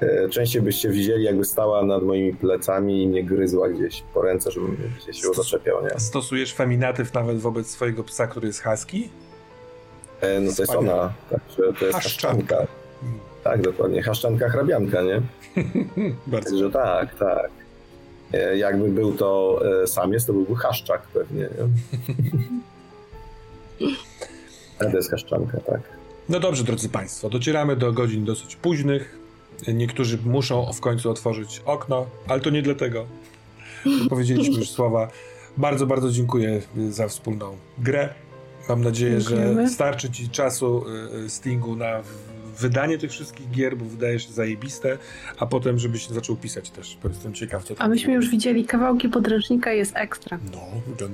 e, 0.00 0.28
częściej 0.28 0.62
byście 0.62 0.88
widzieli, 0.90 1.24
jakby 1.24 1.44
stała 1.44 1.84
nad 1.84 2.02
moimi 2.02 2.34
plecami 2.34 3.02
i 3.02 3.08
mnie 3.08 3.24
gryzła 3.24 3.68
gdzieś 3.68 4.02
po 4.14 4.22
ręce, 4.22 4.50
żebym 4.50 4.76
się 5.12 5.28
zaczepiał, 5.34 5.82
nie? 5.84 6.00
Stosujesz 6.00 6.54
feminatyw 6.54 7.14
nawet 7.14 7.38
wobec 7.38 7.66
swojego 7.70 8.04
psa, 8.04 8.26
który 8.26 8.46
jest 8.46 8.62
husky? 8.64 9.08
E, 10.20 10.40
no 10.40 10.52
to 10.56 10.62
jest 10.62 10.74
ona, 10.74 11.12
także 11.30 11.72
to 11.78 11.84
jest 11.86 11.98
Haszczanka. 11.98 12.56
haszczanka. 12.56 12.66
Tak, 13.44 13.62
dokładnie, 13.62 14.02
haszczanka 14.02 14.48
hrabianka, 14.48 15.02
nie? 15.02 15.22
Bardzo. 16.26 16.50
Także 16.50 16.70
tak, 16.70 17.14
tak. 17.18 17.50
E, 18.32 18.56
Jakby 18.58 18.88
był 18.88 19.12
to 19.12 19.60
e, 19.82 19.86
samiec, 19.86 20.26
to 20.26 20.32
byłby 20.32 20.56
haszczak 20.56 21.02
pewnie, 21.02 21.40
nie? 21.40 21.48
Jest 24.94 25.10
haszczanka, 25.10 25.60
tak. 25.60 25.80
No 26.28 26.40
dobrze, 26.40 26.64
drodzy 26.64 26.88
Państwo, 26.88 27.30
docieramy 27.30 27.76
do 27.76 27.92
godzin 27.92 28.24
dosyć 28.24 28.56
późnych. 28.56 29.18
Niektórzy 29.74 30.18
muszą 30.24 30.72
w 30.72 30.80
końcu 30.80 31.10
otworzyć 31.10 31.62
okno, 31.64 32.06
ale 32.28 32.40
to 32.40 32.50
nie 32.50 32.62
dlatego. 32.62 33.06
Powiedzieliśmy 34.10 34.56
już 34.56 34.70
słowa. 34.70 35.08
Bardzo, 35.56 35.86
bardzo 35.86 36.10
dziękuję 36.10 36.62
za 36.90 37.08
wspólną 37.08 37.56
grę. 37.78 38.08
Mam 38.68 38.84
nadzieję, 38.84 39.20
że 39.20 39.28
Dziękujemy. 39.28 39.70
starczy 39.70 40.10
Ci 40.10 40.28
czasu 40.28 40.84
y, 41.26 41.30
Stingu 41.30 41.76
na 41.76 42.00
wydanie 42.60 42.98
tych 42.98 43.10
wszystkich 43.10 43.50
gier, 43.50 43.76
bo 43.76 43.84
wydaje 43.84 44.18
się 44.20 44.32
zajebiste, 44.32 44.98
a 45.38 45.46
potem 45.46 45.78
żebyś 45.78 46.08
zaczął 46.08 46.36
pisać 46.36 46.70
też, 46.70 46.98
bo 47.02 47.08
jestem 47.08 47.34
ciekaw, 47.34 47.64
co 47.64 47.74
A 47.78 47.88
myśmy 47.88 48.12
już 48.12 48.30
widzieli 48.30 48.64
kawałki 48.64 49.08
podręcznika, 49.08 49.72
jest 49.72 49.92
ekstra. 49.96 50.38
No, 50.52 50.60
No, 51.00 51.08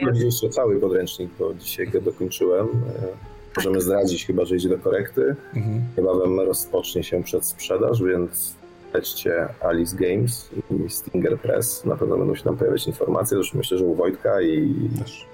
to 0.00 0.04
będzie 0.06 0.24
jeszcze 0.24 0.48
cały 0.48 0.80
podręcznik, 0.80 1.30
bo 1.38 1.54
dzisiaj 1.54 1.88
go 1.88 2.00
dokończyłem. 2.00 2.66
E, 2.66 3.28
Możemy 3.56 3.80
zdradzić 3.80 4.26
chyba, 4.26 4.44
że 4.44 4.56
idzie 4.56 4.68
do 4.68 4.78
korekty. 4.78 5.36
Mhm. 5.56 5.80
Niebawem 5.98 6.40
rozpocznie 6.40 7.02
się 7.04 7.22
przedsprzedaż, 7.22 8.02
więc 8.02 8.54
śledźcie 8.90 9.48
Alice 9.60 9.96
Games 9.96 10.50
i 10.86 10.90
Stinger 10.90 11.38
Press. 11.38 11.84
Na 11.84 11.96
pewno 11.96 12.16
będą 12.18 12.34
się 12.34 12.44
tam 12.44 12.56
pojawiać 12.56 12.86
informacje. 12.86 13.36
Zresztą 13.36 13.58
myślę, 13.58 13.78
że 13.78 13.84
u 13.84 13.94
Wojtka 13.94 14.42
i 14.42 14.74
Też. 14.98 15.26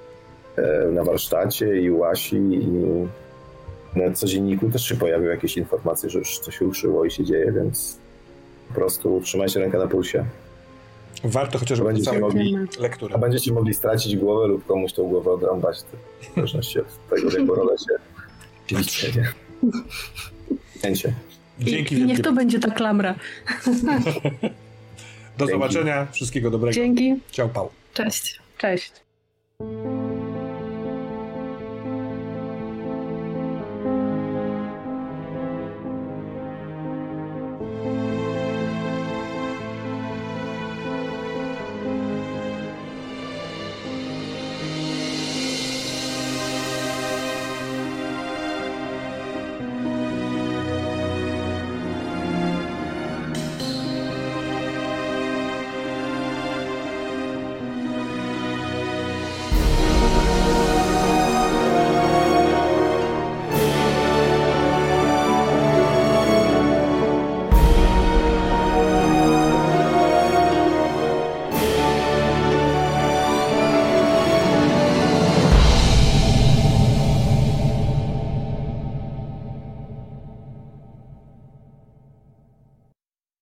e, 0.56 0.90
na 0.92 1.04
warsztacie 1.04 1.80
i 1.80 1.90
u 1.90 2.04
Asi 2.04 2.36
i 2.36 2.68
na 3.96 4.12
codzienniku 4.12 4.70
też 4.70 4.88
się 4.88 4.94
pojawią 4.96 5.24
jakieś 5.24 5.56
informacje, 5.56 6.10
że 6.10 6.18
już 6.18 6.38
coś 6.38 6.60
ruszyło 6.60 7.04
i 7.04 7.10
się 7.10 7.24
dzieje, 7.24 7.52
więc 7.52 7.98
po 8.68 8.74
prostu 8.74 9.20
trzymajcie 9.24 9.60
rękę 9.60 9.78
na 9.78 9.86
pulsie. 9.86 10.24
Warto 11.24 11.58
chociażby 11.58 11.84
Będziecie 11.86 12.20
mogli- 12.20 12.80
lektury. 12.80 13.14
A 13.14 13.18
będziecie 13.18 13.52
mogli 13.52 13.74
stracić 13.74 14.16
głowę 14.16 14.46
lub 14.46 14.66
komuś 14.66 14.92
tą 14.92 15.08
głowę 15.08 15.30
odrąbać, 15.30 15.78
w 16.32 16.34
zależności 16.34 16.80
od 16.80 16.86
tego, 17.10 17.30
w 17.30 17.34
jaką 17.34 17.54
rolę 17.54 17.76
się 17.78 17.94
liczy, 18.76 19.12
nie? 19.16 19.32
Chęcie. 20.82 21.14
Dzięki 21.60 21.94
I, 21.94 22.04
niech 22.04 22.20
to 22.20 22.32
będzie 22.32 22.58
ta 22.60 22.70
klamra. 22.70 23.14
Do 25.38 25.46
Dzięki. 25.46 25.52
zobaczenia. 25.52 26.06
Wszystkiego 26.12 26.50
dobrego. 26.50 26.74
Dzięki. 26.74 27.14
Ciao, 27.30 27.48
Pał. 27.48 27.70
Cześć. 27.94 28.40
Cześć. 28.58 28.92